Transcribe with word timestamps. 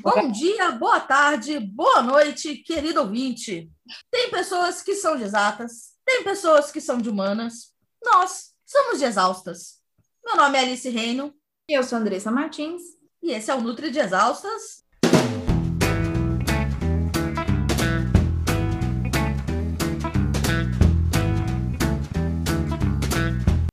Bom 0.00 0.30
dia, 0.30 0.70
boa 0.72 1.00
tarde, 1.00 1.58
boa 1.58 2.02
noite, 2.02 2.56
querido 2.56 3.00
ouvinte. 3.00 3.68
Tem 4.10 4.30
pessoas 4.30 4.80
que 4.80 4.94
são 4.94 5.16
de 5.16 5.24
exatas, 5.24 5.94
tem 6.04 6.22
pessoas 6.22 6.70
que 6.70 6.80
são 6.80 6.98
de 6.98 7.08
humanas. 7.08 7.72
Nós 8.04 8.52
somos 8.64 8.98
de 8.98 9.04
exaustas. 9.04 9.80
Meu 10.24 10.36
nome 10.36 10.56
é 10.56 10.60
Alice 10.60 10.88
Reino. 10.88 11.34
Eu 11.68 11.82
sou 11.82 11.98
Andressa 11.98 12.30
Martins. 12.30 12.82
E 13.20 13.32
esse 13.32 13.50
é 13.50 13.54
o 13.54 13.60
Nutri 13.60 13.90
de 13.90 13.98
Exaustas. 13.98 14.84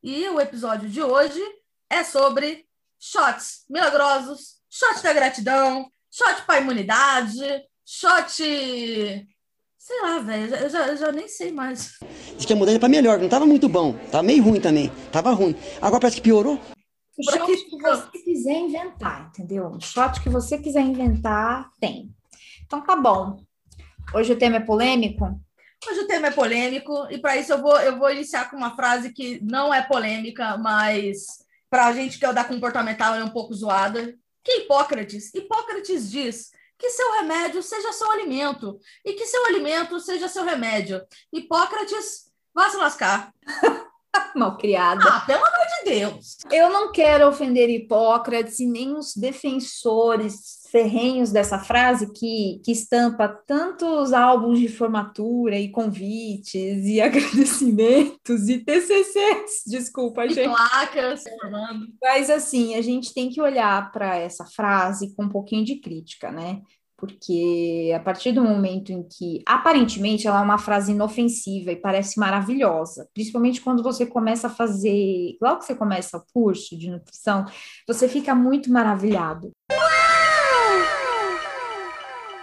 E 0.01 0.27
o 0.29 0.39
episódio 0.39 0.89
de 0.89 1.03
hoje 1.03 1.41
é 1.89 2.03
sobre 2.03 2.65
shots 2.99 3.65
milagrosos, 3.69 4.55
shot 4.69 5.03
da 5.03 5.13
gratidão, 5.13 5.91
shot 6.15 6.45
para 6.45 6.61
imunidade, 6.61 7.41
shot. 7.85 8.31
Sei 9.77 10.01
lá, 10.01 10.19
velho, 10.19 10.55
eu 10.55 10.69
já, 10.69 10.87
eu 10.87 10.97
já 10.97 11.11
nem 11.11 11.27
sei 11.27 11.51
mais. 11.51 11.99
Diz 12.37 12.45
que 12.45 12.53
a 12.53 12.55
mudança 12.55 12.77
é 12.77 12.79
para 12.79 12.87
melhor, 12.87 13.19
não 13.19 13.27
tava 13.27 13.45
muito 13.45 13.67
bom, 13.67 13.93
tava 14.09 14.23
meio 14.23 14.41
ruim 14.41 14.61
também, 14.61 14.89
tava 15.11 15.31
ruim. 15.31 15.55
Agora 15.81 15.99
parece 15.99 16.15
que 16.15 16.23
piorou. 16.23 16.59
O 17.17 17.23
shot 17.23 17.65
que 17.69 17.81
você 17.81 18.17
quiser 18.23 18.59
inventar, 18.59 19.27
entendeu? 19.29 19.67
O 19.67 19.81
shot 19.81 20.21
que 20.21 20.29
você 20.29 20.57
quiser 20.57 20.81
inventar, 20.81 21.69
tem. 21.79 22.09
Então 22.65 22.81
tá 22.81 22.95
bom. 22.95 23.43
Hoje 24.13 24.33
o 24.33 24.37
tema 24.37 24.57
é 24.57 24.61
polêmico? 24.61 25.39
Hoje 25.87 25.99
o 25.99 26.07
tema 26.07 26.27
é 26.27 26.31
polêmico, 26.31 27.07
e 27.11 27.19
para 27.19 27.37
isso 27.37 27.51
eu 27.51 27.61
vou, 27.61 27.77
eu 27.79 27.99
vou 27.99 28.09
iniciar 28.09 28.49
com 28.49 28.57
uma 28.57 28.75
frase 28.75 29.11
que 29.13 29.39
não 29.43 29.73
é 29.73 29.81
polêmica, 29.83 30.57
mas 30.57 31.25
para 31.69 31.87
a 31.87 31.93
gente 31.93 32.17
que 32.17 32.25
é 32.25 32.29
o 32.29 32.33
da 32.33 32.43
comportamental 32.43 33.13
é 33.15 33.23
um 33.23 33.29
pouco 33.29 33.53
zoada. 33.53 34.15
Que 34.45 34.59
Hipócrates? 34.59 35.33
Hipócrates 35.33 36.11
diz 36.11 36.51
que 36.77 36.91
seu 36.91 37.11
remédio 37.13 37.63
seja 37.63 37.91
seu 37.91 38.11
alimento 38.11 38.79
e 39.03 39.13
que 39.13 39.25
seu 39.25 39.43
alimento 39.47 39.99
seja 39.99 40.27
seu 40.27 40.43
remédio. 40.45 41.01
Hipócrates, 41.33 42.31
vá 42.53 42.69
se 42.69 42.77
lascar. 42.77 43.33
Malcriada. 44.35 45.03
Ah, 45.03 45.21
pelo 45.21 45.43
amor 45.43 45.65
de 45.79 45.89
Deus. 45.89 46.37
Eu 46.51 46.69
não 46.69 46.91
quero 46.91 47.27
ofender 47.27 47.69
Hipócrates 47.69 48.59
e 48.59 48.67
nem 48.67 48.95
os 48.95 49.15
defensores 49.15 50.64
ferrenhos 50.75 51.31
dessa 51.31 51.57
frase 51.57 52.11
que, 52.11 52.59
que 52.61 52.73
estampa 52.73 53.29
tantos 53.29 54.11
álbuns 54.11 54.59
de 54.59 54.67
formatura 54.67 55.57
e 55.57 55.71
convites 55.71 56.85
e 56.85 56.99
agradecimentos 56.99 58.49
e 58.49 58.59
TCCs, 58.59 59.63
desculpa, 59.65 60.25
e 60.25 60.31
gente. 60.31 60.53
placas. 60.53 61.23
Mas 62.03 62.29
assim, 62.29 62.75
a 62.75 62.81
gente 62.81 63.13
tem 63.13 63.29
que 63.29 63.39
olhar 63.41 63.89
para 63.93 64.17
essa 64.17 64.43
frase 64.43 65.15
com 65.15 65.23
um 65.23 65.29
pouquinho 65.29 65.63
de 65.63 65.75
crítica, 65.75 66.29
né? 66.29 66.61
Porque 66.97 67.93
a 67.95 67.99
partir 68.01 68.33
do 68.33 68.43
momento 68.43 68.91
em 68.91 69.01
que, 69.03 69.41
aparentemente, 69.45 70.27
ela 70.27 70.41
é 70.41 70.43
uma 70.43 70.57
frase 70.57 70.91
inofensiva 70.91 71.71
e 71.71 71.77
parece 71.77 72.19
maravilhosa, 72.19 73.07
principalmente 73.13 73.61
quando 73.61 73.81
você 73.81 74.05
começa 74.05 74.47
a 74.47 74.49
fazer, 74.49 75.37
logo 75.41 75.59
que 75.59 75.65
você 75.65 75.75
começa 75.75 76.17
o 76.17 76.25
curso 76.33 76.77
de 76.77 76.89
nutrição, 76.89 77.45
você 77.87 78.09
fica 78.09 78.35
muito 78.35 78.69
maravilhado 78.69 79.51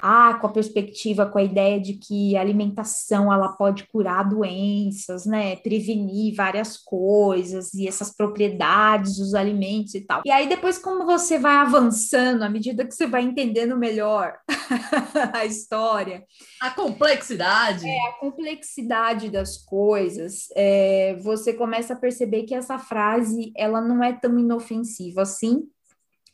ah, 0.02 0.34
com 0.40 0.48
a 0.48 0.52
perspectiva, 0.52 1.26
com 1.26 1.38
a 1.38 1.44
ideia 1.44 1.80
de 1.80 1.94
que 1.94 2.36
a 2.36 2.40
alimentação 2.40 3.32
ela 3.32 3.50
pode 3.50 3.86
curar 3.86 4.28
doenças, 4.28 5.24
né? 5.24 5.54
Prevenir 5.54 6.34
várias 6.34 6.76
coisas 6.76 7.72
e 7.72 7.86
essas 7.86 8.10
propriedades 8.10 9.18
dos 9.18 9.32
alimentos 9.32 9.94
e 9.94 10.00
tal. 10.00 10.22
E 10.26 10.30
aí 10.32 10.48
depois 10.48 10.76
como 10.76 11.06
você 11.06 11.38
vai 11.38 11.54
avançando 11.54 12.42
à 12.42 12.48
medida 12.48 12.84
que 12.84 12.92
você 12.92 13.06
vai 13.06 13.22
entendendo 13.22 13.76
melhor 13.76 14.34
a 15.32 15.46
história, 15.46 16.24
a 16.60 16.70
complexidade, 16.70 17.86
é, 17.86 18.08
a 18.08 18.12
complexidade 18.14 19.30
das 19.30 19.56
coisas, 19.56 20.48
é, 20.56 21.16
você 21.22 21.52
começa 21.52 21.92
a 21.92 21.96
perceber 21.96 22.42
que 22.42 22.56
essa 22.56 22.76
frase 22.76 23.52
ela 23.56 23.80
não 23.80 24.02
é 24.02 24.12
tão 24.12 24.36
inofensiva 24.36 25.22
assim 25.22 25.62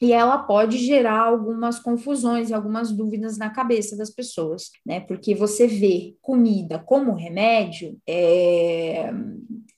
e 0.00 0.12
ela 0.12 0.38
pode 0.38 0.78
gerar 0.78 1.20
algumas 1.20 1.78
confusões 1.78 2.50
e 2.50 2.54
algumas 2.54 2.92
dúvidas 2.92 3.36
na 3.36 3.50
cabeça 3.50 3.96
das 3.96 4.10
pessoas, 4.10 4.70
né? 4.86 5.00
Porque 5.00 5.34
você 5.34 5.66
vê 5.66 6.16
comida 6.22 6.78
como 6.78 7.14
remédio 7.14 7.98
é, 8.06 9.10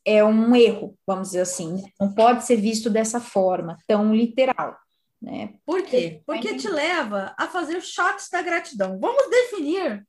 é 0.04 0.24
um 0.24 0.54
erro, 0.54 0.96
vamos 1.06 1.28
dizer 1.28 1.40
assim, 1.40 1.82
não 1.98 2.12
pode 2.14 2.44
ser 2.44 2.56
visto 2.56 2.90
dessa 2.90 3.20
forma 3.20 3.76
tão 3.86 4.14
literal. 4.14 4.76
Né? 5.20 5.54
Por 5.66 5.82
quê? 5.82 6.22
Porque 6.26 6.54
te 6.54 6.68
leva 6.68 7.34
a 7.38 7.46
fazer 7.46 7.80
shots 7.82 8.28
da 8.30 8.40
gratidão. 8.40 8.98
Vamos 8.98 9.28
definir 9.28 10.06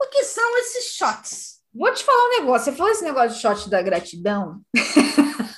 o 0.00 0.06
que 0.06 0.24
são 0.24 0.58
esses 0.58 0.94
shots. 0.94 1.58
Vou 1.74 1.92
te 1.92 2.02
falar 2.02 2.26
um 2.26 2.40
negócio. 2.40 2.72
Você 2.72 2.76
falou 2.76 2.92
esse 2.92 3.04
negócio 3.04 3.30
de 3.30 3.40
shot 3.40 3.68
da 3.68 3.82
gratidão? 3.82 4.60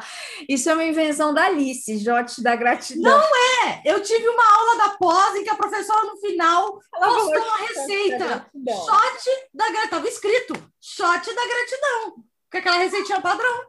Isso 0.48 0.68
é 0.70 0.74
uma 0.74 0.84
invenção 0.84 1.32
da 1.34 1.46
Alice, 1.46 1.98
Jote 1.98 2.42
da 2.42 2.56
gratidão. 2.56 3.18
Não 3.18 3.36
é! 3.66 3.82
Eu 3.84 4.02
tive 4.02 4.28
uma 4.28 4.58
aula 4.58 4.76
da 4.78 4.96
pós 4.96 5.36
em 5.36 5.44
que 5.44 5.50
a 5.50 5.54
professora, 5.54 6.06
no 6.06 6.16
final, 6.18 6.80
postou 6.90 7.42
uma 7.42 7.58
receita. 7.58 8.46
Shot 8.54 9.48
da 9.52 9.64
gratidão. 9.64 9.84
Estava 9.84 10.08
escrito, 10.08 10.54
shot 10.80 11.34
da 11.34 11.46
gratidão. 11.46 12.24
Com 12.50 12.58
aquela 12.58 12.78
receitinha 12.78 13.20
padrão. 13.20 13.66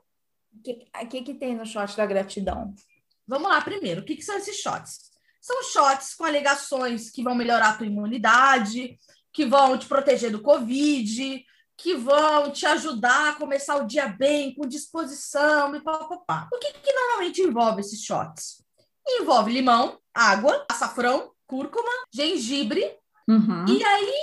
O 0.53 0.61
que, 0.61 1.05
que, 1.09 1.21
que 1.23 1.33
tem 1.33 1.55
no 1.55 1.65
shot 1.65 1.95
da 1.97 2.05
gratidão? 2.05 2.73
Vamos 3.27 3.49
lá 3.49 3.61
primeiro. 3.61 4.01
O 4.01 4.05
que, 4.05 4.15
que 4.15 4.23
são 4.23 4.37
esses 4.37 4.57
shots? 4.57 5.11
São 5.41 5.61
shots 5.63 6.13
com 6.13 6.25
alegações 6.25 7.09
que 7.09 7.23
vão 7.23 7.35
melhorar 7.35 7.69
a 7.69 7.73
tua 7.73 7.87
imunidade, 7.87 8.97
que 9.31 9.45
vão 9.45 9.77
te 9.77 9.87
proteger 9.87 10.31
do 10.31 10.41
Covid, 10.41 11.43
que 11.77 11.95
vão 11.95 12.51
te 12.51 12.65
ajudar 12.65 13.29
a 13.29 13.35
começar 13.35 13.77
o 13.77 13.87
dia 13.87 14.07
bem, 14.07 14.53
com 14.53 14.67
disposição 14.67 15.75
e 15.75 15.81
papapá. 15.81 16.47
O 16.53 16.59
que, 16.59 16.71
que 16.71 16.93
normalmente 16.93 17.41
envolve 17.41 17.81
esses 17.81 18.03
shots? 18.03 18.63
Envolve 19.07 19.51
limão, 19.51 19.97
água, 20.13 20.65
açafrão, 20.69 21.31
cúrcuma, 21.45 21.91
gengibre, 22.13 22.83
uhum. 23.27 23.65
e 23.67 23.83
aí 23.83 24.13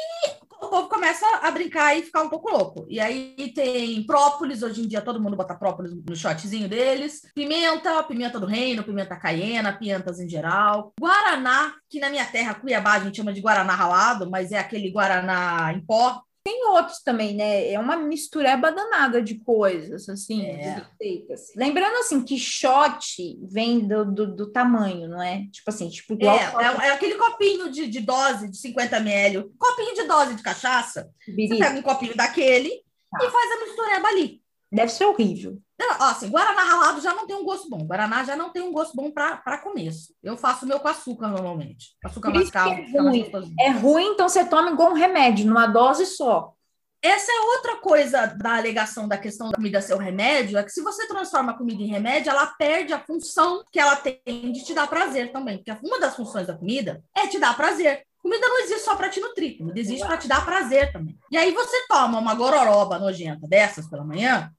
o 0.62 0.68
povo 0.68 0.88
começa 0.88 1.26
a 1.42 1.50
brincar 1.50 1.96
e 1.96 2.02
ficar 2.02 2.22
um 2.22 2.28
pouco 2.28 2.50
louco. 2.50 2.86
E 2.88 3.00
aí 3.00 3.52
tem 3.54 4.04
própolis, 4.04 4.62
hoje 4.62 4.82
em 4.82 4.88
dia 4.88 5.00
todo 5.00 5.20
mundo 5.20 5.36
bota 5.36 5.54
própolis 5.54 5.92
no 5.92 6.16
shotzinho 6.16 6.68
deles, 6.68 7.22
pimenta, 7.34 8.02
pimenta 8.04 8.38
do 8.38 8.46
reino, 8.46 8.84
pimenta 8.84 9.16
caiena, 9.16 9.72
pimentas 9.72 10.20
em 10.20 10.28
geral, 10.28 10.92
guaraná, 11.00 11.74
que 11.88 11.98
na 12.00 12.10
minha 12.10 12.24
terra, 12.26 12.54
Cuiabá, 12.54 12.94
a 12.94 13.00
gente 13.00 13.16
chama 13.16 13.32
de 13.32 13.40
guaraná 13.40 13.74
ralado, 13.74 14.30
mas 14.30 14.52
é 14.52 14.58
aquele 14.58 14.90
guaraná 14.90 15.72
em 15.72 15.80
pó, 15.80 16.22
tem 16.42 16.66
outros 16.68 17.00
também, 17.02 17.34
né? 17.34 17.70
É 17.70 17.78
uma 17.78 17.96
mistureba 17.96 18.72
danada 18.72 19.20
de 19.20 19.36
coisas, 19.36 20.08
assim, 20.08 20.46
é. 20.46 20.56
de 20.56 20.80
receitas. 20.80 21.52
Lembrando, 21.54 21.96
assim, 21.98 22.24
que 22.24 22.38
shot 22.38 23.38
vem 23.42 23.86
do, 23.86 24.04
do, 24.04 24.36
do, 24.36 24.46
tamanho, 24.50 25.08
não 25.08 25.22
é? 25.22 25.46
Tipo 25.52 25.70
assim, 25.70 25.88
tipo... 25.88 26.16
É, 26.20 26.26
é, 26.26 26.86
é, 26.86 26.90
aquele 26.92 27.16
copinho 27.16 27.70
de, 27.70 27.86
de 27.86 28.00
dose 28.00 28.48
de 28.48 28.56
50 28.56 28.96
ml, 28.96 29.50
copinho 29.58 29.94
de 29.94 30.04
dose 30.04 30.34
de 30.34 30.42
cachaça. 30.42 31.10
Você 31.26 31.58
pega 31.58 31.78
um 31.78 31.82
copinho 31.82 32.16
daquele 32.16 32.70
tá. 33.10 33.24
e 33.24 33.30
faz 33.30 33.52
a 33.52 33.64
mistureba 33.64 34.08
ali. 34.08 34.40
Deve 34.72 34.92
ser 34.92 35.04
horrível. 35.04 35.58
Ó, 35.98 36.04
assim, 36.04 36.28
Guaraná 36.28 36.62
ralado 36.62 37.00
já 37.00 37.14
não 37.14 37.26
tem 37.26 37.36
um 37.36 37.44
gosto 37.44 37.69
bom. 37.69 37.84
Guaraná 37.84 38.25
já 38.25 38.36
não 38.36 38.50
tem 38.50 38.62
um 38.62 38.72
gosto 38.72 38.94
bom 38.94 39.10
para 39.10 39.58
começo. 39.58 40.14
Eu 40.22 40.36
faço 40.36 40.64
o 40.64 40.69
meu 40.69 40.81
com 40.81 40.88
açúcar 40.88 41.28
normalmente. 41.28 41.97
Açúcar 42.04 42.31
mascavo. 42.31 42.70
É 42.70 42.98
ruim. 42.98 43.30
é 43.59 43.70
ruim, 43.70 44.06
então 44.06 44.28
você 44.28 44.44
toma 44.44 44.70
igual 44.70 44.92
um 44.92 44.94
remédio, 44.94 45.47
numa 45.47 45.66
dose 45.66 46.06
só. 46.06 46.54
Essa 47.03 47.32
é 47.32 47.41
outra 47.56 47.76
coisa 47.76 48.26
da 48.26 48.56
alegação 48.56 49.09
da 49.09 49.16
questão 49.16 49.48
da 49.48 49.56
comida 49.56 49.80
ser 49.80 49.94
o 49.94 49.98
remédio, 49.98 50.59
é 50.59 50.62
que 50.62 50.70
se 50.70 50.82
você 50.82 51.09
transforma 51.09 51.53
a 51.53 51.56
comida 51.56 51.82
em 51.82 51.86
remédio, 51.86 52.30
ela 52.30 52.47
perde 52.47 52.92
a 52.92 53.00
função 53.00 53.64
que 53.72 53.80
ela 53.80 53.97
tem 53.97 54.20
de 54.53 54.62
te 54.62 54.75
dar 54.75 54.86
prazer 54.86 55.32
também. 55.32 55.56
Porque 55.56 55.86
uma 55.86 55.98
das 55.98 56.14
funções 56.14 56.47
da 56.47 56.54
comida 56.54 57.03
é 57.16 57.26
te 57.26 57.38
dar 57.38 57.56
prazer. 57.56 58.04
Comida 58.22 58.47
não 58.47 58.60
existe 58.60 58.84
só 58.84 58.97
para 58.97 59.09
te 59.09 59.18
nutrir, 59.18 59.56
comida 59.56 59.80
existe 59.80 60.06
para 60.06 60.18
te 60.18 60.28
dar 60.28 60.44
prazer 60.44 60.92
também. 60.92 61.18
E 61.30 61.39
aí 61.39 61.53
você 61.53 61.86
toma 61.89 62.18
uma 62.18 62.34
gororoba 62.34 62.98
nojenta 62.98 63.48
dessas 63.48 63.89
pela 63.89 64.04
manhã, 64.04 64.53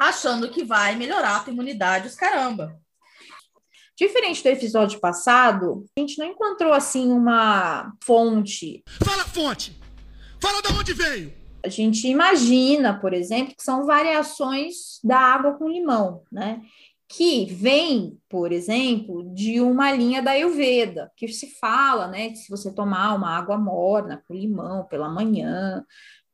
achando 0.00 0.48
que 0.48 0.64
vai 0.64 0.96
melhorar 0.96 1.36
a 1.36 1.40
tua 1.40 1.52
imunidade, 1.52 2.08
os 2.08 2.14
caramba. 2.14 2.74
Diferente 3.94 4.42
do 4.42 4.48
episódio 4.48 4.98
passado, 4.98 5.84
a 5.94 6.00
gente 6.00 6.18
não 6.18 6.24
encontrou 6.24 6.72
assim 6.72 7.12
uma 7.12 7.92
fonte. 8.02 8.82
Fala 9.04 9.24
fonte! 9.24 9.78
Fala 10.40 10.62
de 10.62 10.72
onde 10.72 10.94
veio! 10.94 11.34
A 11.62 11.68
gente 11.68 12.08
imagina, 12.08 12.98
por 12.98 13.12
exemplo, 13.12 13.54
que 13.54 13.62
são 13.62 13.84
variações 13.84 14.98
da 15.04 15.18
água 15.18 15.52
com 15.58 15.68
limão, 15.68 16.22
né? 16.32 16.62
Que 17.06 17.44
vem, 17.44 18.18
por 18.26 18.52
exemplo, 18.52 19.34
de 19.34 19.60
uma 19.60 19.92
linha 19.92 20.22
da 20.22 20.30
Ayurveda, 20.30 21.12
que 21.14 21.28
se 21.28 21.58
fala, 21.58 22.06
né, 22.06 22.30
que 22.30 22.36
se 22.36 22.48
você 22.48 22.72
tomar 22.72 23.14
uma 23.14 23.36
água 23.36 23.58
morna 23.58 24.22
com 24.26 24.32
limão 24.32 24.86
pela 24.86 25.10
manhã, 25.10 25.84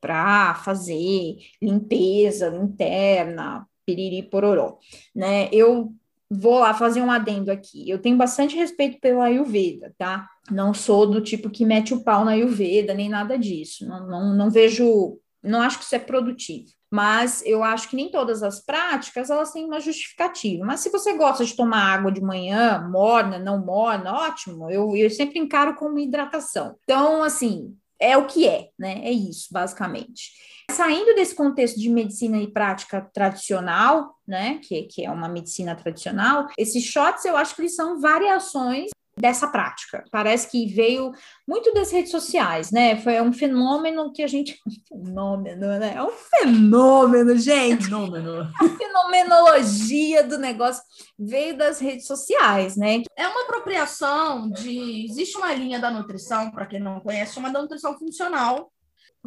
para 0.07 0.55
fazer 0.55 1.37
limpeza 1.61 2.47
interna, 2.55 3.67
piriri 3.85 4.23
pororó, 4.23 4.79
né? 5.13 5.49
Eu 5.51 5.93
vou 6.31 6.61
lá 6.61 6.73
fazer 6.73 7.03
um 7.03 7.11
adendo 7.11 7.51
aqui. 7.51 7.91
Eu 7.91 7.99
tenho 7.99 8.17
bastante 8.17 8.55
respeito 8.55 9.01
pela 9.01 9.25
Ayurveda, 9.25 9.93
tá? 9.99 10.29
Não 10.49 10.73
sou 10.73 11.09
do 11.09 11.21
tipo 11.21 11.51
que 11.51 11.65
mete 11.65 11.93
o 11.93 12.05
pau 12.05 12.25
na 12.25 12.33
Ayurveda, 12.33 12.95
nem 12.95 13.09
nada 13.09 13.37
disso. 13.37 13.85
Não, 13.85 14.07
não, 14.07 14.35
não 14.37 14.49
vejo, 14.49 15.19
não 15.43 15.61
acho 15.61 15.79
que 15.79 15.85
isso 15.85 15.97
é 15.97 15.99
produtivo. 15.99 16.67
Mas 16.89 17.45
eu 17.45 17.65
acho 17.65 17.91
que 17.91 17.97
nem 17.97 18.09
todas 18.09 18.45
as 18.45 18.65
práticas 18.65 19.29
elas 19.29 19.51
têm 19.51 19.65
uma 19.65 19.81
justificativa. 19.81 20.65
Mas 20.65 20.81
se 20.81 20.89
você 20.89 21.17
gosta 21.17 21.45
de 21.45 21.57
tomar 21.57 21.95
água 21.95 22.13
de 22.13 22.21
manhã, 22.21 22.89
morna, 22.89 23.41
não 23.41 23.65
morna, 23.65 24.13
ótimo. 24.13 24.71
Eu, 24.71 24.95
eu 24.95 25.11
sempre 25.11 25.41
encaro 25.41 25.75
como 25.75 25.99
hidratação. 25.99 26.77
Então, 26.85 27.25
assim, 27.25 27.77
é 28.01 28.17
o 28.17 28.27
que 28.27 28.47
é, 28.49 28.69
né? 28.79 29.01
É 29.05 29.11
isso, 29.11 29.49
basicamente. 29.51 30.33
Saindo 30.71 31.15
desse 31.15 31.35
contexto 31.35 31.79
de 31.79 31.89
medicina 31.89 32.39
e 32.39 32.49
prática 32.51 33.01
tradicional, 33.15 34.17
né, 34.27 34.59
que, 34.63 34.83
que 34.83 35.05
é 35.05 35.11
uma 35.11 35.29
medicina 35.29 35.77
tradicional, 35.77 36.49
esses 36.59 36.85
shots 36.85 37.25
eu 37.25 37.37
acho 37.37 37.55
que 37.55 37.63
eles 37.63 37.77
são 37.77 38.01
variações 38.01 38.91
dessa 39.19 39.49
prática. 39.49 40.05
Parece 40.11 40.51
que 40.51 40.67
veio 40.67 41.13
muito 41.49 41.73
das 41.73 41.91
redes 41.91 42.11
sociais, 42.11 42.71
né? 42.71 42.97
Foi 42.97 43.21
um 43.21 43.33
fenômeno 43.33 44.13
que 44.13 44.23
a 44.23 44.27
gente. 44.27 44.61
Fenômeno, 44.89 45.79
né? 45.79 45.95
É 45.97 46.03
um 46.03 46.11
fenômeno, 46.11 47.37
gente. 47.39 47.85
Fenômeno. 47.85 48.43
A 48.61 48.69
fenomenologia 48.69 50.23
do 50.23 50.39
negócio 50.39 50.83
veio 51.19 51.57
das 51.57 51.81
redes 51.81 52.07
sociais, 52.07 52.77
né? 52.77 53.03
É 53.17 53.27
uma 53.27 53.43
apropriação 53.45 54.51
de. 54.51 55.07
Existe 55.07 55.37
uma 55.39 55.53
linha 55.55 55.79
da 55.79 55.91
nutrição, 55.91 56.51
para 56.51 56.67
quem 56.67 56.81
não 56.81 57.01
conhece, 57.01 57.35
chamada 57.35 57.61
nutrição 57.61 57.99
funcional, 57.99 58.71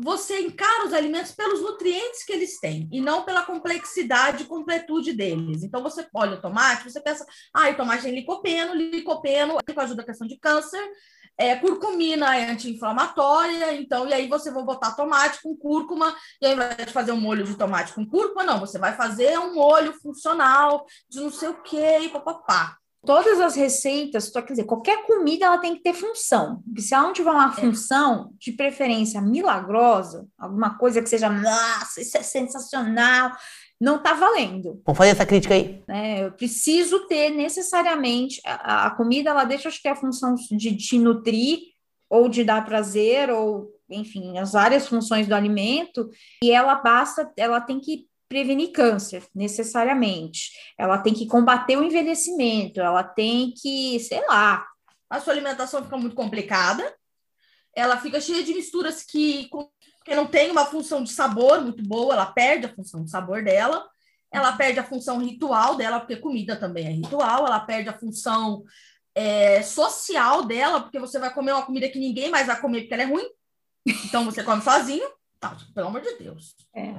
você 0.03 0.39
encara 0.41 0.85
os 0.85 0.93
alimentos 0.93 1.31
pelos 1.31 1.61
nutrientes 1.61 2.23
que 2.23 2.33
eles 2.33 2.59
têm 2.59 2.87
e 2.91 3.01
não 3.01 3.23
pela 3.23 3.43
complexidade 3.43 4.43
e 4.43 4.47
completude 4.47 5.13
deles. 5.13 5.63
Então, 5.63 5.81
você 5.81 6.07
olha 6.13 6.37
o 6.37 6.41
tomate, 6.41 6.89
você 6.89 7.01
pensa, 7.01 7.25
ah, 7.53 7.69
o 7.69 7.75
tomate 7.75 8.03
tem 8.03 8.15
licopeno, 8.15 8.73
licopeno 8.73 9.57
ajuda 9.79 10.01
a 10.01 10.05
questão 10.05 10.27
de 10.27 10.37
câncer, 10.37 10.81
é, 11.37 11.55
curcumina 11.55 12.35
é 12.35 12.51
anti-inflamatória, 12.51 13.73
então, 13.73 14.07
e 14.07 14.13
aí 14.13 14.27
você 14.27 14.51
vai 14.51 14.63
botar 14.63 14.91
tomate 14.91 15.41
com 15.41 15.55
cúrcuma, 15.55 16.13
e 16.41 16.45
ao 16.45 16.53
invés 16.53 16.77
de 16.77 16.91
fazer 16.91 17.13
um 17.13 17.19
molho 17.19 17.45
de 17.45 17.55
tomate 17.55 17.93
com 17.93 18.05
cúrcuma, 18.05 18.43
não, 18.43 18.59
você 18.59 18.77
vai 18.77 18.93
fazer 18.95 19.39
um 19.39 19.55
molho 19.55 19.93
funcional 19.93 20.85
de 21.09 21.21
não 21.21 21.31
sei 21.31 21.47
o 21.49 21.61
quê, 21.61 21.99
e 22.01 22.09
papapá. 22.09 22.77
Todas 23.05 23.39
as 23.39 23.55
receitas, 23.55 24.29
quer 24.29 24.45
dizer, 24.45 24.65
qualquer 24.65 25.05
comida 25.05 25.45
ela 25.45 25.57
tem 25.57 25.75
que 25.75 25.81
ter 25.81 25.93
função. 25.93 26.61
Se 26.77 26.93
ela 26.93 27.05
não 27.05 27.13
tiver 27.13 27.31
uma 27.31 27.49
é. 27.49 27.61
função, 27.61 28.33
de 28.37 28.51
preferência 28.51 29.21
milagrosa, 29.21 30.27
alguma 30.37 30.77
coisa 30.77 31.01
que 31.01 31.09
seja, 31.09 31.29
nossa, 31.29 32.01
isso 32.01 32.17
é 32.17 32.23
sensacional, 32.23 33.31
não 33.79 33.95
está 33.95 34.13
valendo. 34.13 34.81
Vamos 34.85 34.97
fazer 34.97 35.11
essa 35.11 35.25
crítica 35.25 35.53
aí. 35.53 35.81
É, 35.87 36.25
eu 36.25 36.33
preciso 36.33 37.07
ter 37.07 37.29
necessariamente 37.29 38.41
a, 38.45 38.87
a, 38.87 38.91
comida, 38.91 39.29
ela 39.29 39.45
deixa 39.45 39.69
acho 39.69 39.81
que 39.81 39.87
a 39.87 39.95
função 39.95 40.35
de 40.35 40.75
te 40.75 40.99
nutrir 40.99 41.59
ou 42.09 42.27
de 42.27 42.43
dar 42.43 42.65
prazer 42.65 43.29
ou 43.29 43.71
enfim, 43.89 44.37
as 44.37 44.51
várias 44.51 44.87
funções 44.87 45.27
do 45.27 45.33
alimento 45.33 46.09
e 46.43 46.51
ela 46.51 46.75
basta, 46.75 47.31
ela 47.35 47.59
tem 47.59 47.79
que 47.79 48.08
prevenir 48.29 48.71
câncer, 48.71 49.27
necessariamente. 49.33 50.51
Ela 50.77 50.99
tem 50.99 51.13
que 51.13 51.25
combater 51.25 51.75
o 51.75 51.83
envelhecimento, 51.83 52.79
ela 52.79 53.03
tem 53.03 53.51
que, 53.51 53.99
sei 53.99 54.25
lá. 54.27 54.65
A 55.09 55.19
sua 55.19 55.33
alimentação 55.33 55.83
fica 55.83 55.97
muito 55.97 56.15
complicada, 56.15 56.95
ela 57.75 57.97
fica 57.97 58.21
cheia 58.21 58.43
de 58.43 58.53
misturas 58.53 59.03
que, 59.03 59.49
que 60.05 60.15
não 60.15 60.27
tem 60.27 60.51
uma 60.51 60.65
função 60.65 61.03
de 61.03 61.11
sabor 61.11 61.61
muito 61.61 61.83
boa, 61.83 62.13
ela 62.13 62.27
perde 62.27 62.67
a 62.67 62.75
função 62.75 63.03
de 63.03 63.09
sabor 63.09 63.43
dela, 63.43 63.89
ela 64.31 64.53
perde 64.53 64.79
a 64.79 64.83
função 64.83 65.17
ritual 65.17 65.75
dela, 65.75 65.99
porque 65.99 66.15
comida 66.15 66.55
também 66.55 66.85
é 66.85 66.91
ritual, 66.91 67.47
ela 67.47 67.59
perde 67.59 67.89
a 67.89 67.97
função 67.97 68.63
é, 69.15 69.63
social 69.63 70.45
dela, 70.45 70.81
porque 70.81 70.99
você 70.99 71.17
vai 71.17 71.33
comer 71.33 71.53
uma 71.53 71.65
comida 71.65 71.89
que 71.89 71.97
ninguém 71.97 72.29
mais 72.29 72.45
vai 72.45 72.61
comer 72.61 72.81
porque 72.81 72.93
ela 72.93 73.03
é 73.03 73.07
ruim, 73.07 73.27
então 74.05 74.23
você 74.25 74.43
come 74.43 74.61
sozinho. 74.61 75.09
Tá, 75.39 75.55
pelo 75.73 75.87
amor 75.87 76.01
de 76.01 76.17
Deus. 76.17 76.53
É. 76.75 76.93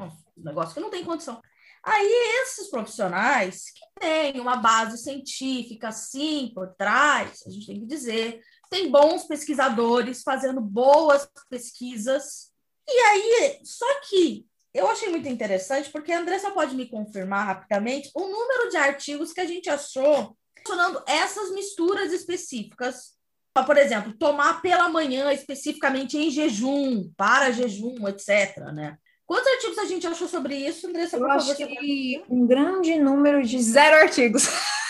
Negócio 0.45 0.75
que 0.75 0.81
não 0.81 0.91
tem 0.91 1.05
condição. 1.05 1.41
Aí, 1.83 2.43
esses 2.43 2.69
profissionais 2.69 3.67
que 3.71 3.81
têm 4.01 4.41
uma 4.41 4.57
base 4.57 4.99
científica, 4.99 5.91
sim, 5.93 6.53
por 6.55 6.75
trás, 6.75 7.43
a 7.47 7.51
gente 7.51 7.67
tem 7.67 7.81
que 7.81 7.87
dizer, 7.87 8.41
tem 8.69 8.91
bons 8.91 9.25
pesquisadores 9.25 10.23
fazendo 10.23 10.61
boas 10.61 11.29
pesquisas. 11.49 12.51
E 12.87 12.93
aí, 12.93 13.61
só 13.65 13.87
que 14.09 14.47
eu 14.75 14.89
achei 14.89 15.09
muito 15.09 15.29
interessante, 15.29 15.91
porque 15.91 16.13
a 16.13 16.21
Andressa 16.21 16.51
pode 16.51 16.77
me 16.77 16.89
confirmar 16.89 17.47
rapidamente 17.47 18.11
o 18.15 18.21
número 18.21 18.69
de 18.69 18.77
artigos 18.77 19.33
que 19.33 19.41
a 19.41 19.47
gente 19.47 19.71
achou 19.71 20.37
mencionando 20.57 21.03
essas 21.07 21.51
misturas 21.53 22.13
específicas 22.13 23.19
por 23.67 23.77
exemplo, 23.77 24.13
tomar 24.13 24.63
pela 24.63 24.89
manhã, 24.89 25.33
especificamente 25.33 26.17
em 26.17 26.31
jejum, 26.31 27.13
para 27.17 27.51
jejum, 27.51 28.09
etc. 28.09 28.57
Né? 28.73 28.97
Quantos 29.31 29.47
artigos 29.47 29.79
a 29.79 29.85
gente 29.85 30.05
achou 30.09 30.27
sobre 30.27 30.57
isso, 30.57 30.89
Andressa? 30.89 31.17
Eu 31.17 31.31
acho 31.31 31.55
que 31.55 32.21
um 32.29 32.45
grande 32.45 32.99
número 32.99 33.45
de 33.45 33.63
zero 33.63 34.03
artigos. 34.03 34.43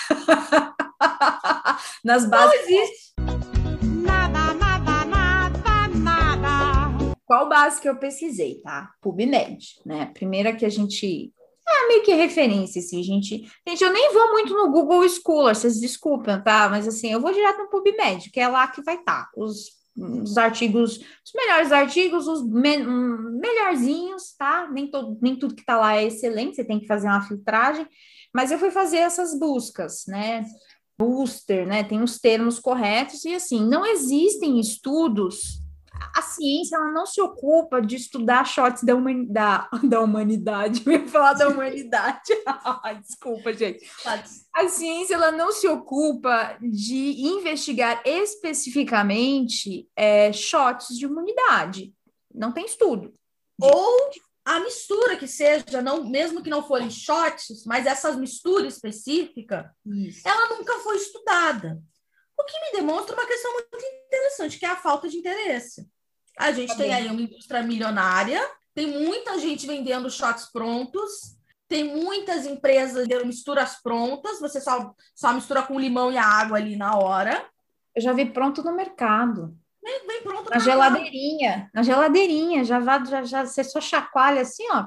Nas 2.03 2.25
bases. 2.25 2.57
Não 2.57 2.63
existe. 2.63 3.13
Nada, 4.03 4.55
nada, 4.55 5.05
nada, 5.05 5.89
nada. 5.95 7.17
Qual 7.27 7.51
base 7.51 7.83
que 7.83 7.89
eu 7.91 7.99
pesquisei, 7.99 8.63
tá? 8.63 8.91
PubMed, 9.03 9.79
né? 9.85 10.07
Primeira 10.07 10.57
que 10.57 10.65
a 10.65 10.71
gente 10.71 11.35
é 11.69 11.89
meio 11.89 12.03
que 12.03 12.15
referência, 12.15 12.81
assim, 12.81 13.03
gente. 13.03 13.47
Gente, 13.69 13.85
eu 13.85 13.93
nem 13.93 14.11
vou 14.15 14.33
muito 14.33 14.55
no 14.55 14.71
Google 14.71 15.07
Scholar, 15.07 15.55
vocês 15.55 15.79
desculpem, 15.79 16.43
tá? 16.43 16.67
Mas 16.71 16.89
assim, 16.89 17.13
eu 17.13 17.21
vou 17.21 17.31
direto 17.31 17.59
no 17.59 17.69
PubMed, 17.69 18.31
que 18.31 18.41
é 18.41 18.49
lá 18.49 18.67
que 18.69 18.81
vai 18.81 18.95
estar 18.95 19.25
tá, 19.25 19.31
os, 19.37 19.80
os 20.23 20.39
artigos, 20.39 20.99
os 20.99 21.33
melhores 21.35 21.73
artigos, 21.73 22.27
os 22.27 22.47
me, 22.49 22.79
melhorzinhos, 22.79 24.35
tá? 24.37 24.69
Nem, 24.71 24.91
todo, 24.91 25.19
nem 25.21 25.37
tudo 25.37 25.55
que 25.55 25.65
tá 25.65 25.77
lá 25.79 25.97
é 25.97 26.07
excelente, 26.07 26.57
você 26.57 26.65
tem 26.65 26.81
que 26.81 26.87
fazer 26.87 27.07
uma 27.07 27.23
filtragem. 27.23 27.87
Mas 28.35 28.51
eu 28.51 28.59
fui 28.59 28.71
fazer 28.71 28.99
essas 28.99 29.39
buscas, 29.39 30.05
né? 30.07 30.45
Booster, 30.99 31.67
né? 31.67 31.85
Tem 31.85 32.03
os 32.03 32.19
termos 32.19 32.59
corretos, 32.59 33.25
e 33.25 33.35
assim, 33.35 33.67
não 33.67 33.85
existem 33.87 34.59
estudos 34.59 35.60
a 36.15 36.23
ciência 36.23 36.77
ela 36.77 36.91
não 36.91 37.07
se 37.07 37.21
ocupa 37.21 37.81
de 37.81 37.97
estudar 37.97 38.45
shots 38.45 38.83
da, 38.83 38.95
humanidade, 38.95 39.69
da 39.87 40.01
humanidade. 40.01 40.83
Eu 40.85 40.93
ia 40.93 41.09
falar 41.09 41.35
da 41.35 41.49
humanidade. 41.49 42.33
Desculpa, 43.07 43.53
gente. 43.53 43.89
A 44.55 44.69
ciência 44.69 45.15
ela 45.15 45.31
não 45.31 45.53
se 45.53 45.69
ocupa 45.69 46.57
de 46.61 47.21
investigar 47.23 48.03
especificamente 48.05 49.89
é, 49.95 50.33
shots 50.33 50.97
de 50.97 51.05
imunidade. 51.05 51.95
Não 52.35 52.53
tem 52.53 52.65
estudo. 52.65 53.15
Ou 53.61 54.11
a 54.45 54.59
mistura 54.61 55.17
que 55.17 55.29
seja, 55.29 55.83
não, 55.83 56.05
mesmo 56.05 56.43
que 56.43 56.51
não 56.51 56.67
forem 56.67 56.91
shots, 56.91 57.65
mas 57.67 57.87
essa 57.87 58.13
mistura 58.13 58.67
específica, 58.67 59.75
Isso. 59.87 60.27
ela 60.27 60.57
nunca 60.57 60.79
foi 60.81 60.97
estudada. 60.97 61.81
O 62.39 62.45
que 62.45 62.59
me 62.59 62.81
demonstra 62.81 63.15
uma 63.15 63.27
questão 63.27 63.53
muito 63.53 63.77
interessante, 64.07 64.59
que 64.59 64.65
é 64.65 64.71
a 64.71 64.77
falta 64.77 65.09
de 65.09 65.19
interesse. 65.19 65.87
A 66.41 66.53
gente 66.53 66.71
tá 66.71 66.77
tem 66.77 66.93
aí 66.93 67.07
uma 67.07 67.21
indústria 67.21 67.63
milionária, 67.63 68.41
tem 68.75 68.87
muita 68.87 69.39
gente 69.39 69.67
vendendo 69.67 70.11
shots 70.11 70.47
prontos, 70.51 71.37
tem 71.69 71.85
muitas 71.85 72.47
empresas 72.47 73.07
vendendo 73.07 73.27
misturas 73.27 73.81
prontas, 73.83 74.41
você 74.41 74.61
só, 74.61 74.95
só 75.15 75.33
mistura 75.33 75.63
com 75.63 75.79
limão 75.79 76.11
e 76.11 76.17
água 76.17 76.57
ali 76.57 76.77
na 76.77 76.97
hora. 76.97 77.45
Eu 77.95 78.03
já 78.03 78.13
vi 78.13 78.25
pronto 78.25 78.63
no 78.63 78.75
mercado. 78.75 79.55
Vem, 79.83 80.07
vem 80.07 80.23
pronto 80.23 80.51
na 80.51 80.59
geladeirinha. 80.59 81.71
Na 81.75 81.83
geladeirinha, 81.83 82.65
já, 82.65 82.79
vá, 82.79 83.05
já, 83.05 83.23
já 83.23 83.45
você 83.45 83.63
só 83.63 83.81
chacoalha 83.81 84.41
assim, 84.41 84.65
ó. 84.71 84.87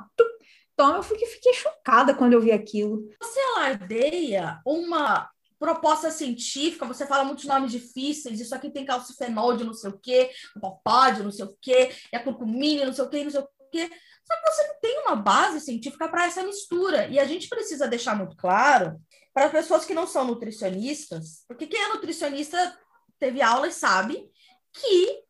Então 0.74 0.96
eu 0.96 1.04
fiquei, 1.04 1.28
fiquei 1.28 1.54
chocada 1.54 2.14
quando 2.16 2.34
eu 2.34 2.42
vi 2.42 2.52
aquilo. 2.52 3.08
Você 3.22 3.40
alardeia 3.56 4.60
uma 4.66 5.30
proposta 5.64 6.12
científica, 6.12 6.86
você 6.86 7.08
fala 7.08 7.24
muitos 7.24 7.46
nomes 7.46 7.72
difíceis, 7.72 8.38
isso 8.38 8.54
aqui 8.54 8.70
tem 8.70 8.84
calcifenol 8.84 9.56
de 9.56 9.64
não 9.64 9.74
sei 9.74 9.92
o 9.92 9.98
quê, 9.98 10.30
popó 10.60 11.10
de 11.10 11.24
não 11.24 11.32
sei 11.32 11.46
o 11.46 11.58
quê, 11.62 11.90
a 12.14 12.20
curcumina, 12.20 12.86
não 12.86 12.92
sei 12.92 13.06
o 13.06 13.10
quê, 13.10 13.24
não 13.24 13.32
sei 13.32 13.40
o 13.40 13.48
quê. 13.72 13.90
Só 14.26 14.36
que 14.36 14.52
você 14.52 14.68
não 14.68 14.76
tem 14.82 15.00
uma 15.04 15.16
base 15.16 15.62
científica 15.62 16.10
para 16.10 16.26
essa 16.26 16.44
mistura. 16.44 17.08
E 17.08 17.18
a 17.18 17.24
gente 17.24 17.48
precisa 17.48 17.88
deixar 17.88 18.14
muito 18.14 18.36
claro 18.36 19.00
para 19.34 19.50
pessoas 19.50 19.86
que 19.86 19.94
não 19.94 20.06
são 20.06 20.26
nutricionistas, 20.26 21.46
porque 21.48 21.66
quem 21.66 21.82
é 21.82 21.94
nutricionista 21.94 22.78
teve 23.18 23.42
aula 23.42 23.70
e 23.70 23.72
sabe 23.72 24.30
que 24.74 25.24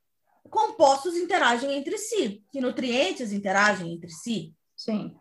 compostos 0.49 1.15
interagem 1.15 1.75
entre 1.75 1.95
si, 1.99 2.43
que 2.51 2.59
nutrientes 2.59 3.31
interagem 3.31 3.93
entre 3.93 4.09
si. 4.09 4.51
Sim. 4.75 5.15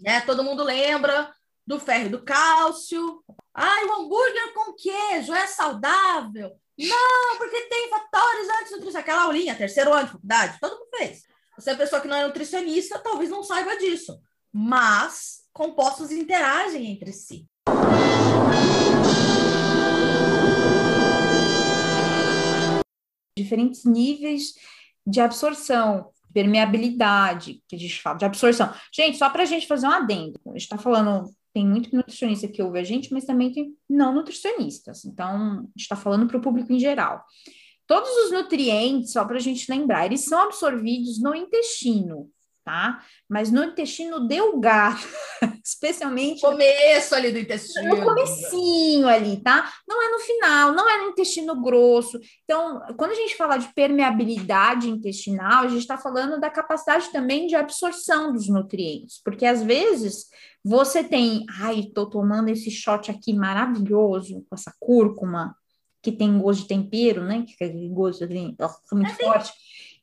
Né? 0.00 0.20
Todo 0.20 0.44
mundo 0.44 0.62
lembra 0.62 1.34
do 1.68 1.78
ferro 1.78 2.08
do 2.08 2.24
cálcio. 2.24 3.22
Ai, 3.52 3.84
o 3.84 3.92
hambúrguer 3.92 4.54
com 4.54 4.72
queijo 4.72 5.34
é 5.34 5.46
saudável? 5.46 6.50
Não, 6.78 7.36
porque 7.36 7.60
tem 7.66 7.90
fatores 7.90 8.48
antinutricionais. 8.48 8.94
Aquela 8.96 9.24
aulinha, 9.24 9.54
terceiro 9.54 9.92
ano 9.92 10.06
de 10.06 10.12
faculdade, 10.12 10.58
todo 10.60 10.78
mundo 10.78 10.88
fez. 10.96 11.24
Você 11.58 11.72
é 11.72 11.74
pessoa 11.74 12.00
que 12.00 12.08
não 12.08 12.16
é 12.16 12.26
nutricionista, 12.26 12.98
talvez 12.98 13.28
não 13.28 13.44
saiba 13.44 13.76
disso. 13.76 14.18
Mas 14.50 15.42
compostos 15.52 16.10
interagem 16.10 16.90
entre 16.90 17.12
si. 17.12 17.46
Diferentes 23.36 23.84
níveis 23.84 24.54
de 25.06 25.20
absorção, 25.20 26.12
permeabilidade, 26.32 27.62
que 27.68 27.76
a 27.76 27.78
gente 27.78 28.00
fala 28.00 28.16
de 28.16 28.24
absorção. 28.24 28.72
Gente, 28.90 29.18
só 29.18 29.28
para 29.28 29.42
a 29.42 29.46
gente 29.46 29.66
fazer 29.66 29.86
um 29.86 29.90
adendo, 29.90 30.40
a 30.46 30.50
gente 30.50 30.62
está 30.62 30.78
falando 30.78 31.30
tem 31.52 31.66
muito 31.66 31.94
nutricionista 31.94 32.48
que 32.48 32.62
ouve 32.62 32.78
a 32.78 32.84
gente, 32.84 33.12
mas 33.12 33.24
também 33.24 33.52
tem 33.52 33.74
não 33.88 34.14
nutricionistas. 34.14 35.04
Então, 35.04 35.28
a 35.28 35.56
gente 35.60 35.80
está 35.80 35.96
falando 35.96 36.26
para 36.26 36.38
o 36.38 36.40
público 36.40 36.72
em 36.72 36.78
geral. 36.78 37.24
Todos 37.86 38.10
os 38.24 38.32
nutrientes, 38.32 39.12
só 39.12 39.24
para 39.24 39.36
a 39.36 39.40
gente 39.40 39.70
lembrar, 39.70 40.06
eles 40.06 40.24
são 40.24 40.42
absorvidos 40.42 41.20
no 41.20 41.34
intestino, 41.34 42.30
tá? 42.68 43.02
Mas 43.26 43.50
no 43.50 43.64
intestino 43.64 44.28
delgado, 44.28 45.00
especialmente... 45.64 46.42
Começo 46.42 47.14
ali 47.14 47.32
do 47.32 47.38
intestino. 47.38 47.96
No 47.96 48.04
comecinho 48.04 49.08
ali, 49.08 49.42
tá? 49.42 49.72
Não 49.88 50.02
é 50.02 50.10
no 50.10 50.18
final, 50.18 50.72
não 50.74 50.86
é 50.86 50.98
no 50.98 51.08
intestino 51.08 51.58
grosso. 51.62 52.20
Então, 52.44 52.82
quando 52.98 53.12
a 53.12 53.14
gente 53.14 53.36
fala 53.36 53.56
de 53.56 53.72
permeabilidade 53.72 54.90
intestinal, 54.90 55.64
a 55.64 55.68
gente 55.68 55.80
está 55.80 55.96
falando 55.96 56.38
da 56.38 56.50
capacidade 56.50 57.10
também 57.10 57.46
de 57.46 57.56
absorção 57.56 58.34
dos 58.34 58.50
nutrientes, 58.50 59.18
porque 59.24 59.46
às 59.46 59.62
vezes 59.62 60.26
você 60.62 61.02
tem, 61.02 61.46
ai, 61.60 61.84
tô 61.94 62.04
tomando 62.04 62.50
esse 62.50 62.70
shot 62.70 63.10
aqui 63.10 63.32
maravilhoso, 63.32 64.44
com 64.46 64.54
essa 64.54 64.74
cúrcuma, 64.78 65.56
que 66.02 66.12
tem 66.12 66.38
gosto 66.38 66.62
de 66.62 66.68
tempero, 66.68 67.24
né? 67.24 67.46
Que 67.46 67.64
é 67.64 67.68
gosto 67.88 68.24
assim, 68.24 68.54
muito 68.92 69.10
é 69.10 69.24
forte. 69.24 69.52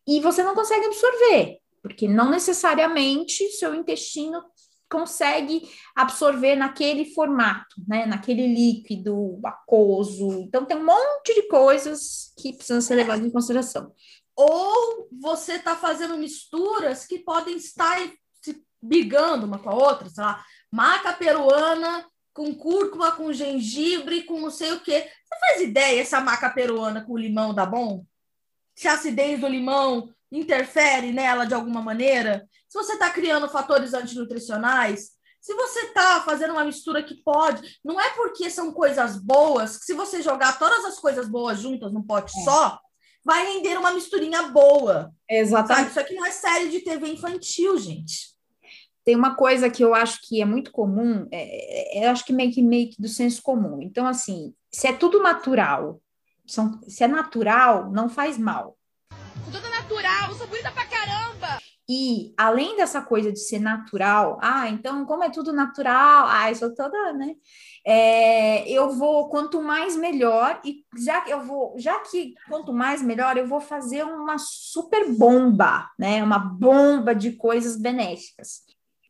E 0.08 0.20
você 0.20 0.42
não 0.42 0.56
consegue 0.56 0.86
absorver 0.86 1.60
porque 1.86 2.08
não 2.08 2.32
necessariamente 2.32 3.48
seu 3.52 3.76
intestino 3.76 4.42
consegue 4.90 5.70
absorver 5.96 6.56
naquele 6.56 7.14
formato, 7.14 7.76
né, 7.88 8.08
naquele 8.08 8.48
líquido 8.48 9.40
aquoso. 9.46 10.32
Então 10.42 10.66
tem 10.66 10.78
um 10.78 10.86
monte 10.86 11.36
de 11.36 11.44
coisas 11.44 12.34
que 12.40 12.54
precisam 12.54 12.82
ser 12.82 12.96
levadas 12.96 13.24
em 13.24 13.30
consideração. 13.30 13.94
Ou 14.36 15.08
você 15.22 15.58
está 15.58 15.76
fazendo 15.76 16.18
misturas 16.18 17.06
que 17.06 17.20
podem 17.20 17.56
estar 17.56 18.00
se 18.42 18.66
brigando 18.82 19.46
uma 19.46 19.60
com 19.60 19.70
a 19.70 19.76
outra, 19.76 20.10
sei 20.10 20.24
lá, 20.24 20.44
maca 20.72 21.14
peruana 21.14 22.04
com 22.34 22.52
cúrcuma, 22.56 23.12
com 23.12 23.32
gengibre, 23.32 24.24
com 24.24 24.42
não 24.42 24.50
sei 24.50 24.72
o 24.72 24.80
quê. 24.80 25.08
Você 25.24 25.40
faz 25.40 25.62
ideia 25.62 26.04
se 26.04 26.16
a 26.16 26.20
maca 26.20 26.50
peruana 26.50 27.06
com 27.06 27.16
limão 27.16 27.54
dá 27.54 27.64
bom? 27.64 28.04
Se 28.74 28.88
a 28.88 28.94
acidez 28.94 29.40
do 29.40 29.48
limão 29.48 30.10
interfere 30.38 31.12
nela 31.12 31.46
de 31.46 31.54
alguma 31.54 31.82
maneira, 31.82 32.48
se 32.68 32.78
você 32.78 32.94
está 32.94 33.10
criando 33.10 33.50
fatores 33.50 33.94
antinutricionais, 33.94 35.12
se 35.40 35.54
você 35.54 35.80
está 35.82 36.22
fazendo 36.22 36.52
uma 36.52 36.66
mistura 36.66 37.04
que 37.04 37.16
pode, 37.24 37.78
não 37.84 38.02
é 38.02 38.10
porque 38.16 38.50
são 38.50 38.74
coisas 38.74 39.16
boas, 39.16 39.78
que 39.78 39.86
se 39.86 39.94
você 39.94 40.22
jogar 40.22 40.58
todas 40.58 40.84
as 40.86 41.00
coisas 41.00 41.28
boas 41.28 41.60
juntas 41.60 41.94
num 41.94 42.02
pote 42.02 42.38
é. 42.40 42.44
só, 42.44 42.80
vai 43.24 43.46
render 43.46 43.78
uma 43.78 43.92
misturinha 43.92 44.44
boa. 44.50 45.14
Exatamente. 45.30 45.78
Sabe? 45.78 45.90
Isso 45.90 46.00
aqui 46.00 46.16
não 46.16 46.26
é 46.26 46.32
série 46.32 46.70
de 46.70 46.82
TV 46.82 47.10
infantil, 47.10 47.78
gente. 47.78 48.36
Tem 49.04 49.16
uma 49.16 49.36
coisa 49.36 49.70
que 49.70 49.84
eu 49.84 49.94
acho 49.94 50.20
que 50.24 50.42
é 50.42 50.46
muito 50.46 50.72
comum, 50.72 51.28
é, 51.32 52.00
é, 52.00 52.06
eu 52.08 52.12
acho 52.12 52.26
que 52.26 52.34
meio 52.34 52.52
que 52.52 52.64
meio 52.64 52.90
que 52.90 53.00
do 53.00 53.08
senso 53.08 53.42
comum. 53.44 53.80
Então, 53.84 54.08
assim, 54.08 54.52
se 54.72 54.88
é 54.88 54.94
tudo 54.94 55.22
natural, 55.22 56.02
são, 56.46 56.82
se 56.88 57.04
é 57.04 57.08
natural, 57.08 57.92
não 57.92 58.10
faz 58.10 58.38
mal 58.38 58.76
toda 59.52 59.70
natural, 59.70 60.30
eu 60.30 60.36
sou 60.36 60.48
bonita 60.48 60.72
pra 60.72 60.86
caramba. 60.86 61.60
E 61.88 62.34
além 62.36 62.76
dessa 62.78 63.02
coisa 63.02 63.32
de 63.32 63.40
ser 63.40 63.60
natural, 63.60 64.40
ah, 64.42 64.68
então 64.70 65.06
como 65.06 65.24
é 65.24 65.30
tudo 65.30 65.54
natural, 65.54 66.26
ah, 66.28 66.50
eu 66.50 66.56
sou 66.56 66.74
toda, 66.74 67.14
né? 67.14 67.36
É, 67.86 68.68
eu 68.68 68.90
vou 68.90 69.30
quanto 69.30 69.62
mais 69.62 69.96
melhor 69.96 70.60
e 70.66 70.84
já 70.98 71.22
que 71.22 71.32
eu 71.32 71.42
vou, 71.42 71.76
já 71.78 72.00
que 72.00 72.34
quanto 72.50 72.74
mais 72.74 73.04
melhor, 73.04 73.38
eu 73.38 73.46
vou 73.46 73.62
fazer 73.62 74.04
uma 74.04 74.38
super 74.40 75.12
bomba, 75.14 75.88
né? 76.00 76.24
Uma 76.24 76.40
bomba 76.40 77.14
de 77.14 77.34
coisas 77.34 77.80
benéficas. 77.80 78.64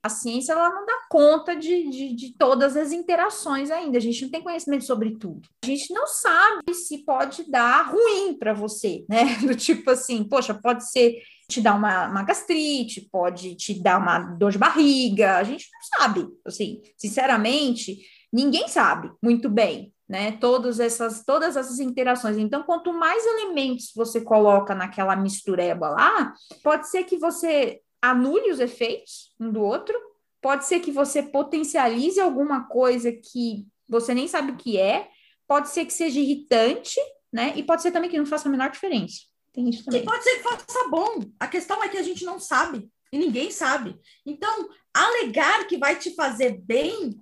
A 0.06 0.10
ciência 0.10 0.52
ela 0.52 0.70
não 0.70 0.86
dá 0.86 0.94
conta 1.10 1.56
de, 1.56 1.90
de, 1.90 2.14
de 2.14 2.38
todas 2.38 2.78
as 2.78 2.92
interações 2.92 3.72
ainda. 3.72 3.98
A 3.98 4.02
gente 4.02 4.22
não 4.22 4.30
tem 4.30 4.44
conhecimento 4.44 4.86
sobre 4.86 5.18
tudo. 5.18 5.50
A 5.64 5.66
gente 5.66 5.92
não 5.92 6.06
sabe 6.06 6.76
se 6.76 7.00
pode 7.00 7.50
dar 7.50 7.90
ruim 7.90 8.38
para 8.38 8.54
você, 8.54 9.04
né? 9.10 9.36
Do 9.42 9.56
tipo 9.56 9.90
assim, 9.90 10.24
poxa, 10.24 10.54
pode 10.54 10.88
ser 10.92 11.24
te 11.50 11.60
dar 11.60 11.74
uma, 11.74 12.06
uma, 12.06 12.22
gastrite, 12.22 13.10
pode 13.12 13.56
te 13.56 13.82
dar 13.82 13.98
uma 13.98 14.20
dor 14.20 14.52
de 14.52 14.60
barriga. 14.60 15.38
A 15.38 15.44
gente 15.44 15.68
não 15.74 16.00
sabe, 16.00 16.28
assim, 16.46 16.84
sinceramente, 16.96 17.98
ninguém 18.32 18.68
sabe 18.68 19.12
muito 19.24 19.50
bem, 19.50 19.92
né? 20.08 20.34
Todas 20.34 20.80
essas, 20.80 21.26
todas 21.26 21.58
essas 21.58 21.80
interações. 21.80 22.38
Então, 22.38 22.62
quanto 22.62 22.94
mais 22.94 23.26
elementos 23.26 23.92
você 23.96 24.22
coloca 24.22 24.76
naquela 24.76 25.16
mistureba 25.16 25.90
lá, 25.90 26.32
pode 26.64 26.88
ser 26.90 27.06
que 27.06 27.18
você 27.18 27.82
anule 28.02 28.52
os 28.52 28.60
efeitos 28.60 29.34
um 29.40 29.52
do 29.52 29.62
outro, 29.62 30.00
pode 30.42 30.66
ser 30.66 30.80
que 30.80 30.92
você 30.92 31.24
potencialize 31.24 32.20
alguma 32.20 32.68
coisa 32.68 33.12
que 33.12 33.66
você 33.88 34.14
nem 34.14 34.28
sabe 34.28 34.52
o 34.52 34.58
que 34.58 34.78
é, 34.78 35.10
pode 35.48 35.70
ser 35.70 35.86
que 35.86 35.94
seja 35.94 36.20
irritante, 36.20 37.00
né? 37.32 37.54
E 37.56 37.64
pode 37.64 37.82
ser 37.82 37.92
também 37.92 38.10
que 38.10 38.18
não 38.18 38.26
faça 38.26 38.48
a 38.48 38.52
menor 38.52 38.70
diferença. 38.70 39.22
Tem 39.54 39.70
isso 39.70 39.86
também. 39.86 40.02
E 40.02 40.06
pode 40.06 40.24
ser 40.24 40.36
que 40.38 40.44
faça 40.44 40.88
bom. 40.90 41.20
A 41.40 41.48
questão 41.48 41.84
é 41.84 41.90
que 41.90 41.98
a 41.98 42.04
gente 42.04 42.26
não 42.26 42.40
sabe 42.40 42.90
e 43.12 43.18
ninguém 43.18 43.50
sabe. 43.52 43.96
Então, 44.26 44.70
alegar 44.94 45.66
que 45.68 45.78
vai 45.78 45.96
te 45.96 46.14
fazer 46.14 46.60
bem 46.62 47.16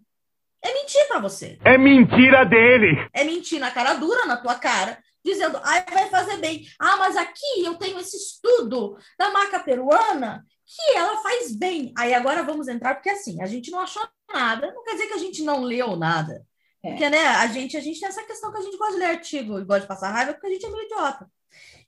é 0.62 0.74
mentir 0.74 1.08
para 1.08 1.20
você. 1.20 1.60
É 1.64 1.78
mentira 1.78 2.46
dele. 2.46 3.08
É 3.14 3.24
mentir 3.24 3.60
na 3.60 3.70
cara 3.70 3.96
dura, 3.96 4.26
na 4.26 4.38
tua 4.38 4.56
cara, 4.56 4.98
dizendo, 5.24 5.58
ah, 5.58 5.86
vai 5.92 6.10
fazer 6.10 6.38
bem. 6.38 6.66
Ah, 6.80 6.98
mas 6.98 7.18
aqui 7.18 7.64
eu 7.64 7.76
tenho 7.76 8.00
esse 8.00 8.18
estudo 8.18 8.98
da 9.18 9.30
marca 9.32 9.60
peruana 9.60 10.46
que 10.66 10.98
ela 10.98 11.22
faz 11.22 11.56
bem. 11.56 11.94
Aí 11.98 12.14
agora 12.14 12.44
vamos 12.44 12.68
entrar, 12.68 12.96
porque 12.96 13.10
assim, 13.10 13.42
a 13.42 13.46
gente 13.46 13.70
não 13.72 13.80
achou 13.80 14.08
nada, 14.32 14.72
não 14.74 14.84
quer 14.84 14.94
dizer 14.94 15.08
que 15.08 15.14
a 15.14 15.20
gente 15.20 15.44
não 15.44 15.62
leu 15.62 15.96
nada. 15.96 16.46
É. 16.84 16.90
Porque, 16.90 17.10
né, 17.10 17.28
a 17.28 17.48
gente, 17.48 17.78
a 17.78 17.82
gente 17.82 18.00
tem 18.00 18.10
essa 18.10 18.24
questão 18.24 18.52
que 18.52 18.58
a 18.58 18.62
gente 18.62 18.78
gosta 18.78 18.94
de 18.94 19.00
ler 19.00 19.06
artigo 19.06 19.60
e 19.60 19.66
gosta 19.66 19.82
de 19.82 19.88
passar 19.88 20.12
raiva, 20.12 20.34
porque 20.34 20.48
a 20.48 20.50
gente 20.50 20.66
é 20.66 20.70
meio 20.70 20.84
idiota. 20.84 21.30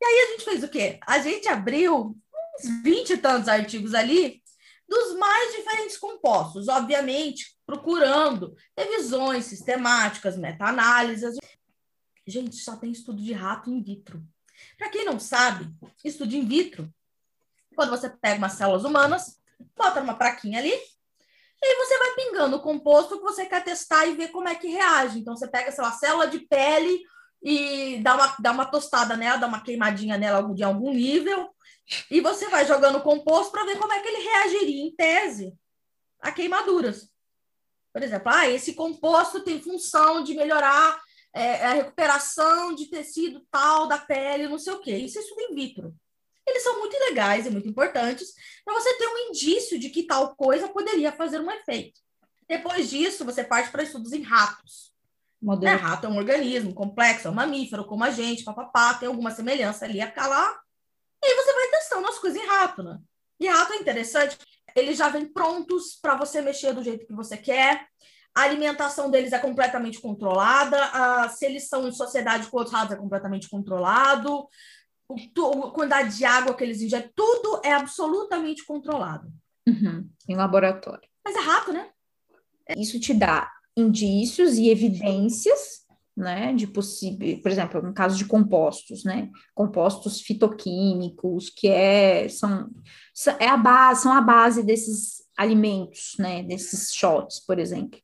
E 0.02 0.06
aí 0.06 0.20
a 0.20 0.32
gente 0.32 0.46
fez 0.46 0.64
o 0.64 0.70
quê? 0.70 1.00
A 1.06 1.20
gente 1.20 1.48
abriu 1.48 2.18
uns 2.60 2.84
20 2.84 3.10
e 3.12 3.18
tantos 3.18 3.50
artigos 3.50 3.94
ali 3.94 4.42
dos 4.88 5.18
mais 5.18 5.56
diferentes 5.56 5.98
compostos, 5.98 6.68
obviamente, 6.68 7.58
procurando 7.66 8.56
revisões 8.78 9.46
sistemáticas, 9.46 10.38
meta-análises. 10.38 11.38
Gente, 12.26 12.56
só 12.58 12.78
tem 12.78 12.92
estudo 12.92 13.22
de 13.22 13.34
rato 13.34 13.72
in 13.72 13.82
vitro. 13.82 14.24
Para 14.78 14.90
quem 14.90 15.04
não 15.04 15.20
sabe, 15.20 15.70
estudo 16.04 16.36
in 16.36 16.46
vitro 16.46 16.94
quando 17.76 17.90
você 17.90 18.10
pega 18.10 18.38
umas 18.38 18.54
células 18.54 18.84
humanas, 18.84 19.38
bota 19.76 20.00
numa 20.00 20.16
praquinha 20.16 20.60
ali, 20.60 20.72
e 20.72 21.68
aí 21.68 21.76
você 21.78 21.98
vai 21.98 22.16
pingando 22.16 22.58
o 22.58 22.62
composto 22.62 23.18
que 23.18 23.24
você 23.24 23.46
quer 23.46 23.64
testar 23.64 24.06
e 24.06 24.16
ver 24.16 24.30
como 24.30 24.48
é 24.48 24.56
que 24.56 24.68
reage. 24.68 25.20
Então, 25.20 25.36
você 25.36 25.48
pega, 25.48 25.72
sei 25.72 25.84
lá, 25.84 25.92
célula 25.92 26.28
de 26.28 26.40
pele 26.40 27.02
e 27.42 28.00
dá 28.04 28.16
uma, 28.16 28.36
dá 28.40 28.52
uma 28.52 28.66
tostada 28.66 29.16
nela, 29.16 29.38
dá 29.38 29.48
uma 29.48 29.62
queimadinha 29.62 30.18
nela 30.18 30.54
de 30.54 30.64
algum 30.64 30.94
nível, 30.94 31.50
e 32.10 32.20
você 32.20 32.50
vai 32.50 32.66
jogando 32.66 32.98
o 32.98 33.04
composto 33.04 33.52
para 33.52 33.66
ver 33.66 33.78
como 33.78 33.94
é 33.94 34.00
que 34.00 34.08
ele 34.08 34.24
reagiria, 34.24 34.84
em 34.84 34.96
tese, 34.96 35.54
a 36.22 36.32
queimaduras. 36.32 37.10
Por 37.94 38.02
exemplo, 38.04 38.32
ah, 38.32 38.50
esse 38.50 38.74
composto 38.74 39.42
tem 39.42 39.62
função 39.62 40.24
de 40.24 40.34
melhorar 40.34 41.00
é, 41.34 41.66
a 41.66 41.74
recuperação 41.74 42.74
de 42.74 42.88
tecido 42.88 43.46
tal 43.52 43.88
da 43.88 43.98
pele, 43.98 44.48
não 44.48 44.58
sei 44.58 44.74
o 44.74 44.82
quê. 44.82 44.98
Isso 44.98 45.18
é 45.18 45.22
estudo 45.22 45.42
in 45.42 45.56
vitro 45.56 45.96
eles 46.48 46.64
são 46.64 46.80
muito 46.80 46.98
legais 47.00 47.46
e 47.46 47.50
muito 47.50 47.68
importantes 47.68 48.34
para 48.64 48.74
você 48.74 48.94
ter 48.98 49.08
um 49.08 49.30
indício 49.30 49.80
de 49.80 49.90
que 49.90 50.04
tal 50.04 50.36
coisa 50.36 50.68
poderia 50.68 51.12
fazer 51.12 51.40
um 51.40 51.52
efeito. 51.52 52.00
Depois 52.48 52.90
disso, 52.90 53.26
você 53.26 53.44
parte 53.44 53.72
para 53.72 53.84
estudos 53.84 54.14
em 54.14 54.22
ratos. 54.22 54.94
Modelo. 55.42 55.74
É, 55.74 55.76
rato 55.76 56.06
é 56.06 56.10
um 56.10 56.18
organismo 56.18 56.74
complexo, 56.74 57.28
é 57.28 57.32
um 57.32 57.36
mamífero, 57.36 57.86
como 57.86 58.04
a 58.04 58.10
gente, 58.10 58.44
papapá, 58.44 58.94
tem 58.94 59.08
alguma 59.08 59.32
semelhança 59.32 59.86
ali 59.86 60.02
a 60.02 60.10
calar. 60.10 60.60
E 61.24 61.28
aí 61.28 61.36
você 61.36 61.54
vai 61.54 61.68
testando 61.70 62.08
as 62.08 62.20
coisas 62.20 62.42
em 62.42 62.46
rato, 62.46 62.84
né? 62.84 63.00
E 63.40 63.48
rato 63.48 63.74
é 63.74 63.78
interessante, 63.78 64.38
eles 64.76 64.98
já 64.98 65.10
vêm 65.10 65.26
prontos 65.26 65.98
para 66.02 66.16
você 66.16 66.42
mexer 66.42 66.74
do 66.74 66.84
jeito 66.84 67.06
que 67.06 67.14
você 67.14 67.38
quer. 67.38 67.88
A 68.34 68.42
alimentação 68.42 69.10
deles 69.10 69.34
é 69.34 69.40
completamente 69.40 70.00
controlada. 70.02 70.78
A, 70.86 71.30
se 71.30 71.46
eles 71.46 71.68
são 71.68 71.88
em 71.88 71.92
sociedade 71.92 72.48
com 72.48 72.58
outros 72.58 72.76
ratos, 72.76 72.94
é 72.94 73.00
completamente 73.00 73.50
controlado 73.50 74.48
a 75.10 75.72
quantidade 75.72 76.18
de 76.18 76.26
água 76.26 76.54
que 76.54 76.64
eles 76.64 76.82
ingerem, 76.82 77.12
tudo 77.16 77.62
é 77.64 77.74
absolutamente 77.74 78.66
controlado. 78.66 79.32
Uhum, 79.68 80.10
em 80.28 80.36
laboratório. 80.36 81.08
Mas 81.24 81.36
é 81.36 81.40
rato, 81.40 81.74
né? 81.74 81.90
Isso 82.78 83.00
te 83.00 83.14
dá 83.14 83.52
indícios 83.78 84.58
e 84.58 84.70
evidências, 84.70 85.86
né, 86.16 86.54
de 86.54 86.66
possível, 86.66 87.42
por 87.42 87.52
exemplo, 87.52 87.82
no 87.82 87.94
caso 87.94 88.18
de 88.18 88.26
compostos, 88.26 89.04
né, 89.04 89.30
compostos 89.54 90.22
fitoquímicos, 90.22 91.50
que 91.50 91.68
é, 91.68 92.30
são, 92.30 92.70
é 93.38 93.50
a 93.50 93.58
base, 93.58 94.04
são 94.04 94.14
a 94.14 94.22
base 94.22 94.64
desses 94.64 95.26
alimentos, 95.38 96.16
né, 96.18 96.42
desses 96.42 96.94
shots, 96.94 97.42
por 97.46 97.60
exemplo. 97.60 98.00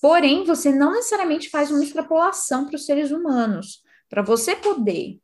Porém, 0.00 0.44
você 0.44 0.70
não 0.70 0.92
necessariamente 0.92 1.50
faz 1.50 1.70
uma 1.70 1.82
extrapolação 1.82 2.66
para 2.66 2.76
os 2.76 2.86
seres 2.86 3.10
humanos. 3.10 3.82
Para 4.08 4.22
você 4.22 4.54
poder 4.54 5.18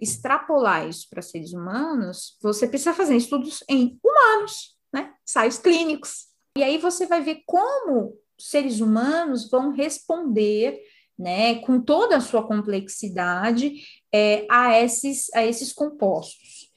extrapolar 0.00 0.88
isso 0.88 1.06
para 1.10 1.22
seres 1.22 1.52
humanos, 1.52 2.36
você 2.42 2.66
precisa 2.66 2.94
fazer 2.94 3.16
estudos 3.16 3.62
em 3.68 3.98
humanos, 4.04 4.76
né? 4.92 5.12
Ensaios 5.26 5.58
clínicos. 5.58 6.26
E 6.56 6.62
aí 6.62 6.78
você 6.78 7.06
vai 7.06 7.22
ver 7.22 7.42
como 7.46 8.16
seres 8.38 8.80
humanos 8.80 9.48
vão 9.50 9.72
responder, 9.72 10.80
né, 11.18 11.56
com 11.56 11.80
toda 11.80 12.16
a 12.16 12.20
sua 12.20 12.46
complexidade, 12.46 13.82
é, 14.12 14.46
a, 14.48 14.80
esses, 14.80 15.32
a 15.34 15.44
esses 15.44 15.72
compostos. 15.72 16.68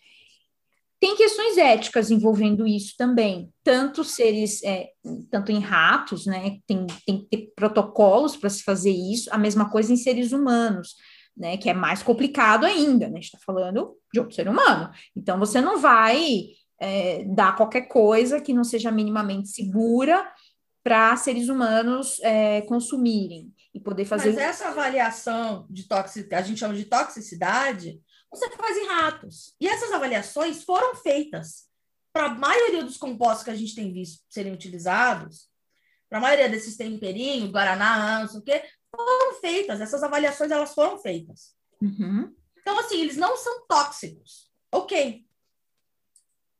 Tem 0.99 1.15
questões 1.15 1.57
éticas 1.57 2.11
envolvendo 2.11 2.67
isso 2.67 2.93
também, 2.95 3.51
tanto 3.63 4.03
seres, 4.03 4.63
é, 4.63 4.89
tanto 5.31 5.51
em 5.51 5.59
ratos, 5.59 6.27
né? 6.27 6.59
Tem, 6.67 6.85
tem 7.07 7.17
que 7.21 7.25
ter 7.25 7.51
protocolos 7.55 8.37
para 8.37 8.51
se 8.51 8.61
fazer 8.61 8.91
isso, 8.91 9.27
a 9.33 9.37
mesma 9.37 9.67
coisa 9.67 9.91
em 9.91 9.97
seres 9.97 10.31
humanos, 10.31 10.95
né? 11.35 11.57
Que 11.57 11.69
é 11.69 11.73
mais 11.73 12.03
complicado 12.03 12.65
ainda, 12.65 13.07
né? 13.07 13.13
A 13.13 13.21
gente 13.21 13.33
está 13.33 13.39
falando 13.45 13.97
de 14.13 14.19
outro 14.19 14.35
ser 14.35 14.47
humano. 14.47 14.91
Então, 15.15 15.39
você 15.39 15.61
não 15.61 15.79
vai 15.79 16.47
é, 16.79 17.23
dar 17.25 17.55
qualquer 17.55 17.83
coisa 17.83 18.41
que 18.41 18.53
não 18.53 18.63
seja 18.63 18.91
minimamente 18.91 19.49
segura 19.49 20.31
para 20.83 21.15
seres 21.15 21.47
humanos 21.47 22.19
é, 22.21 22.61
consumirem 22.61 23.53
e 23.73 23.79
poder 23.79 24.05
fazer. 24.05 24.29
Mas 24.33 24.39
essa 24.39 24.69
avaliação 24.69 25.65
de 25.69 25.87
toxicidade, 25.87 26.43
a 26.43 26.47
gente 26.47 26.59
chama 26.59 26.73
de 26.73 26.85
toxicidade, 26.85 28.01
você 28.31 28.49
faz 28.49 28.77
em 28.77 28.87
ratos. 28.87 29.55
E 29.59 29.67
essas 29.67 29.91
avaliações 29.91 30.63
foram 30.63 30.95
feitas 30.95 31.69
para 32.11 32.25
a 32.25 32.33
maioria 32.33 32.83
dos 32.83 32.97
compostos 32.97 33.43
que 33.43 33.51
a 33.51 33.55
gente 33.55 33.75
tem 33.75 33.93
visto 33.93 34.23
serem 34.29 34.53
utilizados, 34.53 35.49
para 36.09 36.17
a 36.17 36.21
maioria 36.21 36.49
desses 36.49 36.75
temperinhos, 36.75 37.51
guaraná, 37.51 38.19
não 38.19 38.27
sei 38.27 38.39
o 38.39 38.43
quê, 38.43 38.63
foram 38.95 39.39
feitas. 39.39 39.81
Essas 39.81 40.03
avaliações 40.03 40.51
elas 40.51 40.73
foram 40.73 40.99
feitas. 40.99 41.55
Uhum. 41.81 42.33
Então, 42.59 42.77
assim, 42.79 43.01
eles 43.01 43.17
não 43.17 43.35
são 43.37 43.65
tóxicos. 43.67 44.51
Ok. 44.71 45.25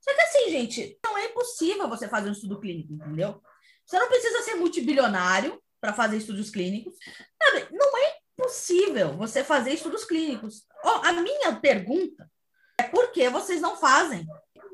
Só 0.01 0.13
que 0.15 0.21
assim, 0.21 0.49
gente, 0.49 0.99
não 1.03 1.17
é 1.17 1.25
impossível 1.25 1.87
você 1.87 2.07
fazer 2.07 2.29
um 2.29 2.33
estudo 2.33 2.59
clínico, 2.59 2.93
entendeu? 2.93 3.41
Você 3.85 3.99
não 3.99 4.07
precisa 4.07 4.41
ser 4.41 4.55
multibilionário 4.55 5.61
para 5.79 5.93
fazer 5.93 6.17
estudos 6.17 6.49
clínicos. 6.49 6.95
Não 7.71 7.97
é 7.97 8.17
possível 8.35 9.15
você 9.15 9.43
fazer 9.43 9.73
estudos 9.73 10.05
clínicos. 10.05 10.65
Oh, 10.83 11.05
a 11.05 11.13
minha 11.13 11.59
pergunta 11.59 12.29
é 12.79 12.83
por 12.83 13.11
que 13.11 13.29
vocês 13.29 13.61
não 13.61 13.77
fazem? 13.77 14.25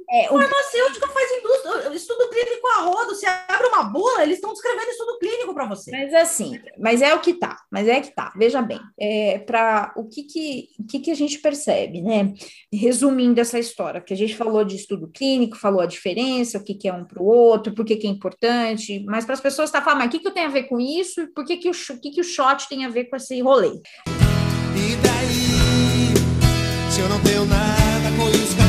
É, 0.09 0.27
o... 0.31 0.39
Farmacêutica 0.39 1.07
faz 1.09 1.31
indústria, 1.31 1.93
estudo 1.93 2.29
clínico 2.29 2.67
a 2.67 2.81
rodo. 2.81 3.13
Você 3.13 3.25
abre 3.25 3.67
uma 3.67 3.83
bula, 3.83 4.23
eles 4.23 4.35
estão 4.35 4.53
descrevendo 4.53 4.89
estudo 4.89 5.17
clínico 5.19 5.53
para 5.53 5.65
você. 5.65 5.91
Mas 5.91 6.13
é 6.13 6.21
assim, 6.21 6.59
mas 6.79 7.01
é 7.01 7.13
o 7.13 7.19
que 7.19 7.33
tá, 7.33 7.57
mas 7.69 7.87
é 7.87 7.99
que 7.99 8.15
tá. 8.15 8.31
Veja 8.37 8.61
bem, 8.61 8.79
é, 8.99 9.39
para 9.39 9.93
o 9.97 10.07
que 10.07 10.23
que, 10.23 10.69
que 10.89 10.99
que 10.99 11.11
a 11.11 11.15
gente 11.15 11.39
percebe, 11.39 12.01
né? 12.01 12.33
Resumindo 12.71 13.41
essa 13.41 13.59
história, 13.59 13.99
que 13.99 14.13
a 14.13 14.17
gente 14.17 14.35
falou 14.35 14.63
de 14.63 14.77
estudo 14.77 15.09
clínico, 15.09 15.57
falou 15.57 15.81
a 15.81 15.85
diferença, 15.85 16.57
o 16.57 16.63
que, 16.63 16.75
que 16.75 16.87
é 16.87 16.93
um 16.93 17.03
para 17.03 17.21
o 17.21 17.25
outro, 17.25 17.73
por 17.73 17.83
que, 17.85 17.97
que 17.97 18.07
é 18.07 18.09
importante, 18.09 19.03
mas 19.05 19.25
para 19.25 19.33
as 19.33 19.41
pessoas 19.41 19.71
tá 19.71 19.81
falando, 19.81 19.99
mas 19.99 20.07
o 20.07 20.11
que, 20.11 20.19
que 20.19 20.27
eu 20.27 20.33
tenho 20.33 20.47
a 20.47 20.51
ver 20.51 20.63
com 20.63 20.79
isso? 20.79 21.27
Por 21.33 21.43
que, 21.43 21.57
que, 21.57 21.69
o, 21.69 21.73
que, 22.01 22.11
que 22.11 22.21
o 22.21 22.23
shot 22.23 22.69
tem 22.69 22.85
a 22.85 22.89
ver 22.89 23.05
com 23.05 23.17
esse 23.17 23.41
rolê? 23.41 23.67
E 23.67 24.95
daí, 25.03 26.91
se 26.91 27.01
eu 27.01 27.09
não 27.09 27.21
tenho 27.21 27.45
nada 27.45 28.09
com 28.17 28.29
isso, 28.29 28.66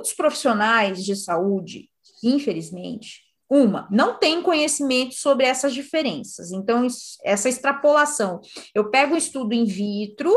Muitos 0.00 0.14
profissionais 0.14 1.04
de 1.04 1.14
saúde, 1.14 1.90
infelizmente, 2.24 3.20
uma, 3.50 3.86
não 3.90 4.18
tem 4.18 4.40
conhecimento 4.40 5.14
sobre 5.14 5.44
essas 5.44 5.74
diferenças. 5.74 6.52
Então, 6.52 6.86
essa 7.22 7.50
extrapolação. 7.50 8.40
Eu 8.74 8.90
pego 8.90 9.12
um 9.12 9.18
estudo 9.18 9.52
in 9.52 9.66
vitro, 9.66 10.32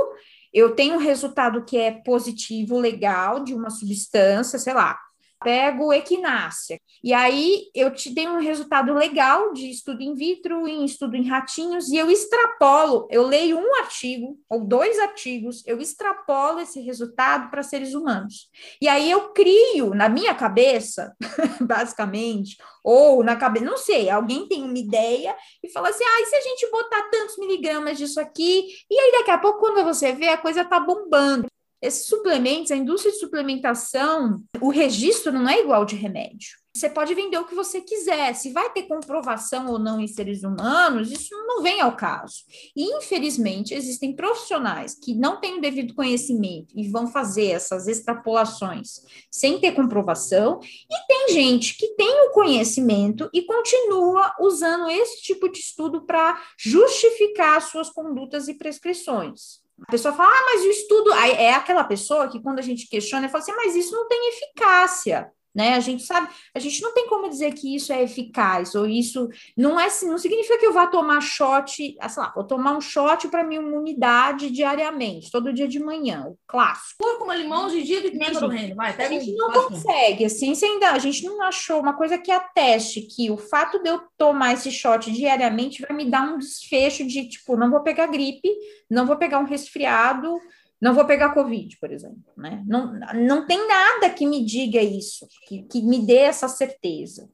eu 0.54 0.76
tenho 0.76 0.96
um 0.96 0.98
resultado 0.98 1.64
que 1.64 1.78
é 1.78 1.92
positivo, 1.92 2.78
legal, 2.78 3.42
de 3.42 3.54
uma 3.54 3.70
substância, 3.70 4.60
sei 4.60 4.74
lá, 4.74 5.00
pego 5.44 5.94
equinácea. 5.94 6.80
E 7.04 7.14
aí 7.14 7.70
eu 7.76 7.94
te 7.94 8.10
dei 8.10 8.28
um 8.28 8.40
resultado 8.40 8.94
legal 8.94 9.54
de 9.54 9.70
estudo 9.70 10.02
in 10.02 10.16
vitro, 10.16 10.68
em 10.68 10.86
estudo 10.86 11.16
em 11.16 11.28
ratinhos, 11.28 11.90
e 11.90 11.98
eu 11.98 12.10
extrapolo, 12.10 13.08
eu 13.12 13.28
leio 13.28 13.58
um 13.58 13.76
artigo 13.76 14.40
ou 14.50 14.66
dois 14.66 14.98
artigos, 15.00 15.62
eu 15.68 15.80
extrapolo 15.80 16.60
esse 16.60 16.80
resultado 16.82 17.52
para 17.52 17.62
seres 17.62 17.94
humanos. 17.94 18.50
E 18.82 18.88
aí 18.88 19.12
eu 19.12 19.30
crio 19.34 19.94
na 19.94 20.08
minha 20.08 20.34
cabeça, 20.34 21.16
basicamente, 21.62 22.58
ou 22.84 23.24
na 23.24 23.36
cabeça, 23.36 23.66
não 23.66 23.78
sei, 23.78 24.10
alguém 24.10 24.48
tem 24.48 24.64
uma 24.64 24.78
ideia 24.78 25.36
e 25.64 25.70
fala 25.70 25.90
assim: 25.90 26.04
ah, 26.04 26.22
e 26.22 26.26
se 26.26 26.36
a 26.36 26.42
gente 26.42 26.70
botar 26.70 27.10
tantos 27.10 27.38
miligramas 27.38 27.98
disso 27.98 28.20
aqui? 28.20 28.66
E 28.90 29.00
aí 29.00 29.12
daqui 29.14 29.32
a 29.32 29.38
pouco, 29.38 29.60
quando 29.60 29.84
você 29.84 30.12
vê, 30.14 30.30
a 30.30 30.38
coisa 30.38 30.66
tá 30.66 30.80
bombando. 30.80 31.48
Esses 31.84 32.06
suplementos, 32.06 32.72
a 32.72 32.78
indústria 32.78 33.12
de 33.12 33.20
suplementação, 33.20 34.42
o 34.62 34.70
registro 34.70 35.34
não 35.34 35.50
é 35.50 35.60
igual 35.60 35.84
de 35.84 35.98
remédio. 35.98 36.58
Você 36.74 36.90
pode 36.90 37.14
vender 37.14 37.38
o 37.38 37.46
que 37.46 37.54
você 37.54 37.82
quiser. 37.82 38.34
Se 38.36 38.54
vai 38.54 38.72
ter 38.72 38.84
comprovação 38.84 39.68
ou 39.68 39.78
não 39.78 40.00
em 40.00 40.08
seres 40.08 40.44
humanos, 40.44 41.12
isso 41.12 41.36
não 41.46 41.62
vem 41.62 41.82
ao 41.82 41.94
caso. 41.98 42.38
E, 42.74 42.98
infelizmente, 42.98 43.74
existem 43.74 44.16
profissionais 44.16 44.96
que 44.96 45.14
não 45.14 45.42
têm 45.42 45.58
o 45.58 45.62
devido 45.62 45.94
conhecimento 45.94 46.74
e 46.74 46.88
vão 46.88 47.06
fazer 47.06 47.48
essas 47.48 47.86
extrapolações 47.86 49.02
sem 49.30 49.60
ter 49.60 49.74
comprovação. 49.74 50.62
E 50.64 51.06
tem 51.06 51.34
gente 51.34 51.78
que 51.78 51.96
tem 51.96 52.28
o 52.28 52.32
conhecimento 52.32 53.30
e 53.34 53.42
continua 53.42 54.34
usando 54.40 54.90
esse 54.90 55.22
tipo 55.22 55.50
de 55.50 55.60
estudo 55.60 56.06
para 56.06 56.42
justificar 56.58 57.62
suas 57.62 57.90
condutas 57.90 58.48
e 58.48 58.54
prescrições. 58.54 59.63
A 59.82 59.92
pessoa 59.92 60.14
fala, 60.14 60.30
ah, 60.30 60.44
mas 60.46 60.64
o 60.64 60.70
estudo. 60.70 61.12
Aí 61.14 61.32
é 61.32 61.54
aquela 61.54 61.84
pessoa 61.84 62.28
que, 62.30 62.42
quando 62.42 62.60
a 62.60 62.62
gente 62.62 62.88
questiona, 62.88 63.28
fala 63.28 63.44
assim, 63.44 63.54
mas 63.54 63.76
isso 63.76 63.94
não 63.94 64.08
tem 64.08 64.30
eficácia. 64.30 65.32
Né? 65.54 65.76
A 65.76 65.80
gente 65.80 66.04
sabe, 66.04 66.30
a 66.54 66.60
gente 66.60 66.82
não 66.82 66.94
tem 66.94 67.08
como 67.08 67.30
dizer 67.30 67.54
que 67.54 67.76
isso 67.76 67.94
é 67.94 68.02
eficaz, 68.02 68.74
ou 68.74 68.88
isso 68.88 69.30
não 69.56 69.80
é 69.80 69.88
não 70.04 70.18
significa 70.18 70.58
que 70.58 70.66
eu 70.66 70.74
vá 70.74 70.88
tomar 70.88 71.22
shot, 71.22 71.96
ah, 72.00 72.10
sei 72.10 72.24
lá, 72.24 72.32
vou 72.34 72.44
tomar 72.44 72.76
um 72.76 72.82
shot 72.82 73.28
para 73.28 73.44
minha 73.44 73.62
imunidade 73.62 74.50
diariamente, 74.50 75.30
todo 75.30 75.54
dia 75.54 75.68
de 75.68 75.80
manhã, 75.80 76.26
o 76.28 76.38
clássico. 76.48 77.04
Cúrcuma, 77.04 77.36
limão, 77.36 77.70
gengibre 77.70 78.08
e 78.08 78.12
pimenta 78.12 78.40
do 78.40 78.48
reino. 78.48 78.76
Vai, 78.76 78.96
a 78.96 79.08
gente 79.08 79.36
não 79.36 79.52
consegue, 79.52 80.26
a 80.26 80.30
ciência 80.30 80.68
ainda, 80.68 80.92
a 80.92 81.00
gente 81.00 81.24
não 81.24 81.42
achou 81.44 81.80
uma 81.80 81.94
coisa 81.94 82.18
que 82.18 82.32
ateste 82.32 83.02
que 83.02 83.30
o 83.30 83.38
fato 83.38 83.78
de 83.78 83.90
eu 83.90 84.02
tomar 84.18 84.54
esse 84.54 84.72
shot 84.72 85.12
diariamente 85.12 85.84
vai 85.84 85.96
me 85.96 86.10
dar 86.10 86.24
um 86.24 86.40
desfecho 86.40 87.06
de, 87.06 87.30
tipo, 87.30 87.56
não 87.56 87.70
vou 87.70 87.82
pegar 87.82 88.08
gripe, 88.08 88.50
não 88.90 89.06
vou 89.06 89.18
pegar 89.18 89.40
um 89.40 89.46
resfriado, 89.46 90.40
não 90.84 90.94
vou 90.94 91.06
pegar 91.06 91.34
Covid, 91.34 91.78
por 91.78 91.94
exemplo, 91.94 92.22
né? 92.36 92.62
Não, 92.68 93.00
não 93.16 93.48
tem 93.48 93.66
nada 93.66 94.10
que 94.10 94.28
me 94.28 94.44
diga 94.44 94.82
isso, 94.82 95.26
que, 95.48 95.64
que 95.64 95.82
me 95.82 96.06
dê 96.06 96.18
essa 96.18 96.50
certeza. 96.50 97.30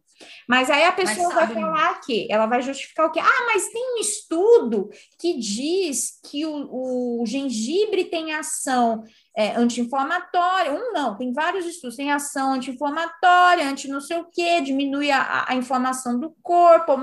Mas 0.48 0.70
aí 0.70 0.84
a 0.84 0.92
pessoa 0.92 1.30
vai 1.34 1.48
falar 1.48 2.02
que 2.02 2.28
ela 2.30 2.46
vai 2.46 2.62
justificar 2.62 3.08
o 3.08 3.12
quê? 3.12 3.20
Ah, 3.20 3.46
mas 3.46 3.70
tem 3.70 3.96
um 3.96 3.98
estudo 4.00 4.90
que 5.20 5.38
diz 5.38 6.20
que 6.30 6.46
o, 6.46 7.22
o 7.22 7.26
gengibre 7.26 8.06
tem 8.06 8.34
ação 8.34 9.04
é, 9.36 9.56
anti-inflamatória. 9.56 10.74
Um 10.74 10.92
não, 10.92 11.16
tem 11.16 11.32
vários 11.32 11.66
estudos, 11.66 11.96
tem 11.96 12.12
ação 12.12 12.54
anti-inflamatória, 12.54 13.70
anti 13.70 13.88
não 13.88 14.02
sei 14.02 14.20
o 14.20 14.26
quê, 14.26 14.60
diminui 14.62 15.12
a, 15.12 15.46
a 15.48 15.56
inflamação 15.56 16.20
do 16.20 16.36
corpo, 16.44 16.94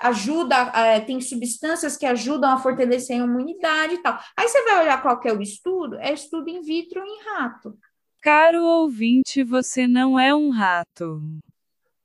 ajuda, 0.00 0.56
é, 0.74 1.00
tem 1.00 1.20
substâncias 1.20 1.96
que 1.96 2.06
ajudam 2.06 2.50
a 2.50 2.58
fortalecer 2.58 3.20
a 3.20 3.24
imunidade 3.24 3.94
e 3.94 4.02
tal. 4.02 4.18
Aí 4.36 4.48
você 4.48 4.62
vai 4.64 4.82
olhar 4.82 5.02
qual 5.02 5.20
que 5.20 5.28
é 5.28 5.32
o 5.32 5.42
estudo, 5.42 5.96
é 5.96 6.12
estudo 6.12 6.48
in 6.48 6.62
vitro 6.62 7.02
em 7.04 7.24
rato. 7.24 7.76
Caro 8.22 8.64
ouvinte, 8.64 9.44
você 9.44 9.86
não 9.86 10.18
é 10.18 10.34
um 10.34 10.50
rato. 10.50 11.20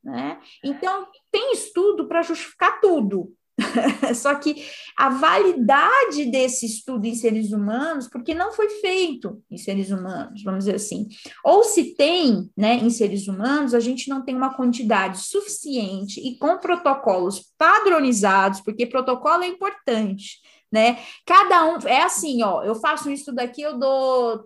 Né? 0.04 0.40
Então, 0.64 1.08
tem 1.32 1.54
estudo 1.54 2.08
para 2.08 2.24
justificar 2.24 2.80
tudo. 2.82 3.34
Só 4.16 4.36
que 4.36 4.66
a 4.98 5.10
validade 5.10 6.26
desse 6.26 6.66
estudo 6.66 7.06
em 7.06 7.16
seres 7.16 7.52
humanos, 7.52 8.08
porque 8.08 8.34
não 8.34 8.52
foi 8.52 8.70
feito 8.70 9.42
em 9.50 9.58
seres 9.58 9.92
humanos, 9.92 10.44
vamos 10.44 10.66
dizer 10.66 10.76
assim, 10.76 11.08
ou 11.44 11.64
se 11.64 11.96
tem, 11.96 12.50
né, 12.58 12.76
em 12.76 12.90
seres 12.90 13.28
humanos, 13.28 13.74
a 13.74 13.80
gente 13.80 14.10
não 14.10 14.24
tem 14.24 14.36
uma 14.36 14.56
quantidade 14.56 15.20
suficiente 15.20 16.20
e 16.20 16.38
com 16.38 16.58
protocolos 16.58 17.52
padronizados, 17.58 18.62
porque 18.62 18.86
protocolo 18.86 19.44
é 19.44 19.48
importante, 19.48 20.40
né? 20.72 21.00
Cada 21.26 21.66
um 21.66 21.78
é 21.88 22.02
assim, 22.02 22.42
ó, 22.44 22.64
eu 22.64 22.76
faço 22.76 23.10
um 23.10 23.12
estudo 23.12 23.40
aqui, 23.40 23.62
eu 23.62 23.78
dou 23.78 24.46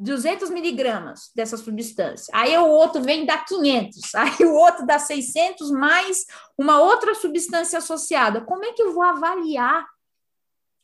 200 0.00 0.50
miligramas 0.50 1.30
dessa 1.34 1.56
substância. 1.56 2.32
Aí 2.34 2.56
o 2.56 2.66
outro 2.66 3.02
vem 3.02 3.26
dar 3.26 3.44
500. 3.46 4.14
Aí 4.14 4.46
o 4.46 4.54
outro 4.54 4.86
dá 4.86 4.98
600 4.98 5.70
mais 5.70 6.24
uma 6.56 6.80
outra 6.80 7.14
substância 7.14 7.78
associada. 7.78 8.40
Como 8.40 8.64
é 8.64 8.72
que 8.72 8.82
eu 8.82 8.92
vou 8.92 9.02
avaliar 9.02 9.86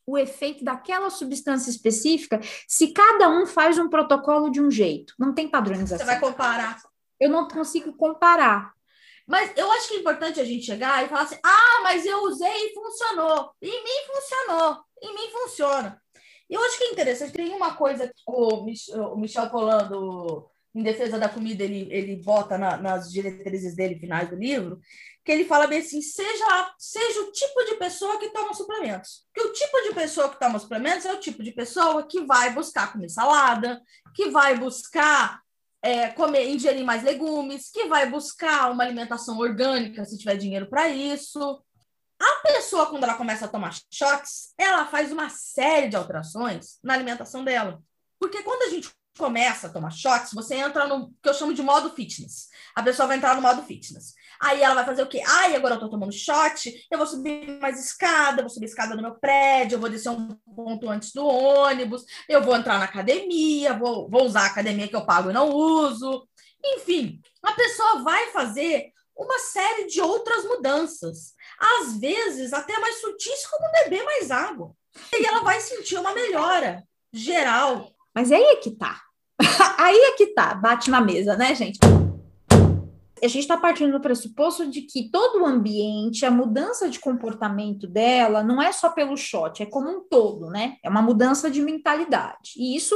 o 0.06 0.16
efeito 0.16 0.64
daquela 0.64 1.10
substância 1.10 1.70
específica 1.70 2.40
se 2.66 2.92
cada 2.92 3.28
um 3.28 3.46
faz 3.46 3.78
um 3.78 3.88
protocolo 3.88 4.50
de 4.50 4.60
um 4.60 4.70
jeito? 4.70 5.14
Não 5.18 5.34
tem 5.34 5.48
padronização. 5.48 5.98
Você 5.98 6.04
vai 6.04 6.20
comparar. 6.20 6.78
Eu 7.20 7.30
não 7.30 7.48
consigo 7.48 7.92
comparar. 7.94 8.72
Mas 9.26 9.52
eu 9.56 9.70
acho 9.72 9.88
que 9.88 9.94
é 9.94 9.98
importante 9.98 10.40
a 10.40 10.44
gente 10.44 10.64
chegar 10.64 11.04
e 11.04 11.08
falar 11.08 11.22
assim: 11.22 11.38
ah, 11.44 11.80
mas 11.82 12.06
eu 12.06 12.22
usei 12.22 12.48
e 12.48 12.74
funcionou. 12.74 13.52
Em 13.60 13.84
mim 13.84 14.06
funcionou. 14.06 14.78
Em 15.02 15.14
mim 15.14 15.30
funciona. 15.30 16.02
E 16.48 16.54
eu 16.54 16.62
acho 16.62 16.78
que 16.78 16.84
é 16.84 16.92
interessante. 16.92 17.32
Tem 17.32 17.54
uma 17.54 17.74
coisa 17.74 18.08
que 18.08 18.22
o, 18.26 18.64
Mich 18.64 18.90
o 18.92 19.16
Michel 19.16 19.50
Polando, 19.50 20.48
em 20.74 20.82
defesa 20.82 21.18
da 21.18 21.28
comida, 21.28 21.62
ele, 21.62 21.88
ele 21.90 22.16
bota 22.16 22.56
na, 22.56 22.76
nas 22.76 23.10
diretrizes 23.10 23.74
dele, 23.74 23.98
finais 23.98 24.30
do 24.30 24.36
livro, 24.36 24.80
que 25.24 25.32
ele 25.32 25.44
fala 25.44 25.66
bem 25.66 25.80
assim: 25.80 26.00
seja, 26.00 26.74
seja 26.78 27.20
o 27.20 27.32
tipo 27.32 27.64
de 27.64 27.74
pessoa 27.76 28.18
que 28.18 28.30
toma 28.30 28.54
suplementos. 28.54 29.26
Que 29.34 29.42
o 29.42 29.52
tipo 29.52 29.82
de 29.82 29.94
pessoa 29.94 30.30
que 30.30 30.40
toma 30.40 30.58
suplementos 30.58 31.04
é 31.04 31.12
o 31.12 31.20
tipo 31.20 31.42
de 31.42 31.52
pessoa 31.52 32.06
que 32.06 32.24
vai 32.24 32.54
buscar 32.54 32.92
comer 32.92 33.10
salada, 33.10 33.82
que 34.14 34.30
vai 34.30 34.56
buscar 34.56 35.42
é, 35.82 36.08
comer, 36.08 36.48
ingerir 36.48 36.84
mais 36.84 37.02
legumes, 37.02 37.70
que 37.70 37.84
vai 37.86 38.08
buscar 38.08 38.70
uma 38.70 38.84
alimentação 38.84 39.38
orgânica, 39.38 40.04
se 40.04 40.18
tiver 40.18 40.36
dinheiro 40.36 40.68
para 40.68 40.88
isso. 40.88 41.62
A 42.20 42.42
pessoa, 42.42 42.86
quando 42.86 43.04
ela 43.04 43.14
começa 43.14 43.44
a 43.44 43.48
tomar 43.48 43.74
shots, 43.92 44.52
ela 44.58 44.86
faz 44.86 45.12
uma 45.12 45.28
série 45.28 45.88
de 45.88 45.96
alterações 45.96 46.78
na 46.82 46.94
alimentação 46.94 47.44
dela. 47.44 47.80
Porque 48.18 48.42
quando 48.42 48.62
a 48.62 48.70
gente 48.70 48.90
começa 49.16 49.66
a 49.66 49.70
tomar 49.70 49.90
shots, 49.90 50.32
você 50.32 50.54
entra 50.54 50.86
no 50.86 51.12
que 51.22 51.28
eu 51.28 51.34
chamo 51.34 51.52
de 51.52 51.62
modo 51.62 51.90
fitness. 51.90 52.48
A 52.74 52.82
pessoa 52.82 53.08
vai 53.08 53.16
entrar 53.16 53.34
no 53.34 53.42
modo 53.42 53.62
fitness. 53.62 54.14
Aí 54.40 54.62
ela 54.62 54.76
vai 54.76 54.84
fazer 54.84 55.02
o 55.02 55.08
quê? 55.08 55.20
Ai, 55.26 55.56
agora 55.56 55.74
eu 55.74 55.80
tô 55.80 55.90
tomando 55.90 56.12
shot, 56.12 56.86
eu 56.90 56.96
vou 56.96 57.06
subir 57.06 57.58
mais 57.60 57.84
escada, 57.84 58.42
vou 58.42 58.48
subir 58.48 58.66
escada 58.66 58.94
no 58.94 59.02
meu 59.02 59.16
prédio, 59.16 59.74
eu 59.74 59.80
vou 59.80 59.90
descer 59.90 60.10
um 60.10 60.28
ponto 60.54 60.88
antes 60.88 61.12
do 61.12 61.26
ônibus, 61.26 62.04
eu 62.28 62.42
vou 62.42 62.54
entrar 62.54 62.78
na 62.78 62.84
academia, 62.84 63.74
vou, 63.74 64.08
vou 64.08 64.24
usar 64.24 64.42
a 64.42 64.46
academia 64.46 64.86
que 64.86 64.94
eu 64.94 65.04
pago 65.04 65.30
e 65.30 65.32
não 65.32 65.50
uso. 65.50 66.26
Enfim, 66.64 67.20
a 67.42 67.52
pessoa 67.52 68.02
vai 68.02 68.28
fazer 68.28 68.92
uma 69.18 69.38
série 69.40 69.86
de 69.86 70.00
outras 70.00 70.44
mudanças. 70.44 71.34
Às 71.58 71.98
vezes, 71.98 72.52
até 72.52 72.78
mais 72.78 73.00
sutis, 73.00 73.46
como 73.46 73.72
beber 73.72 74.04
mais 74.04 74.30
água. 74.30 74.72
E 75.12 75.26
ela 75.26 75.42
vai 75.42 75.60
sentir 75.60 75.98
uma 75.98 76.14
melhora 76.14 76.84
geral. 77.12 77.90
Mas 78.14 78.30
aí 78.30 78.42
é 78.42 78.56
que 78.56 78.70
tá. 78.70 79.00
aí 79.76 79.96
é 79.96 80.12
que 80.12 80.28
tá, 80.28 80.54
bate 80.54 80.90
na 80.90 81.00
mesa, 81.00 81.36
né, 81.36 81.54
gente? 81.54 81.78
A 83.20 83.26
gente 83.26 83.40
está 83.40 83.56
partindo 83.56 83.90
do 83.90 84.00
pressuposto 84.00 84.70
de 84.70 84.82
que 84.82 85.10
todo 85.10 85.42
o 85.42 85.46
ambiente, 85.46 86.24
a 86.24 86.30
mudança 86.30 86.88
de 86.88 87.00
comportamento 87.00 87.88
dela, 87.88 88.44
não 88.44 88.62
é 88.62 88.70
só 88.70 88.90
pelo 88.90 89.16
shot, 89.16 89.60
é 89.60 89.66
como 89.66 89.90
um 89.90 90.00
todo, 90.08 90.48
né? 90.48 90.76
É 90.84 90.88
uma 90.88 91.02
mudança 91.02 91.50
de 91.50 91.60
mentalidade. 91.60 92.52
E 92.56 92.76
isso, 92.76 92.94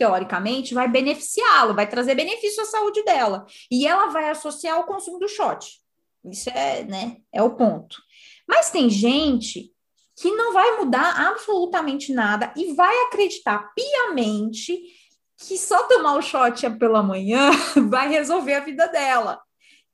teoricamente, 0.00 0.72
vai 0.72 0.88
beneficiá-lo, 0.88 1.74
vai 1.74 1.86
trazer 1.86 2.14
benefício 2.14 2.62
à 2.62 2.64
saúde 2.64 3.04
dela. 3.04 3.44
E 3.70 3.86
ela 3.86 4.06
vai 4.06 4.30
associar 4.30 4.80
o 4.80 4.84
consumo 4.84 5.18
do 5.18 5.28
shot. 5.28 5.78
Isso 6.24 6.48
é, 6.48 6.84
né? 6.84 7.18
É 7.30 7.42
o 7.42 7.50
ponto. 7.50 7.98
Mas 8.48 8.70
tem 8.70 8.88
gente 8.88 9.70
que 10.16 10.30
não 10.30 10.54
vai 10.54 10.78
mudar 10.78 11.28
absolutamente 11.28 12.14
nada 12.14 12.50
e 12.56 12.72
vai 12.72 12.94
acreditar 13.02 13.70
piamente 13.74 14.80
que 15.36 15.58
só 15.58 15.82
tomar 15.82 16.16
o 16.16 16.22
shot 16.22 16.70
pela 16.78 17.02
manhã 17.02 17.50
vai 17.90 18.08
resolver 18.08 18.54
a 18.54 18.60
vida 18.60 18.86
dela, 18.88 19.38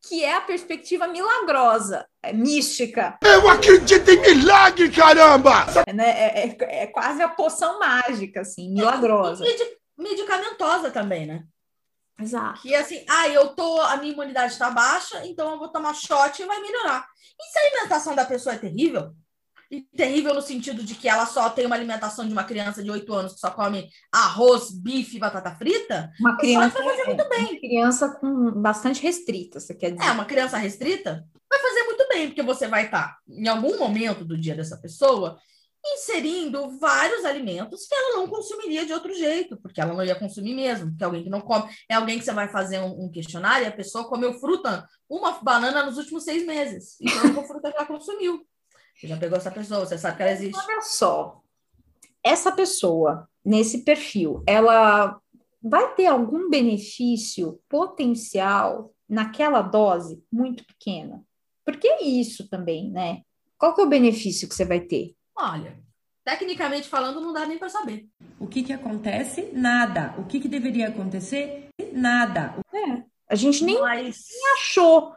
que 0.08 0.22
é 0.22 0.34
a 0.34 0.40
perspectiva 0.40 1.08
milagrosa, 1.08 2.06
é 2.22 2.32
mística. 2.32 3.18
Eu 3.22 3.48
acredito 3.48 4.08
em 4.08 4.20
milagre, 4.20 4.88
caramba! 4.88 5.66
É, 5.84 5.92
né? 5.92 6.08
é, 6.08 6.46
é, 6.46 6.82
é 6.82 6.86
quase 6.86 7.20
a 7.22 7.28
poção 7.28 7.80
mágica, 7.80 8.42
assim, 8.42 8.72
milagrosa. 8.72 9.44
Medicamentosa 9.96 10.90
também, 10.90 11.26
né? 11.26 11.44
Exato. 12.18 12.62
Que 12.62 12.74
assim, 12.74 13.04
ah, 13.08 13.28
eu 13.28 13.48
tô, 13.48 13.80
a 13.80 13.96
minha 13.96 14.12
imunidade 14.12 14.52
está 14.52 14.70
baixa, 14.70 15.26
então 15.26 15.52
eu 15.52 15.58
vou 15.58 15.68
tomar 15.68 15.94
shot 15.94 16.40
e 16.40 16.46
vai 16.46 16.60
melhorar. 16.60 17.06
E 17.38 17.52
se 17.52 17.58
a 17.58 17.62
alimentação 17.62 18.14
da 18.14 18.24
pessoa 18.24 18.54
é 18.54 18.58
terrível? 18.58 19.14
E 19.70 19.82
terrível 19.82 20.32
no 20.32 20.40
sentido 20.40 20.82
de 20.82 20.94
que 20.94 21.08
ela 21.08 21.26
só 21.26 21.50
tem 21.50 21.66
uma 21.66 21.74
alimentação 21.74 22.24
de 22.24 22.32
uma 22.32 22.44
criança 22.44 22.82
de 22.82 22.90
8 22.90 23.12
anos 23.12 23.34
que 23.34 23.40
só 23.40 23.50
come 23.50 23.90
arroz, 24.12 24.70
bife 24.70 25.16
e 25.16 25.20
batata 25.20 25.54
frita, 25.56 26.10
uma 26.20 26.36
criança 26.38 26.82
vai 26.82 26.96
fazer 26.96 27.04
muito 27.04 27.28
bem. 27.28 27.40
Uma 27.40 27.60
criança 27.60 28.08
com 28.08 28.50
bastante 28.52 29.02
restrita, 29.02 29.58
você 29.58 29.74
quer 29.74 29.90
dizer? 29.90 30.08
É, 30.08 30.12
uma 30.12 30.24
criança 30.24 30.56
restrita 30.56 31.26
vai 31.50 31.58
fazer 31.58 31.82
muito 31.82 32.08
bem, 32.08 32.28
porque 32.28 32.42
você 32.42 32.68
vai 32.68 32.86
estar, 32.86 33.18
em 33.28 33.48
algum 33.48 33.76
momento 33.76 34.24
do 34.24 34.38
dia 34.38 34.54
dessa 34.54 34.76
pessoa, 34.76 35.38
inserindo 35.94 36.78
vários 36.78 37.24
alimentos 37.24 37.86
que 37.86 37.94
ela 37.94 38.16
não 38.16 38.28
consumiria 38.28 38.84
de 38.84 38.92
outro 38.92 39.14
jeito, 39.14 39.56
porque 39.56 39.80
ela 39.80 39.94
não 39.94 40.04
ia 40.04 40.14
consumir 40.14 40.54
mesmo, 40.54 40.90
porque 40.90 41.04
alguém 41.04 41.24
que 41.24 41.30
não 41.30 41.40
come, 41.40 41.70
é 41.88 41.94
alguém 41.94 42.18
que 42.18 42.24
você 42.24 42.32
vai 42.32 42.48
fazer 42.48 42.80
um, 42.80 43.04
um 43.04 43.10
questionário 43.10 43.64
e 43.64 43.68
a 43.68 43.72
pessoa 43.72 44.08
comeu 44.08 44.34
fruta, 44.34 44.86
uma 45.08 45.32
banana 45.42 45.84
nos 45.84 45.96
últimos 45.96 46.24
seis 46.24 46.46
meses, 46.46 46.96
então 47.00 47.30
uma 47.30 47.44
fruta 47.44 47.68
ela 47.68 47.86
consumiu. 47.86 48.46
Você 48.94 49.06
já 49.08 49.16
pegou 49.16 49.36
essa 49.36 49.50
pessoa, 49.50 49.84
você 49.84 49.98
sabe 49.98 50.16
que 50.16 50.22
ela 50.22 50.32
existe. 50.32 50.58
Olha 50.58 50.80
só, 50.80 51.42
essa 52.22 52.50
pessoa, 52.50 53.28
nesse 53.44 53.84
perfil, 53.84 54.42
ela 54.46 55.20
vai 55.62 55.94
ter 55.94 56.06
algum 56.06 56.48
benefício 56.48 57.60
potencial 57.68 58.94
naquela 59.08 59.62
dose 59.62 60.22
muito 60.32 60.64
pequena? 60.64 61.24
Porque 61.64 61.86
é 61.88 62.04
isso 62.04 62.48
também, 62.48 62.90
né? 62.90 63.22
Qual 63.58 63.74
que 63.74 63.80
é 63.80 63.84
o 63.84 63.88
benefício 63.88 64.48
que 64.48 64.54
você 64.54 64.64
vai 64.64 64.80
ter? 64.80 65.15
Olha, 65.36 65.78
tecnicamente 66.24 66.88
falando, 66.88 67.20
não 67.20 67.32
dá 67.32 67.46
nem 67.46 67.58
para 67.58 67.68
saber. 67.68 68.06
O 68.38 68.46
que 68.46 68.62
que 68.62 68.72
acontece? 68.72 69.50
Nada. 69.52 70.14
O 70.18 70.24
que 70.24 70.40
que 70.40 70.48
deveria 70.48 70.88
acontecer? 70.88 71.68
Nada. 71.92 72.54
É, 72.72 73.02
a 73.28 73.34
gente 73.34 73.64
nem, 73.64 73.80
Mas... 73.80 74.24
nem 74.30 74.52
achou. 74.54 75.14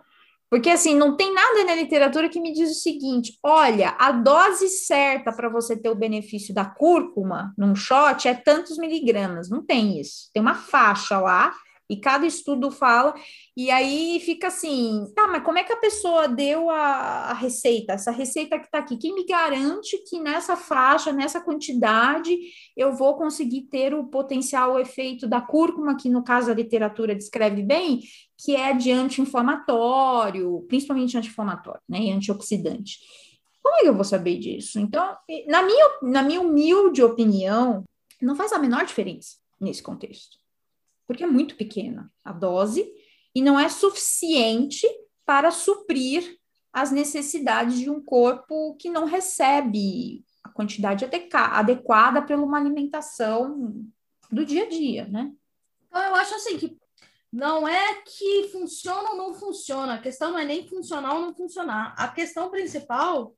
Porque 0.49 0.69
assim, 0.69 0.95
não 0.95 1.15
tem 1.15 1.31
nada 1.31 1.63
na 1.63 1.75
literatura 1.75 2.27
que 2.27 2.41
me 2.41 2.51
diz 2.51 2.71
o 2.71 2.81
seguinte: 2.81 3.37
olha, 3.43 3.95
a 3.99 4.11
dose 4.11 4.67
certa 4.67 5.31
para 5.31 5.47
você 5.47 5.77
ter 5.77 5.89
o 5.89 5.95
benefício 5.95 6.53
da 6.53 6.65
cúrcuma 6.65 7.53
num 7.57 7.75
shot 7.75 8.27
é 8.27 8.33
tantos 8.33 8.77
miligramas. 8.77 9.49
Não 9.49 9.63
tem 9.63 9.99
isso. 9.99 10.29
Tem 10.33 10.41
uma 10.41 10.55
faixa 10.55 11.19
lá 11.19 11.53
e 11.89 11.97
cada 11.97 12.27
estudo 12.27 12.69
fala, 12.69 13.15
e 13.57 13.71
aí 13.71 14.19
fica 14.19 14.47
assim, 14.47 15.11
tá, 15.15 15.27
mas 15.27 15.43
como 15.43 15.57
é 15.57 15.63
que 15.63 15.73
a 15.73 15.77
pessoa 15.77 16.27
deu 16.27 16.69
a, 16.69 17.31
a 17.31 17.33
receita? 17.33 17.93
Essa 17.93 18.11
receita 18.11 18.59
que 18.59 18.65
está 18.65 18.77
aqui, 18.77 18.95
quem 18.95 19.15
me 19.15 19.25
garante 19.25 19.97
que 20.07 20.19
nessa 20.19 20.55
faixa, 20.55 21.11
nessa 21.11 21.41
quantidade, 21.41 22.37
eu 22.77 22.93
vou 22.93 23.15
conseguir 23.15 23.63
ter 23.63 23.95
o 23.95 24.05
potencial 24.05 24.79
efeito 24.79 25.27
da 25.27 25.41
cúrcuma, 25.41 25.97
que 25.97 26.09
no 26.09 26.23
caso 26.23 26.51
a 26.51 26.53
literatura 26.53 27.15
descreve 27.15 27.63
bem, 27.63 28.01
que 28.37 28.55
é 28.55 28.71
de 28.71 28.91
anti-inflamatório, 28.91 30.63
principalmente 30.67 31.17
anti-inflamatório, 31.17 31.81
né, 31.89 31.99
e 32.01 32.11
antioxidante. 32.11 32.99
Como 33.63 33.75
é 33.77 33.81
que 33.81 33.87
eu 33.87 33.95
vou 33.95 34.05
saber 34.05 34.37
disso? 34.37 34.79
Então, 34.79 35.15
na 35.47 35.63
minha, 35.63 35.89
na 36.03 36.21
minha 36.21 36.39
humilde 36.39 37.01
opinião, 37.01 37.83
não 38.21 38.35
faz 38.35 38.53
a 38.53 38.59
menor 38.59 38.85
diferença 38.85 39.37
nesse 39.59 39.83
contexto 39.83 40.38
porque 41.09 41.23
é 41.23 41.27
muito 41.27 41.55
pequena 41.55 42.13
a 42.23 42.31
dose 42.31 42.87
e 43.33 43.41
não 43.41 43.59
é 43.59 43.67
suficiente 43.67 44.85
para 45.25 45.49
suprir 45.49 46.37
as 46.71 46.91
necessidades 46.91 47.79
de 47.79 47.89
um 47.89 47.99
corpo 47.99 48.75
que 48.75 48.91
não 48.91 49.05
recebe 49.05 50.23
a 50.43 50.49
quantidade 50.49 51.03
adequada 51.33 52.21
pela 52.21 52.43
uma 52.43 52.59
alimentação 52.59 53.73
do 54.31 54.45
dia 54.45 54.65
a 54.65 54.69
dia, 54.69 55.07
né? 55.07 55.31
Então, 55.87 55.99
eu 55.99 56.13
acho 56.13 56.35
assim 56.35 56.59
que 56.59 56.77
não 57.33 57.67
é 57.67 58.03
que 58.03 58.49
funciona 58.51 59.09
ou 59.09 59.17
não 59.17 59.33
funciona, 59.33 59.95
a 59.95 60.01
questão 60.01 60.31
não 60.31 60.37
é 60.37 60.45
nem 60.45 60.67
funcionar 60.67 61.15
ou 61.15 61.21
não 61.21 61.33
funcionar. 61.33 61.95
A 61.97 62.07
questão 62.09 62.51
principal, 62.51 63.35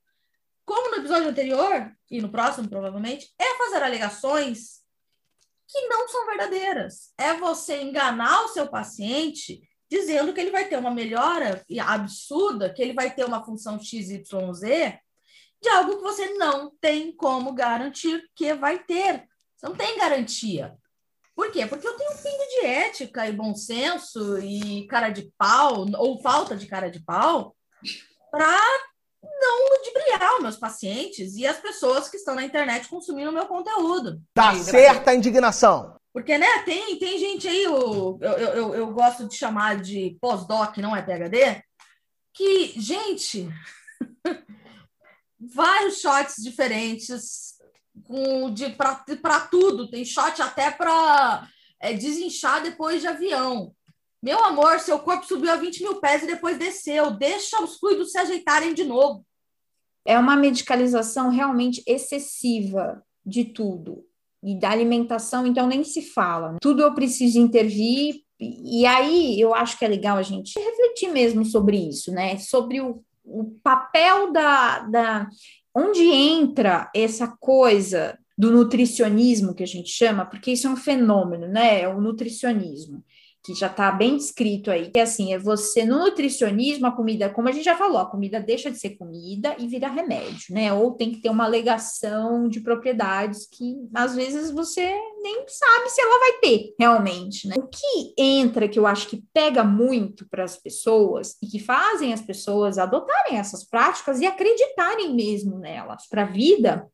como 0.66 0.92
no 0.92 0.98
episódio 0.98 1.30
anterior, 1.30 1.90
e 2.10 2.22
no 2.22 2.28
próximo 2.28 2.68
provavelmente, 2.68 3.34
é 3.40 3.58
fazer 3.58 3.82
alegações 3.82 4.81
que 5.72 5.88
não 5.88 6.08
são 6.08 6.26
verdadeiras. 6.26 7.14
É 7.18 7.34
você 7.34 7.82
enganar 7.82 8.44
o 8.44 8.50
seu 8.50 8.68
paciente 8.68 9.62
dizendo 9.90 10.34
que 10.34 10.40
ele 10.40 10.52
vai 10.52 10.68
ter 10.68 10.78
uma 10.78 10.92
melhora 10.92 11.64
absurda, 11.86 12.72
que 12.74 12.82
ele 12.82 12.94
vai 12.94 13.14
ter 13.14 13.26
uma 13.26 13.44
função 13.44 13.80
XYZ 13.80 14.24
de 15.62 15.70
algo 15.70 15.98
que 15.98 16.04
você 16.04 16.34
não 16.34 16.72
tem 16.82 17.16
como 17.16 17.54
garantir 17.54 18.24
que 18.36 18.54
vai 18.54 18.80
ter. 18.80 19.28
Você 19.56 19.68
não 19.68 19.76
tem 19.76 19.98
garantia. 19.98 20.76
Por 21.36 21.52
quê? 21.52 21.66
Porque 21.66 21.88
eu 21.88 21.96
tenho 21.96 22.12
um 22.12 22.18
pingo 22.18 22.44
de 22.50 22.66
ética 22.66 23.28
e 23.28 23.32
bom 23.32 23.56
senso 23.56 24.40
e 24.40 24.88
cara 24.88 25.10
de 25.10 25.32
pau, 25.38 25.86
ou 25.98 26.22
falta 26.22 26.56
de 26.56 26.68
cara 26.68 26.90
de 26.90 27.00
pau, 27.00 27.56
para 28.30 28.60
não 29.24 29.70
ludibriar 29.70 30.36
os 30.36 30.42
meus 30.42 30.58
pacientes 30.58 31.36
e 31.36 31.46
as 31.46 31.58
pessoas 31.58 32.10
que 32.10 32.18
estão 32.18 32.36
na 32.36 32.44
internet 32.44 32.88
consumindo 32.88 33.30
o 33.30 33.34
meu 33.34 33.46
conteúdo. 33.46 34.22
Tá 34.34 34.56
certa 34.56 35.12
a 35.12 35.16
indignação. 35.16 35.96
Porque, 36.14 36.38
né, 36.38 36.64
tem, 36.66 36.98
tem 37.00 37.18
gente 37.18 37.48
aí, 37.48 37.64
eu, 37.64 38.20
eu, 38.22 38.32
eu, 38.32 38.76
eu 38.76 38.92
gosto 38.92 39.28
de 39.28 39.36
chamar 39.36 39.80
de 39.80 40.18
pós-doc, 40.20 40.78
não 40.78 40.96
é 40.96 41.02
PHD, 41.02 41.64
que, 42.34 42.74
gente, 42.80 43.48
vários 45.40 46.02
shots 46.02 46.36
diferentes 46.44 47.56
com, 48.04 48.54
de 48.54 48.70
para 48.70 49.40
tudo. 49.50 49.90
Tem 49.90 50.04
shot 50.04 50.42
até 50.42 50.70
para 50.70 51.48
é, 51.80 51.94
desinchar 51.94 52.62
depois 52.62 53.02
de 53.02 53.08
avião. 53.08 53.74
Meu 54.22 54.44
amor, 54.46 54.80
seu 54.80 55.00
corpo 55.00 55.26
subiu 55.26 55.52
a 55.52 55.56
20 55.56 55.82
mil 55.82 55.96
pés 55.96 56.22
e 56.22 56.28
depois 56.28 56.58
desceu. 56.58 57.10
Deixa 57.10 57.62
os 57.64 57.78
fluidos 57.78 58.12
se 58.12 58.20
ajeitarem 58.20 58.74
de 58.74 58.84
novo. 58.84 59.26
É 60.06 60.18
uma 60.18 60.36
medicalização 60.36 61.30
realmente 61.30 61.84
excessiva 61.88 63.04
de 63.26 63.46
tudo. 63.46 64.06
E 64.44 64.60
da 64.60 64.70
alimentação, 64.70 65.46
então, 65.46 65.68
nem 65.68 65.84
se 65.84 66.04
fala. 66.04 66.58
Tudo 66.62 66.84
eu 66.84 66.94
preciso 66.94 67.40
intervir. 67.40 68.22
E 68.40 68.86
aí 68.86 69.40
eu 69.40 69.56
acho 69.56 69.78
que 69.78 69.86
é 69.86 69.88
legal 69.88 70.18
a 70.18 70.24
gente 70.24 70.60
refletir 70.60 71.12
mesmo 71.12 71.44
sobre 71.44 71.78
isso, 71.78 72.12
né? 72.12 72.38
Sobre 72.38 72.80
o, 72.80 73.04
o 73.24 73.46
papel 73.64 74.32
da, 74.32 74.80
da. 74.80 75.30
Onde 75.74 76.04
entra 76.04 76.92
essa 76.96 77.28
coisa 77.28 78.18
do 78.38 78.52
nutricionismo 78.52 79.54
que 79.54 79.64
a 79.64 79.68
gente 79.68 79.90
chama, 79.90 80.26
porque 80.26 80.52
isso 80.52 80.68
é 80.68 80.70
um 80.70 80.76
fenômeno, 80.76 81.48
né? 81.48 81.82
É 81.82 81.88
o 81.88 82.02
nutricionismo 82.02 83.04
que 83.44 83.56
já 83.56 83.68
está 83.68 83.92
bem 83.92 84.18
descrito 84.18 84.70
aí, 84.70 84.92
que 84.92 85.00
é 85.00 85.04
assim, 85.04 85.34
é 85.34 85.40
você, 85.40 85.84
no 85.84 85.98
nutricionismo, 85.98 86.86
a 86.86 86.92
comida, 86.92 87.30
como 87.30 87.50
a 87.50 87.52
gente 87.52 87.66
já 87.66 87.76
falou, 87.76 87.98
a 87.98 88.10
comida 88.10 88.40
deixa 88.40 88.70
de 88.70 88.78
ser 88.78 88.92
comida 88.92 89.56
e 89.58 89.68
vira 89.68 89.88
remédio, 89.88 90.54
né? 90.54 90.72
Ou 90.72 90.92
tem 90.92 91.12
que 91.12 91.22
ter 91.22 91.30
uma 91.30 91.46
alegação 91.46 92.48
de 92.48 92.62
propriedades 92.62 93.48
que, 93.48 93.76
às 93.94 94.16
vezes, 94.16 94.52
você 94.52 94.94
nem 95.22 95.44
sabe 95.48 95.90
se 95.90 96.02
ela 96.02 96.20
vai 96.20 96.34
ter, 96.40 96.76
realmente, 96.80 97.48
né? 97.48 97.56
O 97.58 97.68
que 97.68 98.14
entra, 98.16 98.68
que 98.68 98.78
eu 98.78 98.86
acho 98.86 99.08
que 99.08 99.24
pega 99.34 99.64
muito 99.64 100.28
para 100.30 100.44
as 100.44 100.58
pessoas 100.58 101.36
e 101.42 101.48
que 101.48 101.60
fazem 101.60 102.14
as 102.14 102.22
pessoas 102.22 102.78
adotarem 102.78 103.38
essas 103.38 103.64
práticas 103.64 104.20
e 104.20 104.26
acreditarem 104.26 105.16
mesmo 105.16 105.58
nelas 105.58 106.08
para 106.08 106.24
a 106.24 106.32
vida, 106.32 106.88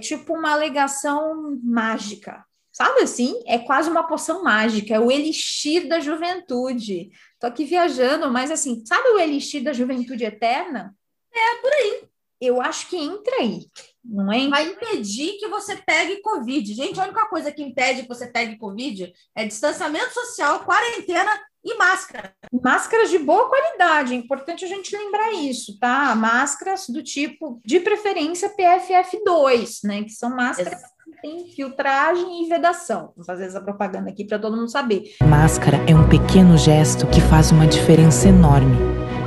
é 0.00 0.02
tipo 0.02 0.34
uma 0.34 0.52
alegação 0.52 1.58
mágica, 1.62 2.44
Sabe 2.72 3.02
assim? 3.02 3.42
É 3.46 3.58
quase 3.58 3.90
uma 3.90 4.02
poção 4.04 4.42
mágica, 4.42 4.94
é 4.94 5.00
o 5.00 5.10
elixir 5.10 5.86
da 5.86 6.00
juventude. 6.00 7.10
Tô 7.38 7.46
aqui 7.46 7.64
viajando, 7.64 8.30
mas 8.30 8.50
assim, 8.50 8.82
sabe 8.86 9.08
o 9.10 9.18
elixir 9.18 9.62
da 9.62 9.74
juventude 9.74 10.24
eterna? 10.24 10.94
É 11.34 11.54
por 11.60 11.72
aí. 11.72 12.04
Eu 12.40 12.60
acho 12.60 12.88
que 12.88 12.96
entra 12.96 13.36
aí, 13.36 13.66
não 14.04 14.32
é? 14.32 14.48
Vai 14.48 14.66
impedir 14.66 15.38
que 15.38 15.46
você 15.46 15.76
pegue 15.76 16.22
Covid. 16.22 16.74
Gente, 16.74 16.98
a 16.98 17.04
única 17.04 17.26
coisa 17.26 17.52
que 17.52 17.62
impede 17.62 18.02
que 18.02 18.08
você 18.08 18.26
pegue 18.26 18.58
Covid 18.58 19.12
é 19.36 19.44
distanciamento 19.44 20.12
social, 20.12 20.64
quarentena 20.64 21.40
e 21.64 21.74
máscara. 21.74 22.34
Máscaras 22.52 23.10
de 23.10 23.18
boa 23.18 23.48
qualidade, 23.48 24.14
é 24.14 24.16
importante 24.16 24.64
a 24.64 24.68
gente 24.68 24.96
lembrar 24.96 25.32
isso, 25.32 25.78
tá? 25.78 26.14
Máscaras 26.16 26.88
do 26.88 27.02
tipo, 27.02 27.60
de 27.64 27.78
preferência, 27.78 28.52
PFF2, 28.56 29.84
né? 29.84 30.02
Que 30.02 30.10
são 30.10 30.34
máscaras 30.34 30.82
tem 31.22 31.46
filtragem 31.46 32.44
e 32.44 32.48
vedação. 32.48 33.12
Vou 33.16 33.24
fazer 33.24 33.44
essa 33.44 33.60
propaganda 33.60 34.10
aqui 34.10 34.24
para 34.24 34.40
todo 34.40 34.56
mundo 34.56 34.68
saber. 34.68 35.14
Máscara 35.22 35.78
é 35.88 35.94
um 35.94 36.08
pequeno 36.08 36.58
gesto 36.58 37.06
que 37.06 37.20
faz 37.20 37.52
uma 37.52 37.64
diferença 37.64 38.28
enorme. 38.28 38.76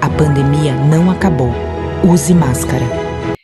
A 0.02 0.10
pandemia 0.10 0.74
não 0.76 1.10
acabou. 1.10 1.48
Use 2.06 2.34
máscara. 2.34 2.84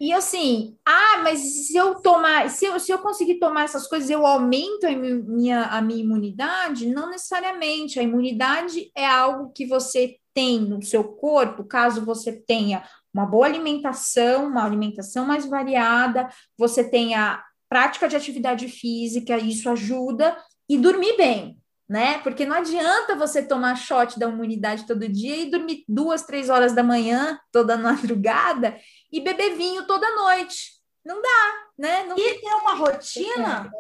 E 0.02 0.12
assim, 0.12 0.76
ah, 0.86 1.22
mas 1.24 1.40
se 1.40 1.78
eu 1.78 1.96
tomar, 1.96 2.50
se 2.50 2.66
eu, 2.66 2.78
se 2.78 2.92
eu 2.92 2.98
conseguir 2.98 3.40
tomar 3.40 3.64
essas 3.64 3.88
coisas, 3.88 4.10
eu 4.10 4.26
aumento 4.26 4.86
a 4.86 4.92
minha, 4.92 5.64
a 5.64 5.82
minha 5.82 6.04
imunidade? 6.04 6.88
Não 6.88 7.10
necessariamente. 7.10 8.00
A 8.00 8.04
imunidade 8.04 8.92
é 8.94 9.06
algo 9.06 9.52
que 9.56 9.66
você 9.66 10.18
tem 10.34 10.60
no 10.60 10.82
seu 10.82 11.04
corpo, 11.04 11.64
caso 11.64 12.04
você 12.04 12.34
tenha 12.34 12.84
uma 13.14 13.26
boa 13.26 13.46
alimentação, 13.46 14.48
uma 14.48 14.66
alimentação 14.66 15.26
mais 15.26 15.46
variada, 15.46 16.30
você 16.58 16.84
tenha 16.84 17.42
prática 17.72 18.06
de 18.06 18.18
atividade 18.18 18.68
física, 18.68 19.38
isso 19.38 19.70
ajuda, 19.70 20.38
e 20.68 20.78
dormir 20.78 21.16
bem, 21.16 21.58
né? 21.88 22.18
Porque 22.18 22.46
não 22.46 22.58
adianta 22.58 23.16
você 23.16 23.42
tomar 23.42 23.78
shot 23.78 24.20
da 24.20 24.28
imunidade 24.28 24.86
todo 24.86 25.08
dia 25.08 25.38
e 25.38 25.50
dormir 25.50 25.86
duas, 25.88 26.24
três 26.24 26.50
horas 26.50 26.74
da 26.74 26.84
manhã, 26.84 27.40
toda 27.50 27.78
madrugada, 27.80 28.78
e 29.10 29.22
beber 29.22 29.56
vinho 29.56 29.88
toda 29.88 30.14
noite. 30.18 30.82
Não 31.06 31.22
dá, 31.22 31.70
né? 31.78 32.04
Não 32.04 32.18
e 32.18 32.42
ter 32.42 32.54
uma 32.56 32.74
rotina, 32.74 33.72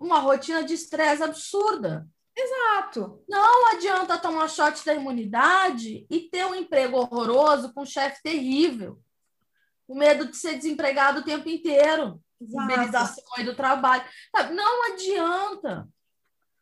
uma 0.00 0.18
rotina 0.18 0.64
de 0.64 0.74
estresse 0.74 1.22
absurda. 1.22 2.08
Exato. 2.36 3.22
Não 3.28 3.72
adianta 3.72 4.18
tomar 4.18 4.48
shot 4.48 4.84
da 4.84 4.94
imunidade 4.94 6.04
e 6.10 6.20
ter 6.28 6.44
um 6.44 6.56
emprego 6.56 6.96
horroroso 6.96 7.72
com 7.72 7.82
um 7.82 7.86
chefe 7.86 8.20
terrível. 8.20 8.98
O 9.86 9.94
medo 9.94 10.26
de 10.26 10.36
ser 10.36 10.56
desempregado 10.56 11.20
o 11.20 11.24
tempo 11.24 11.48
inteiro 11.48 12.20
mobilização 12.40 13.24
aí 13.36 13.44
do 13.44 13.54
trabalho. 13.54 14.04
Não 14.52 14.92
adianta. 14.92 15.88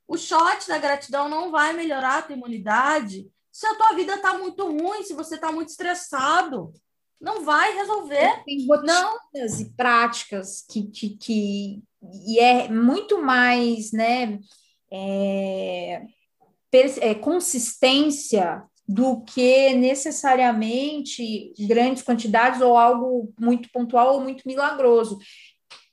O 0.08 0.16
shot 0.16 0.68
da 0.68 0.78
gratidão 0.78 1.28
não 1.28 1.50
vai 1.50 1.72
melhorar 1.72 2.18
a 2.18 2.22
tua 2.22 2.36
imunidade 2.36 3.28
se 3.50 3.66
a 3.66 3.74
tua 3.74 3.94
vida 3.94 4.16
está 4.16 4.36
muito 4.36 4.64
ruim, 4.64 5.02
se 5.02 5.14
você 5.14 5.36
está 5.36 5.50
muito 5.50 5.70
estressado. 5.70 6.74
Não 7.18 7.42
vai 7.42 7.74
resolver. 7.74 8.44
Tem 8.44 8.66
rotinas 8.66 9.60
e 9.60 9.70
práticas 9.74 10.62
que, 10.68 10.82
que, 10.88 11.16
que 11.16 11.82
e 12.26 12.38
é 12.38 12.68
muito 12.68 13.20
mais, 13.22 13.92
né? 13.92 14.38
É, 14.92 16.02
é, 17.00 17.14
consistência 17.14 18.62
do 18.86 19.22
que 19.22 19.72
necessariamente 19.74 21.52
grandes 21.66 22.02
quantidades 22.02 22.60
ou 22.60 22.76
algo 22.76 23.32
muito 23.40 23.70
pontual 23.72 24.14
ou 24.14 24.20
muito 24.20 24.46
milagroso 24.46 25.18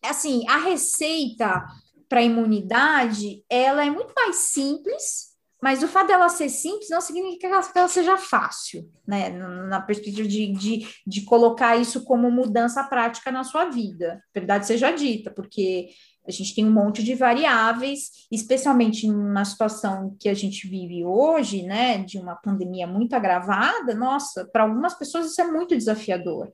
assim, 0.10 0.48
a 0.48 0.58
receita 0.58 1.66
para 2.10 2.22
imunidade, 2.22 3.44
ela 3.50 3.86
é 3.86 3.90
muito 3.90 4.14
mais 4.16 4.36
simples, 4.36 5.34
mas 5.62 5.82
o 5.82 5.88
fato 5.88 6.08
dela 6.08 6.28
ser 6.28 6.50
simples 6.50 6.90
não 6.90 7.00
significa 7.00 7.48
que 7.48 7.78
ela, 7.80 7.88
seja 7.88 8.18
fácil, 8.18 8.92
né? 9.08 9.30
Na 9.30 9.82
perspectiva 9.82 10.28
de, 10.28 10.52
de, 10.52 10.88
de 11.08 11.22
colocar 11.22 11.78
isso 11.78 12.04
como 12.04 12.30
mudança 12.30 12.84
prática 12.84 13.32
na 13.32 13.46
sua 13.46 13.66
vida. 13.70 14.22
Verdade 14.34 14.68
seja 14.68 14.92
dita, 14.92 15.32
porque 15.32 15.88
a 16.28 16.32
gente 16.32 16.54
tem 16.54 16.66
um 16.66 16.72
monte 16.72 17.04
de 17.04 17.16
variáveis, 17.16 18.28
especialmente 18.32 19.08
numa 19.08 19.44
situação 19.44 20.16
que 20.20 20.30
a 20.30 20.34
gente 20.34 20.68
vive 20.68 21.04
hoje, 21.04 21.64
né, 21.64 21.98
de 22.00 22.18
uma 22.18 22.36
pandemia 22.36 22.88
muito 22.88 23.14
agravada, 23.14 23.94
nossa, 23.94 24.46
para 24.46 24.64
algumas 24.64 24.94
pessoas 24.94 25.28
isso 25.28 25.42
é 25.42 25.50
muito 25.50 25.76
desafiador. 25.76 26.52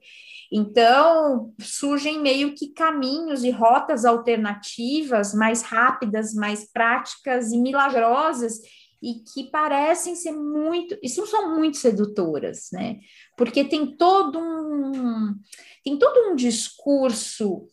Então, 0.51 1.53
surgem 1.59 2.19
meio 2.19 2.55
que 2.55 2.73
caminhos 2.73 3.43
e 3.43 3.51
rotas 3.51 4.03
alternativas 4.03 5.33
mais 5.33 5.61
rápidas, 5.61 6.33
mais 6.33 6.71
práticas 6.71 7.51
e 7.51 7.57
milagrosas 7.57 8.59
e 9.01 9.23
que 9.33 9.49
parecem 9.49 10.15
ser 10.15 10.31
muito, 10.31 10.97
e 11.01 11.07
são 11.07 11.55
muito 11.55 11.77
sedutoras, 11.77 12.69
né? 12.73 12.99
Porque 13.37 13.63
tem 13.63 13.95
todo 13.95 14.39
um 14.39 15.35
tem 15.83 15.97
todo 15.97 16.31
um 16.31 16.35
discurso 16.35 17.67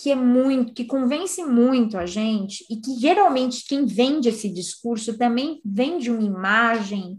que 0.00 0.10
é 0.10 0.14
muito, 0.14 0.72
que 0.72 0.84
convence 0.84 1.44
muito 1.44 1.98
a 1.98 2.06
gente 2.06 2.64
e 2.70 2.76
que 2.76 2.98
geralmente 2.98 3.66
quem 3.66 3.84
vende 3.84 4.28
esse 4.28 4.48
discurso 4.48 5.18
também 5.18 5.60
vende 5.64 6.10
uma 6.10 6.22
imagem 6.22 7.18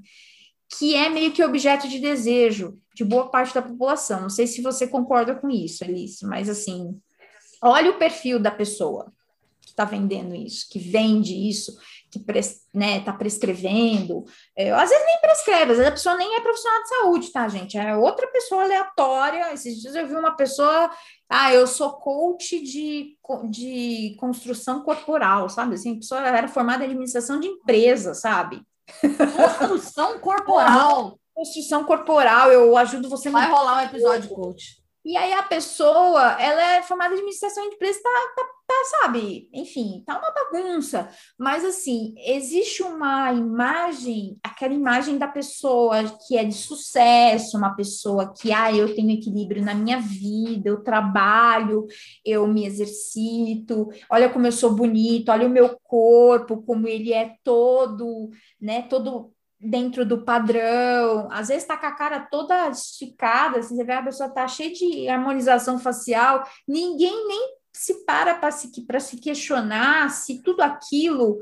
que 0.78 0.96
é 0.96 1.10
meio 1.10 1.32
que 1.32 1.44
objeto 1.44 1.88
de 1.88 2.00
desejo 2.00 2.78
de 2.96 3.04
boa 3.04 3.30
parte 3.30 3.54
da 3.54 3.62
população. 3.62 4.22
Não 4.22 4.30
sei 4.30 4.48
se 4.48 4.62
você 4.62 4.88
concorda 4.88 5.36
com 5.36 5.50
isso, 5.50 5.84
Alice, 5.84 6.26
mas 6.26 6.50
assim, 6.50 7.00
olha 7.62 7.92
o 7.92 7.98
perfil 7.98 8.40
da 8.40 8.52
pessoa 8.52 9.12
que 9.62 9.70
está 9.70 9.86
vendendo 9.86 10.36
isso, 10.36 10.68
que 10.70 10.80
vende 10.80 11.34
isso, 11.34 11.78
que 12.12 12.20
está 12.20 12.60
né, 12.74 13.00
tá 13.02 13.14
prescrevendo. 13.14 14.26
É, 14.56 14.72
às 14.72 14.90
vezes 14.90 15.06
nem 15.06 15.22
prescreve, 15.22 15.72
às 15.72 15.78
vezes 15.78 15.88
a 15.88 15.92
pessoa 15.92 16.18
nem 16.18 16.36
é 16.36 16.42
profissional 16.42 16.82
de 16.82 16.90
saúde, 16.90 17.32
tá, 17.32 17.48
gente? 17.48 17.78
É 17.78 17.96
outra 17.96 18.28
pessoa 18.28 18.64
aleatória. 18.64 19.54
Esses 19.54 19.80
dias 19.80 19.96
eu 19.96 20.08
vi 20.08 20.16
uma 20.16 20.36
pessoa, 20.36 20.90
ah, 21.30 21.54
eu 21.54 21.68
sou 21.68 21.94
coach 21.94 22.60
de, 22.60 23.16
de 23.50 24.16
construção 24.20 24.82
corporal, 24.82 25.48
sabe? 25.48 25.76
Assim, 25.76 25.94
a 25.94 25.98
pessoa 25.98 26.28
era 26.28 26.48
formada 26.48 26.84
em 26.84 26.88
administração 26.88 27.40
de 27.40 27.48
empresa, 27.48 28.14
sabe? 28.14 28.62
Construção 29.58 30.20
corporal. 30.20 31.18
Construção 31.34 31.84
corporal, 31.86 32.52
eu 32.52 32.76
ajudo 32.78 33.10
você. 33.10 33.30
Vai 33.30 33.50
rolar 33.50 33.78
um 33.78 33.86
episódio 33.86 34.30
coach. 34.30 34.81
E 35.04 35.18
aí 35.18 35.34
a 35.34 35.42
pessoa, 35.44 36.40
ela 36.40 36.76
é 36.76 36.84
formada 36.84 37.14
em 37.14 37.18
administração 37.18 37.68
de 37.68 37.76
empresa, 37.76 38.00
tá, 38.04 38.10
tá, 38.36 38.44
tá, 38.68 38.76
sabe? 39.02 39.50
Enfim, 39.52 40.04
tá 40.06 40.20
uma 40.20 40.32
bagunça. 40.32 41.10
Mas 41.40 41.66
assim, 41.66 42.14
existe 42.18 42.84
uma 42.84 43.34
imagem, 43.34 44.38
aquela 44.44 44.74
imagem 44.76 45.18
da 45.18 45.28
pessoa 45.28 46.04
que 46.28 46.38
é 46.38 46.44
de 46.44 46.54
sucesso, 46.54 47.58
uma 47.58 47.76
pessoa 47.76 48.32
que, 48.32 48.52
ah, 48.54 48.72
eu 48.72 48.94
tenho 48.94 49.10
equilíbrio 49.10 49.64
na 49.66 49.74
minha 49.74 50.00
vida, 50.00 50.70
eu 50.70 50.84
trabalho, 50.84 51.88
eu 52.24 52.48
me 52.48 52.66
exercito, 52.66 53.90
olha 54.10 54.30
como 54.30 54.46
eu 54.46 54.52
sou 54.52 54.72
bonito, 54.72 55.30
olha 55.30 55.48
o 55.48 55.50
meu 55.50 55.80
corpo, 55.84 56.62
como 56.62 56.88
ele 56.88 57.12
é 57.12 57.36
todo, 57.44 58.30
né, 58.62 58.84
todo 58.84 59.34
dentro 59.62 60.06
do 60.06 60.24
padrão, 60.24 61.28
às 61.32 61.50
vezes 61.50 61.64
está 61.64 61.78
com 61.78 61.86
a 61.86 61.92
cara 61.92 62.20
toda 62.20 62.70
esticada, 62.70 63.60
assim, 63.60 63.76
você 63.76 63.84
vê 63.84 63.94
a 63.94 64.04
pessoa 64.04 64.30
tá 64.30 64.48
cheia 64.48 64.74
de 64.74 65.08
harmonização 65.08 65.78
facial, 65.78 66.44
ninguém 66.68 67.28
nem 67.28 67.56
se 67.72 68.04
para 68.06 68.36
para 68.36 68.52
se, 68.52 68.70
se 69.00 69.18
questionar 69.18 70.10
se 70.10 70.42
tudo 70.42 70.62
aquilo 70.62 71.40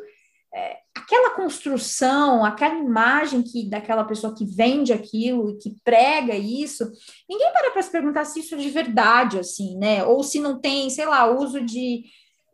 é, 0.54 0.78
aquela 0.96 1.32
construção, 1.32 2.44
aquela 2.44 2.76
imagem 2.76 3.42
que 3.42 3.70
daquela 3.70 4.04
pessoa 4.04 4.36
que 4.36 4.46
vende 4.46 4.92
aquilo 4.92 5.52
e 5.52 5.58
que 5.58 5.76
prega 5.84 6.36
isso, 6.36 6.92
ninguém 7.30 7.52
para 7.54 7.72
para 7.72 7.82
se 7.82 7.92
perguntar 7.92 8.26
se 8.26 8.40
isso 8.40 8.56
é 8.56 8.58
de 8.58 8.70
verdade, 8.70 9.40
assim, 9.40 9.78
né? 9.78 10.04
Ou 10.04 10.24
se 10.24 10.40
não 10.40 10.60
tem, 10.60 10.90
sei 10.90 11.06
lá, 11.06 11.28
uso 11.28 11.62
de, 11.62 12.04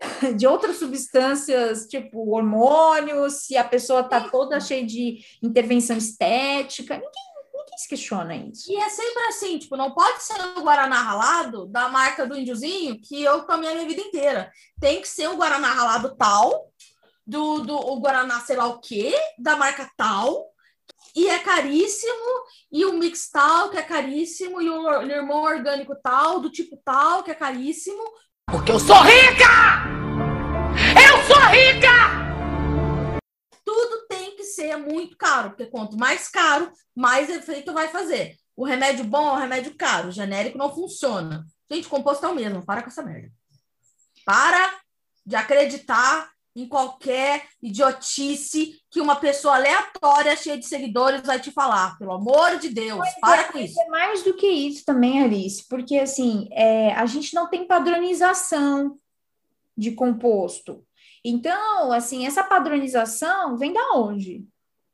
de 0.35 0.47
outras 0.47 0.77
substâncias, 0.77 1.85
tipo 1.87 2.31
hormônios, 2.31 3.45
se 3.45 3.57
a 3.57 3.63
pessoa 3.63 4.01
está 4.01 4.29
toda 4.29 4.59
cheia 4.59 4.85
de 4.85 5.19
intervenção 5.41 5.97
estética, 5.97 6.95
ninguém, 6.95 7.11
ninguém 7.53 7.77
se 7.77 7.87
questiona 7.87 8.35
isso. 8.35 8.71
E 8.71 8.75
é 8.75 8.89
sempre 8.89 9.23
assim, 9.23 9.57
tipo, 9.57 9.75
não 9.75 9.93
pode 9.93 10.23
ser 10.23 10.39
o 10.57 10.61
Guaraná 10.61 11.01
ralado 11.01 11.65
da 11.67 11.89
marca 11.89 12.25
do 12.25 12.37
índiozinho 12.37 12.99
que 13.01 13.21
eu 13.21 13.43
tomei 13.43 13.69
a 13.69 13.75
minha 13.75 13.87
vida 13.87 14.01
inteira. 14.01 14.51
Tem 14.79 15.01
que 15.01 15.07
ser 15.07 15.29
o 15.29 15.37
Guaraná 15.37 15.71
ralado 15.71 16.15
tal, 16.15 16.71
do, 17.25 17.59
do 17.59 17.75
o 17.75 17.99
Guaraná 17.99 18.39
sei 18.41 18.55
lá 18.55 18.67
o 18.67 18.79
quê, 18.79 19.13
da 19.37 19.55
marca 19.55 19.89
tal, 19.97 20.51
e 21.15 21.27
é 21.29 21.39
caríssimo, 21.39 22.43
e 22.71 22.85
o 22.85 22.93
mix 22.93 23.29
tal, 23.29 23.69
que 23.69 23.77
é 23.77 23.81
caríssimo, 23.81 24.61
e 24.61 24.69
o 24.69 25.01
irmão 25.03 25.43
orgânico 25.43 25.95
tal, 26.03 26.41
do 26.41 26.49
tipo 26.49 26.77
tal, 26.83 27.23
que 27.23 27.31
é 27.31 27.35
caríssimo. 27.35 28.03
Porque 28.51 28.71
eu 28.71 28.79
sou 28.79 29.01
rica! 29.01 29.94
Eu 31.25 31.33
sou 31.33 31.43
rica! 31.47 31.89
Tudo 33.63 34.05
tem 34.07 34.35
que 34.35 34.43
ser 34.43 34.77
muito 34.77 35.17
caro, 35.17 35.49
porque 35.49 35.65
quanto 35.65 35.97
mais 35.97 36.27
caro, 36.27 36.71
mais 36.95 37.31
efeito 37.31 37.73
vai 37.73 37.87
fazer. 37.87 38.37
O 38.55 38.63
remédio 38.63 39.03
bom 39.03 39.29
é 39.29 39.31
o 39.31 39.39
remédio 39.39 39.75
caro, 39.75 40.09
o 40.09 40.11
genérico 40.11 40.55
não 40.55 40.73
funciona. 40.73 41.43
Gente, 41.71 41.87
o 41.87 41.89
composto 41.89 42.27
é 42.27 42.29
o 42.29 42.35
mesmo, 42.35 42.63
para 42.63 42.83
com 42.83 42.89
essa 42.89 43.01
merda. 43.01 43.31
Para 44.23 44.79
de 45.25 45.35
acreditar 45.35 46.29
em 46.55 46.67
qualquer 46.67 47.47
idiotice 47.59 48.79
que 48.91 49.01
uma 49.01 49.15
pessoa 49.15 49.55
aleatória, 49.55 50.35
cheia 50.35 50.59
de 50.59 50.67
seguidores, 50.67 51.21
vai 51.25 51.39
te 51.39 51.49
falar. 51.49 51.97
Pelo 51.97 52.11
amor 52.11 52.59
de 52.59 52.69
Deus, 52.69 52.99
Mas 52.99 53.19
para 53.19 53.41
é, 53.41 53.51
com 53.51 53.57
isso. 53.57 53.81
É 53.81 53.87
mais 53.87 54.21
do 54.21 54.35
que 54.35 54.47
isso 54.47 54.85
também, 54.85 55.23
Alice, 55.23 55.65
porque 55.67 55.97
assim, 55.97 56.47
é, 56.51 56.93
a 56.93 57.07
gente 57.07 57.33
não 57.33 57.49
tem 57.49 57.65
padronização 57.65 58.99
de 59.75 59.91
composto. 59.91 60.84
Então, 61.27 61.91
assim, 61.91 62.27
essa 62.27 62.43
padronização 62.43 63.57
vem 63.57 63.73
da 63.73 63.93
onde? 63.95 64.45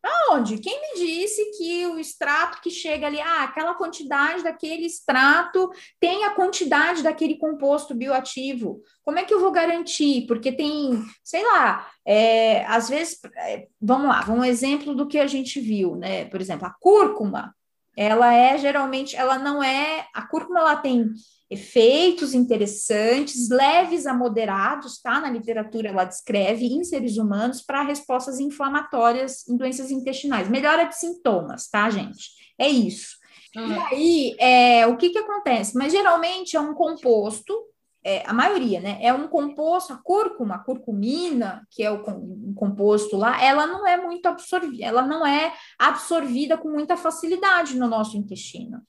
Aonde? 0.02 0.60
Quem 0.60 0.80
me 0.80 1.06
disse 1.06 1.44
que 1.58 1.86
o 1.88 2.00
extrato 2.00 2.62
que 2.62 2.72
chega 2.72 3.06
ali, 3.06 3.20
ah, 3.20 3.44
aquela 3.44 3.76
quantidade 3.76 4.42
daquele 4.42 4.86
extrato 4.86 5.70
tem 6.00 6.24
a 6.24 6.34
quantidade 6.34 7.04
daquele 7.04 7.38
composto 7.38 7.94
bioativo? 7.94 8.82
Como 9.04 9.20
é 9.20 9.26
que 9.26 9.34
eu 9.34 9.42
vou 9.42 9.52
garantir? 9.52 10.26
Porque 10.26 10.54
tem, 10.54 11.04
sei 11.22 11.44
lá, 11.44 11.92
é, 12.06 12.66
às 12.66 12.88
vezes, 12.88 13.20
é, 13.36 13.68
vamos 13.80 14.08
lá, 14.08 14.26
um 14.30 14.44
exemplo 14.44 14.96
do 14.96 15.08
que 15.08 15.20
a 15.20 15.28
gente 15.28 15.60
viu, 15.60 15.98
né? 15.98 16.26
Por 16.26 16.40
exemplo, 16.40 16.66
a 16.66 16.74
cúrcuma, 16.80 17.54
ela 17.96 18.34
é 18.34 18.58
geralmente, 18.58 19.18
ela 19.18 19.38
não 19.38 19.62
é, 19.62 20.08
a 20.14 20.22
cúrcuma 20.22 20.62
ela 20.62 20.78
tem 20.78 21.12
efeitos 21.52 22.34
interessantes, 22.34 23.50
leves 23.50 24.08
a 24.08 24.14
moderados, 24.14 25.02
tá? 25.02 25.20
Na 25.20 25.30
literatura 25.30 25.90
ela 25.90 26.06
descreve 26.06 26.66
em 26.66 26.82
seres 26.86 27.18
humanos 27.18 27.62
para 27.62 27.84
respostas 27.84 28.40
inflamatórias 28.40 29.46
em 29.50 29.58
doenças 29.58 29.92
intestinais, 29.92 30.48
melhora 30.48 30.86
de 30.86 30.98
sintomas, 30.98 31.68
tá, 31.68 31.90
gente? 31.90 32.30
É 32.58 32.70
isso. 32.70 33.18
Uhum. 33.54 33.70
E 33.70 33.78
aí, 33.78 34.36
é, 34.40 34.88
o 34.88 34.96
que 34.96 35.10
que 35.10 35.18
acontece? 35.18 35.78
Mas 35.78 35.92
geralmente 35.92 36.56
é 36.56 36.62
um 36.62 36.74
composto, 36.74 37.54
é, 38.02 38.24
a 38.26 38.32
maioria, 38.32 38.80
né? 38.80 38.98
É 39.02 39.14
um 39.14 39.28
composto, 39.28 39.92
a 39.92 39.98
cúrcuma, 39.98 40.56
a 40.56 40.60
curcumina, 40.60 41.68
que 41.70 41.84
é 41.84 41.92
o 41.92 42.02
com- 42.02 42.54
composto 42.56 43.18
lá, 43.18 43.44
ela 43.44 43.68
não 43.68 43.86
é 43.86 43.98
muito 44.02 44.26
absorvida, 44.26 44.86
ela 44.86 45.02
não 45.02 45.28
é 45.28 45.54
absorvida 45.78 46.58
com 46.58 46.70
muita 46.70 46.96
facilidade 46.96 47.78
no 47.78 47.90
nosso 47.90 48.16
intestino 48.16 48.82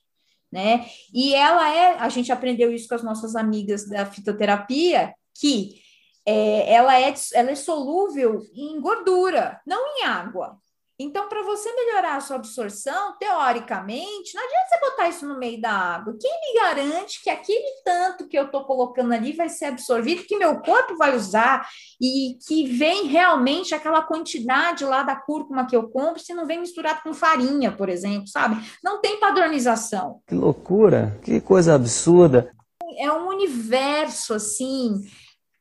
né? 0.52 0.86
E 1.12 1.34
ela 1.34 1.74
é, 1.74 1.98
a 1.98 2.08
gente 2.10 2.30
aprendeu 2.30 2.70
isso 2.72 2.86
com 2.86 2.94
as 2.94 3.02
nossas 3.02 3.34
amigas 3.34 3.88
da 3.88 4.04
fitoterapia, 4.04 5.14
que 5.34 5.80
é, 6.26 6.72
ela, 6.72 7.00
é, 7.00 7.14
ela 7.32 7.50
é 7.50 7.54
solúvel 7.54 8.42
em 8.54 8.78
gordura, 8.80 9.60
não 9.66 9.96
em 9.96 10.04
água. 10.04 10.58
Então, 11.02 11.28
para 11.28 11.42
você 11.42 11.72
melhorar 11.74 12.16
a 12.16 12.20
sua 12.20 12.36
absorção, 12.36 13.16
teoricamente, 13.18 14.34
não 14.34 14.44
adianta 14.44 14.68
você 14.68 14.80
botar 14.80 15.08
isso 15.08 15.26
no 15.26 15.38
meio 15.38 15.60
da 15.60 15.72
água. 15.72 16.16
Quem 16.20 16.30
me 16.30 16.60
garante 16.60 17.22
que 17.22 17.28
aquele 17.28 17.82
tanto 17.84 18.28
que 18.28 18.38
eu 18.38 18.46
estou 18.46 18.64
colocando 18.64 19.12
ali 19.12 19.32
vai 19.32 19.48
ser 19.48 19.66
absorvido, 19.66 20.24
que 20.24 20.36
meu 20.36 20.60
corpo 20.60 20.96
vai 20.96 21.16
usar 21.16 21.68
e 22.00 22.38
que 22.46 22.66
vem 22.66 23.06
realmente 23.06 23.74
aquela 23.74 24.02
quantidade 24.02 24.84
lá 24.84 25.02
da 25.02 25.16
cúrcuma 25.16 25.66
que 25.66 25.74
eu 25.74 25.88
compro, 25.88 26.22
se 26.22 26.32
não 26.34 26.46
vem 26.46 26.60
misturado 26.60 27.00
com 27.02 27.12
farinha, 27.12 27.72
por 27.72 27.88
exemplo, 27.88 28.28
sabe? 28.28 28.56
Não 28.82 29.00
tem 29.00 29.18
padronização. 29.18 30.20
Que 30.26 30.34
loucura, 30.34 31.18
que 31.24 31.40
coisa 31.40 31.74
absurda. 31.74 32.52
É 32.96 33.10
um 33.10 33.26
universo 33.28 34.34
assim, 34.34 35.00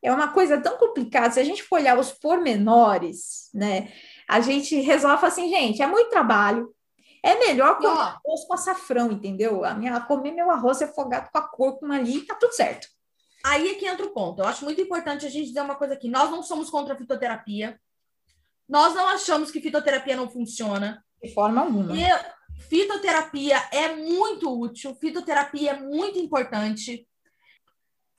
é 0.03 0.11
uma 0.11 0.29
coisa 0.29 0.59
tão 0.59 0.77
complicada. 0.77 1.31
Se 1.31 1.39
a 1.39 1.43
gente 1.43 1.63
for 1.63 1.79
olhar 1.79 1.97
os 1.97 2.11
pormenores, 2.11 3.49
né? 3.53 3.89
A 4.31 4.39
gente 4.39 4.79
resolve 4.79 5.25
assim, 5.25 5.49
gente, 5.49 5.81
é 5.81 5.87
muito 5.87 6.09
trabalho. 6.09 6.73
É 7.21 7.37
melhor 7.37 7.75
comer 7.75 7.89
Ó. 7.89 7.99
arroz 7.99 8.45
com 8.47 8.53
açafrão, 8.53 9.11
entendeu? 9.11 9.65
A 9.65 9.73
minha, 9.73 9.99
comer 9.99 10.31
meu 10.31 10.49
arroz 10.49 10.79
refogado 10.79 11.29
com 11.29 11.37
a 11.37 11.41
cúrcuma 11.41 11.95
ali, 11.95 12.21
tá 12.21 12.33
tudo 12.35 12.53
certo. 12.53 12.87
Aí 13.43 13.71
é 13.71 13.73
que 13.73 13.85
entra 13.85 14.05
o 14.05 14.13
ponto. 14.13 14.41
Eu 14.41 14.45
acho 14.45 14.63
muito 14.63 14.79
importante 14.79 15.25
a 15.25 15.29
gente 15.29 15.49
dizer 15.49 15.59
uma 15.59 15.75
coisa 15.75 15.95
aqui. 15.95 16.07
Nós 16.07 16.31
não 16.31 16.41
somos 16.41 16.69
contra 16.69 16.93
a 16.93 16.97
fitoterapia. 16.97 17.77
Nós 18.69 18.95
não 18.95 19.05
achamos 19.09 19.51
que 19.51 19.59
fitoterapia 19.59 20.15
não 20.15 20.29
funciona. 20.29 21.03
De 21.21 21.33
forma 21.33 21.59
alguma. 21.59 21.93
E 21.93 22.05
fitoterapia 22.69 23.57
é 23.69 23.93
muito 23.95 24.49
útil, 24.57 24.95
fitoterapia 24.95 25.71
é 25.71 25.79
muito 25.79 26.17
importante. 26.17 27.05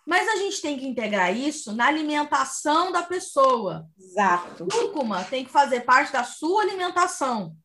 Mas 0.07 0.29
a 0.29 0.37
gente 0.37 0.61
tem 0.61 0.79
que 0.79 0.87
integrar 0.87 1.37
isso 1.37 1.73
na 1.73 1.87
alimentação 1.87 2.91
da 2.91 3.03
pessoa. 3.03 3.87
Exato. 3.99 4.67
Cúrcuma 4.67 5.23
tem 5.25 5.45
que 5.45 5.53
fazer 5.53 5.83
parte 5.83 6.13
da 6.13 6.25
sua 6.25 6.63
alimentação. 6.63 7.57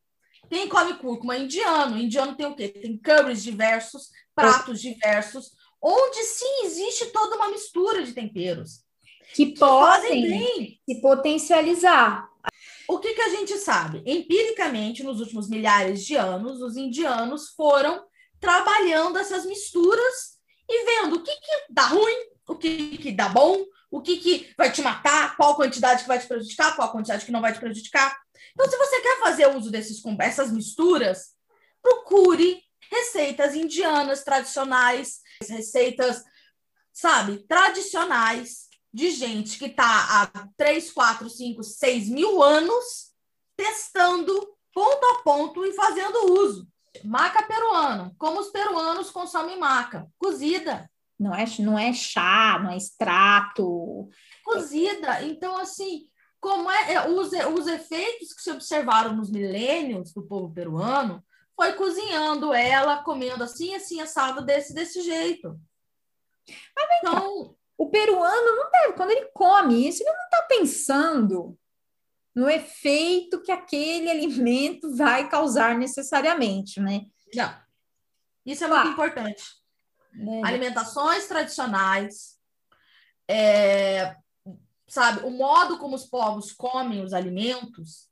Quem 0.49 0.69
come 0.69 0.93
cúrcuma 0.95 1.35
é 1.35 1.39
indiano. 1.39 1.97
Indiano 1.97 2.35
tem 2.35 2.45
o 2.45 2.55
quê? 2.55 2.69
Tem 2.69 2.97
curries 2.97 3.43
diversos, 3.43 4.09
pratos 4.35 4.79
diversos, 4.79 5.51
onde 5.81 6.23
sim 6.23 6.65
existe 6.65 7.07
toda 7.07 7.35
uma 7.35 7.49
mistura 7.49 8.03
de 8.03 8.13
temperos. 8.13 8.85
Que 9.33 9.55
Fazem 9.57 10.21
podem 10.21 10.79
se 10.87 11.01
potencializar. 11.01 12.29
O 12.87 12.99
que, 12.99 13.13
que 13.13 13.21
a 13.21 13.29
gente 13.29 13.57
sabe? 13.57 14.01
Empiricamente, 14.05 15.03
nos 15.03 15.19
últimos 15.19 15.49
milhares 15.49 16.05
de 16.05 16.15
anos, 16.15 16.61
os 16.61 16.77
indianos 16.77 17.49
foram 17.49 18.05
trabalhando 18.39 19.17
essas 19.17 19.45
misturas 19.45 20.36
e 20.69 20.85
vendo 20.85 21.15
o 21.15 21.23
que, 21.23 21.31
que 21.31 21.65
dá 21.69 21.87
ruim, 21.87 22.29
o 22.47 22.55
que, 22.55 22.97
que 22.97 23.11
dá 23.11 23.29
bom, 23.29 23.63
o 23.89 24.01
que, 24.01 24.17
que 24.17 24.53
vai 24.57 24.71
te 24.71 24.81
matar, 24.81 25.35
qual 25.37 25.55
quantidade 25.55 26.01
que 26.01 26.07
vai 26.07 26.19
te 26.19 26.27
prejudicar, 26.27 26.75
qual 26.75 26.91
quantidade 26.91 27.25
que 27.25 27.31
não 27.31 27.41
vai 27.41 27.53
te 27.53 27.59
prejudicar. 27.59 28.17
Então, 28.53 28.69
se 28.69 28.77
você 28.77 29.01
quer 29.01 29.19
fazer 29.19 29.47
uso 29.55 29.71
desses, 29.71 30.01
essas 30.19 30.51
misturas, 30.51 31.35
procure 31.81 32.61
receitas 32.91 33.55
indianas 33.55 34.23
tradicionais, 34.23 35.19
receitas, 35.47 36.23
sabe, 36.91 37.45
tradicionais 37.47 38.67
de 38.93 39.11
gente 39.11 39.59
que 39.59 39.65
está 39.65 40.23
há 40.33 40.47
3, 40.57 40.91
4, 40.91 41.29
5, 41.29 41.63
6 41.63 42.09
mil 42.09 42.41
anos 42.41 43.11
testando 43.55 44.55
ponto 44.73 45.05
a 45.05 45.23
ponto 45.23 45.65
e 45.65 45.73
fazendo 45.73 46.33
uso. 46.33 46.67
Maca 47.03 47.43
peruana. 47.43 48.13
Como 48.17 48.39
os 48.39 48.49
peruanos 48.49 49.09
consomem 49.11 49.59
maca? 49.59 50.07
Cozida. 50.17 50.89
Não 51.19 51.33
é, 51.33 51.45
não 51.59 51.77
é 51.77 51.93
chá, 51.93 52.59
não 52.61 52.71
é 52.71 52.77
extrato. 52.77 54.09
Cozida. 54.43 55.23
Então, 55.23 55.57
assim, 55.57 56.07
como 56.39 56.69
é, 56.69 56.93
é, 56.93 57.09
os, 57.09 57.31
os 57.31 57.67
efeitos 57.67 58.33
que 58.33 58.41
se 58.41 58.51
observaram 58.51 59.15
nos 59.15 59.31
milênios 59.31 60.13
do 60.13 60.21
povo 60.21 60.53
peruano 60.53 61.23
foi 61.55 61.73
cozinhando 61.73 62.53
ela, 62.53 63.03
comendo 63.03 63.43
assim, 63.43 63.73
assim, 63.73 63.99
assado 63.99 64.45
desse, 64.45 64.73
desse 64.73 65.01
jeito. 65.01 65.59
Então, 66.99 67.55
O 67.77 67.89
peruano 67.89 68.55
não 68.55 68.71
deve, 68.71 68.93
quando 68.93 69.11
ele 69.11 69.29
come 69.33 69.87
isso, 69.87 70.01
ele 70.01 70.11
não 70.11 70.23
está 70.23 70.41
pensando 70.49 71.57
no 72.37 72.47
efeito 72.47 73.41
que 73.41 73.51
aquele 73.51 74.11
alimento 74.11 74.95
vai 74.95 75.27
causar 75.27 75.75
necessariamente, 75.75 76.79
né? 76.79 77.07
não. 77.33 77.51
Isso 78.45 78.63
é 78.63 78.67
muito 78.67 78.79
Claro. 78.81 78.89
importante. 78.93 79.43
Né? 80.13 80.41
alimentações 80.45 81.27
tradicionais, 81.27 82.37
é, 83.27 84.15
sabe, 84.87 85.25
o 85.25 85.31
modo 85.31 85.79
como 85.79 85.95
os 85.95 86.05
povos 86.05 86.51
comem 86.53 87.03
os 87.03 87.11
alimentos 87.11 88.07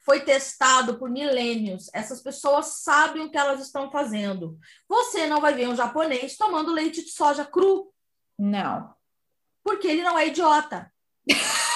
foi 0.00 0.20
testado 0.20 0.98
por 0.98 1.10
milênios. 1.10 1.88
Essas 1.94 2.22
pessoas 2.22 2.82
sabem 2.82 3.22
o 3.22 3.30
que 3.30 3.38
elas 3.38 3.60
estão 3.60 3.90
fazendo. 3.90 4.58
Você 4.86 5.26
não 5.26 5.40
vai 5.40 5.54
ver 5.54 5.68
um 5.68 5.76
japonês 5.76 6.36
tomando 6.36 6.72
leite 6.72 7.02
de 7.02 7.10
soja 7.10 7.44
cru, 7.44 7.90
Não. 8.38 8.94
porque 9.64 9.88
ele 9.88 10.02
não 10.02 10.18
é 10.18 10.26
idiota. 10.28 10.92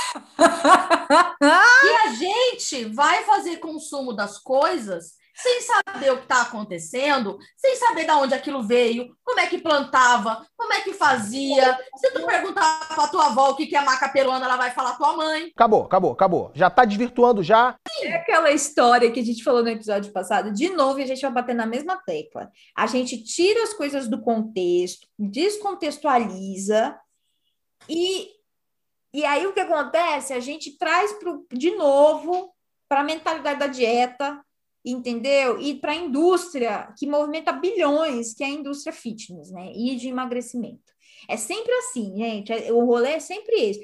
e 1.40 2.08
a 2.08 2.14
gente 2.14 2.84
vai 2.86 3.24
fazer 3.24 3.58
consumo 3.58 4.12
das 4.12 4.38
coisas 4.38 5.14
sem 5.36 5.60
saber 5.60 6.12
o 6.12 6.16
que 6.16 6.22
está 6.22 6.42
acontecendo, 6.42 7.38
sem 7.56 7.76
saber 7.76 8.06
de 8.06 8.10
onde 8.12 8.34
aquilo 8.34 8.62
veio, 8.62 9.14
como 9.22 9.38
é 9.38 9.46
que 9.46 9.58
plantava, 9.58 10.46
como 10.56 10.72
é 10.72 10.80
que 10.80 10.94
fazia. 10.94 11.78
Se 11.96 12.10
tu 12.12 12.24
perguntar 12.24 12.88
para 12.88 13.08
tua 13.08 13.26
avó 13.26 13.50
o 13.50 13.54
que 13.54 13.76
é 13.76 13.80
maca 13.82 14.08
peruana, 14.08 14.46
ela 14.46 14.56
vai 14.56 14.70
falar 14.70 14.96
tua 14.96 15.14
mãe. 15.14 15.52
Acabou, 15.54 15.84
acabou, 15.84 16.12
acabou. 16.12 16.50
Já 16.54 16.70
tá 16.70 16.84
desvirtuando 16.86 17.42
já. 17.42 17.76
É 18.02 18.14
aquela 18.14 18.50
história 18.50 19.10
que 19.10 19.20
a 19.20 19.24
gente 19.24 19.44
falou 19.44 19.62
no 19.62 19.68
episódio 19.68 20.10
passado. 20.10 20.52
De 20.52 20.70
novo, 20.70 21.00
a 21.00 21.06
gente 21.06 21.20
vai 21.20 21.32
bater 21.32 21.54
na 21.54 21.66
mesma 21.66 21.96
tecla. 21.98 22.50
A 22.74 22.86
gente 22.86 23.22
tira 23.22 23.62
as 23.62 23.74
coisas 23.74 24.08
do 24.08 24.22
contexto, 24.22 25.06
descontextualiza 25.18 26.98
e 27.88 28.35
e 29.16 29.24
aí 29.24 29.46
o 29.46 29.54
que 29.54 29.60
acontece? 29.60 30.34
A 30.34 30.40
gente 30.40 30.76
traz 30.76 31.10
pro, 31.14 31.46
de 31.50 31.70
novo 31.70 32.52
para 32.86 33.00
a 33.00 33.04
mentalidade 33.04 33.58
da 33.58 33.66
dieta, 33.66 34.44
entendeu? 34.84 35.58
E 35.58 35.74
para 35.74 35.92
a 35.92 35.96
indústria 35.96 36.92
que 36.98 37.06
movimenta 37.06 37.50
bilhões, 37.50 38.34
que 38.34 38.44
é 38.44 38.46
a 38.46 38.50
indústria 38.50 38.92
fitness, 38.92 39.50
né? 39.50 39.72
E 39.74 39.96
de 39.96 40.08
emagrecimento. 40.08 40.92
É 41.30 41.38
sempre 41.38 41.72
assim, 41.72 42.14
gente. 42.14 42.52
É, 42.52 42.70
o 42.70 42.84
rolê 42.84 43.12
é 43.12 43.18
sempre 43.18 43.56
esse. 43.56 43.80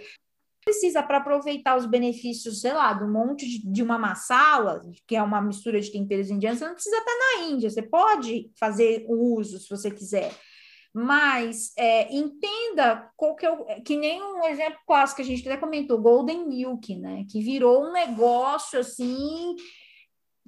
Precisa 0.63 1.03
para 1.03 1.17
aproveitar 1.17 1.79
os 1.79 1.87
benefícios, 1.87 2.61
sei 2.61 2.75
lá, 2.75 2.93
do 2.93 3.11
monte 3.11 3.49
de, 3.49 3.73
de 3.73 3.83
uma 3.83 3.99
massala, 3.99 4.83
que 5.07 5.17
é 5.17 5.23
uma 5.23 5.41
mistura 5.41 5.81
de 5.81 5.91
temperos 5.91 6.29
indianos, 6.29 6.59
você 6.59 6.67
não 6.67 6.75
precisa 6.75 6.99
estar 6.99 7.19
na 7.19 7.45
Índia, 7.47 7.71
você 7.71 7.81
pode 7.81 8.51
fazer 8.61 9.07
o 9.09 9.35
uso 9.35 9.59
se 9.59 9.71
você 9.71 9.91
quiser. 9.91 10.31
Mas 10.95 11.73
é, 11.77 12.13
entenda 12.13 13.11
qual 13.17 13.35
que 13.35 13.47
é 13.47 13.51
o, 13.51 13.83
que 13.83 13.97
nem 13.97 14.23
um 14.23 14.45
exemplo 14.45 14.79
clássico 14.87 15.17
que 15.17 15.23
a 15.23 15.25
gente 15.25 15.49
até 15.49 15.59
comentou, 15.59 16.01
Golden 16.01 16.47
Milk, 16.47 16.95
né? 16.97 17.25
Que 17.31 17.41
virou 17.41 17.85
um 17.85 17.93
negócio 17.93 18.79
assim 18.79 19.57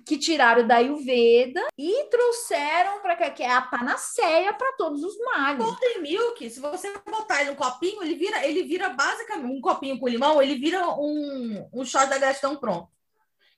que 0.04 0.18
tiraram 0.18 0.66
da 0.66 0.76
Ayurveda 0.76 1.66
e 1.78 2.04
trouxeram 2.10 3.00
para 3.00 3.30
que 3.30 3.42
é 3.42 3.50
a 3.50 3.62
panaceia 3.62 4.52
para 4.52 4.72
todos 4.72 5.02
os 5.02 5.16
males. 5.18 5.64
Golden 5.64 6.02
Milk, 6.02 6.50
se 6.50 6.60
você 6.60 6.92
botar 7.10 7.40
ele 7.40 7.50
no 7.50 7.56
copinho, 7.56 8.02
ele 8.02 8.14
vira, 8.14 8.46
ele 8.46 8.64
vira 8.64 8.90
basicamente 8.90 9.50
um 9.50 9.60
copinho 9.60 9.98
com 9.98 10.08
limão, 10.08 10.42
ele 10.42 10.56
vira 10.56 10.86
um, 10.88 11.68
um 11.72 11.84
shot 11.84 12.06
da 12.06 12.18
gestão 12.18 12.56
pronto. 12.56 12.88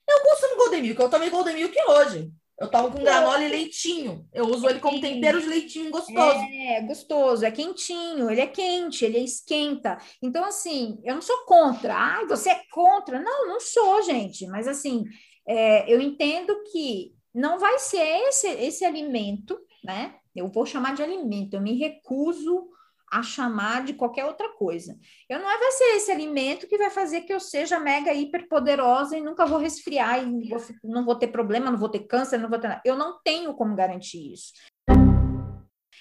Eu 0.07 0.49
do 0.49 0.57
Golden 0.57 0.81
Milk, 0.81 1.01
eu 1.01 1.09
tomei 1.09 1.29
Golden 1.29 1.55
Milk 1.55 1.75
hoje. 1.89 2.31
Eu 2.59 2.69
tomo 2.69 2.91
com 2.91 3.03
granola 3.03 3.43
e 3.43 3.49
leitinho. 3.49 4.27
Eu 4.33 4.45
uso 4.47 4.67
ele 4.67 4.79
como 4.79 4.99
tempero 4.99 5.39
de 5.39 5.47
leitinho 5.47 5.91
gostoso. 5.91 6.39
É, 6.39 6.81
gostoso, 6.81 7.45
é 7.45 7.51
quentinho, 7.51 8.31
ele 8.31 8.41
é 8.41 8.47
quente, 8.47 9.05
ele 9.05 9.19
esquenta. 9.19 9.97
Então, 10.23 10.43
assim, 10.43 10.99
eu 11.03 11.13
não 11.13 11.21
sou 11.21 11.37
contra. 11.45 11.93
Ai, 11.95 12.25
você 12.25 12.49
é 12.49 12.61
contra? 12.71 13.21
Não, 13.21 13.47
não 13.47 13.59
sou, 13.59 14.01
gente. 14.01 14.47
Mas, 14.47 14.67
assim, 14.67 15.03
é, 15.47 15.91
eu 15.91 16.01
entendo 16.01 16.63
que 16.71 17.13
não 17.33 17.59
vai 17.59 17.77
ser 17.77 18.01
esse, 18.27 18.47
esse 18.47 18.83
alimento, 18.83 19.59
né? 19.83 20.15
Eu 20.35 20.47
vou 20.47 20.65
chamar 20.65 20.95
de 20.95 21.03
alimento, 21.03 21.53
eu 21.53 21.61
me 21.61 21.77
recuso 21.77 22.69
a 23.11 23.23
chamar 23.23 23.85
de 23.85 23.93
qualquer 23.93 24.25
outra 24.25 24.49
coisa. 24.49 24.97
Eu 25.29 25.39
não 25.39 25.49
é, 25.49 25.57
vai 25.57 25.71
ser 25.71 25.95
esse 25.95 26.11
alimento 26.11 26.67
que 26.67 26.77
vai 26.77 26.89
fazer 26.89 27.21
que 27.21 27.33
eu 27.33 27.39
seja 27.39 27.79
mega 27.79 28.13
hiper 28.13 28.47
poderosa 28.47 29.17
e 29.17 29.21
nunca 29.21 29.45
vou 29.45 29.59
resfriar 29.59 30.23
e 30.23 30.49
vou, 30.49 30.61
não 30.83 31.05
vou 31.05 31.15
ter 31.15 31.27
problema, 31.27 31.71
não 31.71 31.77
vou 31.77 31.89
ter 31.89 32.05
câncer, 32.05 32.37
não 32.37 32.49
vou 32.49 32.59
ter 32.59 32.67
nada. 32.67 32.81
Eu 32.83 32.97
não 32.97 33.19
tenho 33.23 33.53
como 33.53 33.75
garantir 33.75 34.33
isso. 34.33 34.51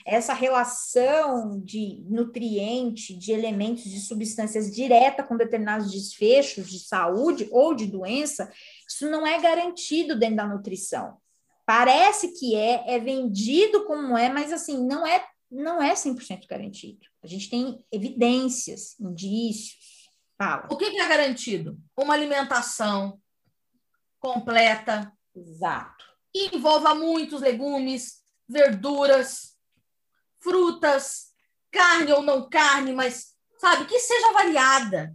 Essa 0.04 0.34
relação 0.34 1.60
de 1.64 2.04
nutriente, 2.08 3.16
de 3.16 3.32
elementos, 3.32 3.84
de 3.84 4.00
substâncias 4.00 4.70
direta 4.70 5.22
com 5.22 5.36
determinados 5.36 5.90
desfechos 5.90 6.70
de 6.70 6.78
saúde 6.80 7.48
ou 7.50 7.74
de 7.74 7.86
doença, 7.86 8.50
isso 8.88 9.08
não 9.10 9.26
é 9.26 9.40
garantido 9.40 10.18
dentro 10.18 10.36
da 10.36 10.46
nutrição. 10.46 11.16
Parece 11.64 12.38
que 12.38 12.54
é, 12.54 12.94
é 12.94 12.98
vendido 12.98 13.84
como 13.86 14.16
é, 14.16 14.28
mas 14.28 14.52
assim, 14.52 14.86
não 14.86 15.04
é 15.04 15.24
não 15.50 15.82
é 15.82 15.94
100% 15.94 16.46
garantido. 16.48 17.06
A 17.22 17.26
gente 17.26 17.48
tem 17.48 17.84
evidências, 17.90 18.98
indícios. 18.98 20.10
Fala. 20.38 20.68
O 20.70 20.76
que, 20.76 20.84
é 20.84 21.08
garantido? 21.08 21.78
Uma 21.96 22.14
alimentação 22.14 23.20
completa. 24.18 25.12
Exato. 25.34 26.04
Que 26.32 26.56
envolva 26.56 26.94
muitos 26.94 27.40
legumes, 27.40 28.22
verduras, 28.48 29.56
frutas, 30.40 31.28
carne 31.70 32.12
ou 32.12 32.22
não 32.22 32.48
carne, 32.48 32.92
mas, 32.92 33.34
sabe, 33.58 33.86
que 33.86 33.98
seja 33.98 34.32
variada. 34.32 35.14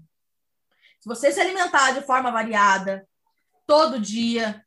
Se 0.99 1.07
você 1.07 1.32
se 1.32 1.39
alimentar 1.39 1.91
de 1.91 2.05
forma 2.05 2.32
variada, 2.32 3.07
todo 3.65 3.99
dia, 3.99 4.65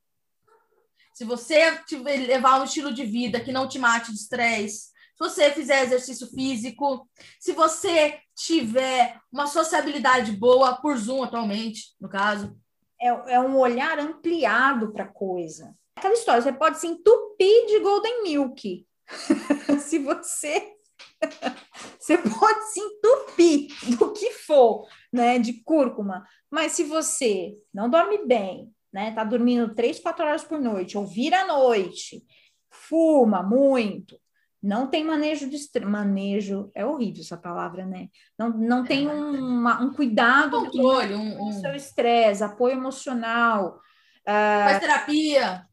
se 1.12 1.24
você 1.24 1.80
levar 2.26 2.60
um 2.60 2.64
estilo 2.64 2.92
de 2.92 3.04
vida 3.04 3.40
que 3.40 3.52
não 3.52 3.68
te 3.68 3.78
mate 3.78 4.10
de 4.12 4.18
estresse, 4.18 4.93
se 5.14 5.18
você 5.18 5.50
fizer 5.52 5.82
exercício 5.84 6.26
físico, 6.28 7.08
se 7.38 7.52
você 7.52 8.18
tiver 8.34 9.20
uma 9.32 9.46
sociabilidade 9.46 10.32
boa, 10.32 10.74
por 10.76 10.96
Zoom 10.96 11.22
atualmente, 11.22 11.94
no 12.00 12.08
caso. 12.08 12.56
É, 13.00 13.34
é 13.34 13.40
um 13.40 13.56
olhar 13.56 13.98
ampliado 13.98 14.92
para 14.92 15.04
a 15.04 15.12
coisa. 15.12 15.74
Aquela 15.96 16.14
história, 16.14 16.42
você 16.42 16.52
pode 16.52 16.80
se 16.80 16.86
entupir 16.86 17.66
de 17.66 17.78
Golden 17.78 18.22
Milk. 18.24 18.86
se 19.80 19.98
você. 19.98 20.72
você 21.98 22.18
pode 22.18 22.72
se 22.72 22.80
entupir 22.80 23.68
do 23.96 24.12
que 24.12 24.32
for, 24.32 24.86
né, 25.12 25.38
de 25.38 25.62
cúrcuma, 25.64 26.26
mas 26.50 26.72
se 26.72 26.84
você 26.84 27.56
não 27.72 27.88
dorme 27.88 28.26
bem, 28.26 28.72
né, 28.92 29.12
tá 29.12 29.24
dormindo 29.24 29.74
três, 29.74 29.98
quatro 29.98 30.24
horas 30.24 30.44
por 30.44 30.60
noite, 30.60 30.96
ou 30.96 31.06
vira 31.06 31.42
à 31.42 31.46
noite, 31.46 32.24
fuma 32.70 33.42
muito, 33.42 34.18
não 34.64 34.86
tem 34.86 35.04
manejo 35.04 35.48
de 35.50 35.58
manejo 35.84 36.70
é 36.74 36.86
horrível 36.86 37.20
essa 37.20 37.36
palavra 37.36 37.84
né 37.84 38.08
não, 38.38 38.48
não 38.48 38.82
é. 38.82 38.86
tem 38.86 39.06
um, 39.06 39.68
um 39.68 39.92
cuidado 39.92 40.58
controle 40.58 41.14
um, 41.14 41.48
um... 41.48 41.52
seu 41.52 41.74
estresse 41.74 42.42
apoio 42.42 42.72
emocional 42.72 43.78
uh, 44.22 44.64
faz 44.64 44.80
terapia 44.80 45.66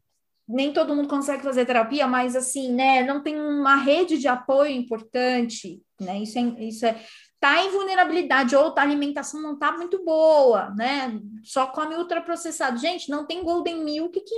nem 0.45 0.73
todo 0.73 0.93
mundo 0.93 1.07
consegue 1.07 1.41
fazer 1.41 1.65
terapia 1.65 2.05
mas 2.05 2.35
assim 2.35 2.73
né 2.73 3.01
não 3.03 3.23
tem 3.23 3.39
uma 3.39 3.77
rede 3.77 4.17
de 4.17 4.27
apoio 4.27 4.71
importante 4.71 5.81
né 5.97 6.19
isso 6.19 6.37
é, 6.37 6.41
isso 6.59 6.85
é 6.85 7.01
tá 7.39 7.63
em 7.63 7.71
vulnerabilidade 7.71 8.55
ou 8.55 8.71
a 8.77 8.81
alimentação 8.81 9.41
não 9.41 9.57
tá 9.57 9.71
muito 9.71 10.05
boa, 10.05 10.69
né? 10.75 11.19
Só 11.43 11.65
come 11.65 11.95
ultraprocessado. 11.95 12.77
Gente, 12.77 13.09
não 13.09 13.25
tem 13.25 13.43
golden 13.43 13.83
milk 13.83 14.13
que, 14.13 14.35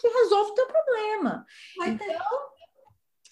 que 0.00 0.08
resolve 0.08 0.50
o 0.50 0.54
teu 0.54 0.66
problema. 0.66 1.46
Vai 1.78 1.90
então, 1.90 2.08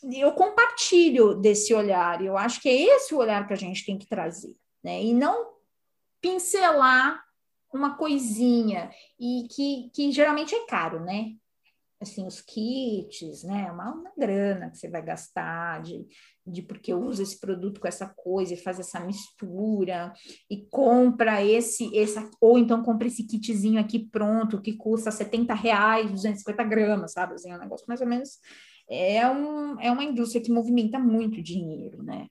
eu 0.03 0.33
compartilho 0.33 1.35
desse 1.35 1.75
olhar, 1.75 2.25
eu 2.25 2.37
acho 2.37 2.61
que 2.61 2.69
é 2.69 2.97
esse 2.97 3.15
o 3.15 3.19
olhar 3.19 3.47
que 3.47 3.53
a 3.53 3.57
gente 3.57 3.85
tem 3.85 3.99
que 3.99 4.07
trazer, 4.07 4.55
né? 4.83 5.03
E 5.03 5.13
não 5.13 5.55
pincelar 6.21 7.23
uma 7.73 7.97
coisinha, 7.97 8.91
e 9.19 9.47
que, 9.51 9.91
que 9.93 10.11
geralmente 10.11 10.55
é 10.55 10.67
caro, 10.67 11.01
né? 11.05 11.35
Assim, 12.01 12.27
os 12.27 12.41
kits, 12.41 13.43
né? 13.43 13.71
Uma, 13.73 13.93
uma 13.93 14.13
grana 14.17 14.71
que 14.71 14.79
você 14.79 14.89
vai 14.89 15.03
gastar 15.03 15.83
de, 15.83 16.07
de 16.47 16.63
porque 16.63 16.95
uso 16.95 17.23
esse 17.23 17.39
produto 17.41 17.81
com 17.81 17.89
essa 17.89 18.09
coisa 18.09 18.55
e 18.55 18.57
faz 18.57 18.79
essa 18.79 19.01
mistura 19.01 20.13
e 20.49 20.65
compra 20.71 21.45
esse, 21.45 21.95
esse 21.95 22.19
ou 22.41 22.57
então 22.57 22.85
compra 22.85 23.09
esse 23.09 23.27
kitzinho 23.27 23.81
aqui 23.81 23.99
pronto 23.99 24.63
que 24.63 24.75
custa 24.75 25.11
70 25.11 25.53
reais, 25.55 26.11
250 26.11 26.65
gramas, 26.65 27.13
sabe? 27.13 27.35
Assim, 27.35 27.51
é 27.51 27.57
um 27.57 27.61
negócio 27.61 27.85
mais 27.89 28.01
ou 28.01 28.07
menos 28.07 28.39
é, 28.89 29.29
um, 29.29 29.81
é 29.81 29.91
uma 29.91 30.05
indústria 30.05 30.43
que 30.43 30.51
movimenta 30.51 30.99
muito 30.99 31.43
dinheiro, 31.43 32.03
né? 32.03 32.29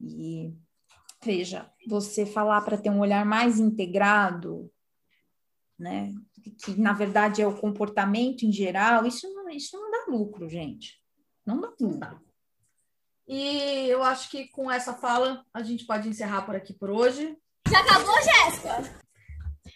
E 0.00 0.52
veja, 1.22 1.70
você 1.86 2.24
falar 2.24 2.62
para 2.62 2.78
ter 2.78 2.90
um 2.90 3.00
olhar 3.00 3.24
mais 3.24 3.60
integrado, 3.60 4.70
né? 5.78 6.14
Que 6.64 6.72
na 6.80 6.92
verdade 6.92 7.42
é 7.42 7.46
o 7.46 7.58
comportamento 7.58 8.44
em 8.44 8.52
geral, 8.52 9.06
isso 9.06 9.32
não, 9.34 9.48
isso 9.50 9.76
não 9.76 9.90
dá 9.90 10.04
lucro, 10.08 10.48
gente. 10.48 11.00
Não 11.44 11.60
dá 11.60 11.72
lucro. 11.78 12.20
E 13.28 13.88
eu 13.88 14.02
acho 14.02 14.30
que 14.30 14.48
com 14.48 14.70
essa 14.70 14.94
fala 14.94 15.44
a 15.54 15.62
gente 15.62 15.86
pode 15.86 16.08
encerrar 16.08 16.42
por 16.42 16.56
aqui 16.56 16.72
por 16.72 16.90
hoje. 16.90 17.36
Já 17.68 17.80
acabou, 17.80 18.14
Jéssica? 18.22 19.02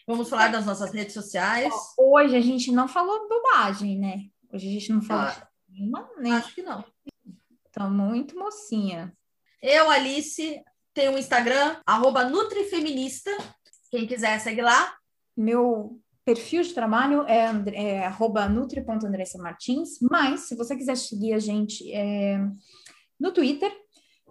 Vamos 0.06 0.28
falar 0.28 0.48
das 0.48 0.66
nossas 0.66 0.92
redes 0.92 1.14
sociais. 1.14 1.72
Hoje 1.98 2.36
a 2.36 2.40
gente 2.40 2.72
não 2.72 2.88
falou 2.88 3.28
bobagem, 3.28 3.98
né? 3.98 4.24
Hoje 4.52 4.68
a 4.68 4.70
gente 4.72 4.92
não 4.92 5.02
falou. 5.02 5.26
Ah, 5.26 5.48
Nenhuma, 5.76 6.08
nem. 6.18 6.32
Acho 6.32 6.54
que 6.54 6.62
não. 6.62 6.84
Tá 7.70 7.88
muito 7.88 8.38
mocinha. 8.38 9.12
Eu, 9.62 9.90
Alice, 9.90 10.62
tenho 10.94 11.12
um 11.12 11.18
Instagram, 11.18 11.76
arroba 11.84 12.24
Nutrifeminista. 12.24 13.30
Quem 13.90 14.06
quiser, 14.06 14.40
segue 14.40 14.62
lá. 14.62 14.96
Meu 15.36 16.00
perfil 16.24 16.62
de 16.62 16.72
trabalho 16.72 17.22
é, 17.22 17.50
é 17.74 18.06
arroba 18.06 18.48
nutri.andressa 18.48 19.38
Martins, 19.38 19.98
mas 20.00 20.48
se 20.48 20.56
você 20.56 20.74
quiser 20.74 20.96
seguir 20.96 21.34
a 21.34 21.38
gente 21.38 21.92
é, 21.92 22.38
no 23.20 23.30
Twitter, 23.32 23.70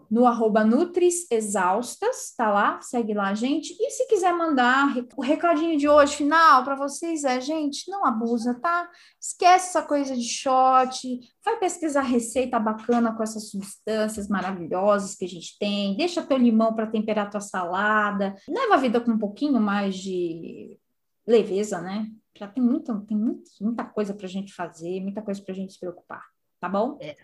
no 0.10 0.26
arroba 0.26 0.64
Nutris 0.64 1.30
Exaustas, 1.30 2.34
tá 2.38 2.52
lá? 2.52 2.82
Segue 2.82 3.14
lá, 3.14 3.34
gente. 3.34 3.76
E 3.80 3.90
se 3.92 4.08
quiser 4.08 4.34
mandar 4.34 4.96
o 5.16 5.22
recadinho 5.22 5.78
de 5.78 5.88
hoje, 5.88 6.18
final, 6.18 6.64
para 6.64 6.76
vocês 6.76 7.24
é, 7.24 7.40
gente, 7.42 7.90
não 7.90 8.06
abusa, 8.06 8.60
tá? 8.60 8.90
Esquece 9.20 9.70
essa 9.70 9.82
coisa 9.82 10.16
de 10.16 10.28
shot, 10.28 11.20
vai 11.44 11.58
pesquisar 11.58 12.02
receita 12.02 12.60
bacana 12.60 13.14
com 13.16 13.24
essas 13.24 13.50
substâncias 13.50 14.28
maravilhosas 14.28 15.16
que 15.16 15.26
a 15.26 15.30
gente 15.30 15.58
tem, 15.60 15.96
deixa 15.98 16.22
teu 16.22 16.38
limão 16.38 16.74
para 16.74 16.88
temperar 16.88 17.30
tua 17.30 17.42
salada, 17.42 18.36
leva 18.48 18.76
a 18.76 18.78
vida 18.78 19.00
com 19.00 19.12
um 19.12 19.20
pouquinho 19.20 19.60
mais 19.60 19.96
de 19.96 20.80
leveza, 21.28 21.82
né? 21.82 22.08
Já 22.38 22.48
tem 22.48 22.62
muita, 22.62 22.94
tem 23.08 23.18
muita, 23.18 23.44
muita 23.62 23.84
coisa 23.86 24.14
pra 24.14 24.28
gente 24.28 24.54
fazer, 24.54 25.02
muita 25.02 25.22
coisa 25.22 25.42
pra 25.42 25.54
gente 25.54 25.74
se 25.74 25.80
preocupar, 25.80 26.24
tá 26.60 26.68
bom? 26.68 26.98
É. 27.02 27.16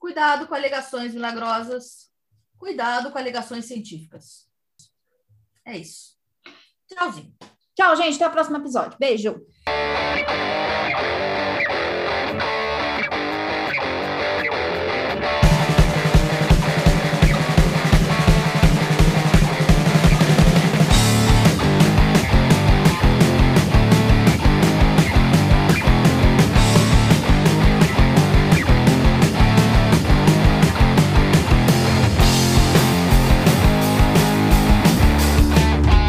Cuidado 0.00 0.48
com 0.48 0.54
alegações 0.54 1.14
milagrosas. 1.14 2.10
Cuidado 2.56 3.12
com 3.12 3.18
alegações 3.18 3.66
científicas. 3.66 4.48
É 5.64 5.76
isso. 5.76 6.16
Tchauzinho. 6.88 7.36
Tchau, 7.76 7.94
gente. 7.96 8.16
Até 8.16 8.26
o 8.26 8.32
próximo 8.32 8.56
episódio. 8.56 8.98
Beijo. 8.98 9.46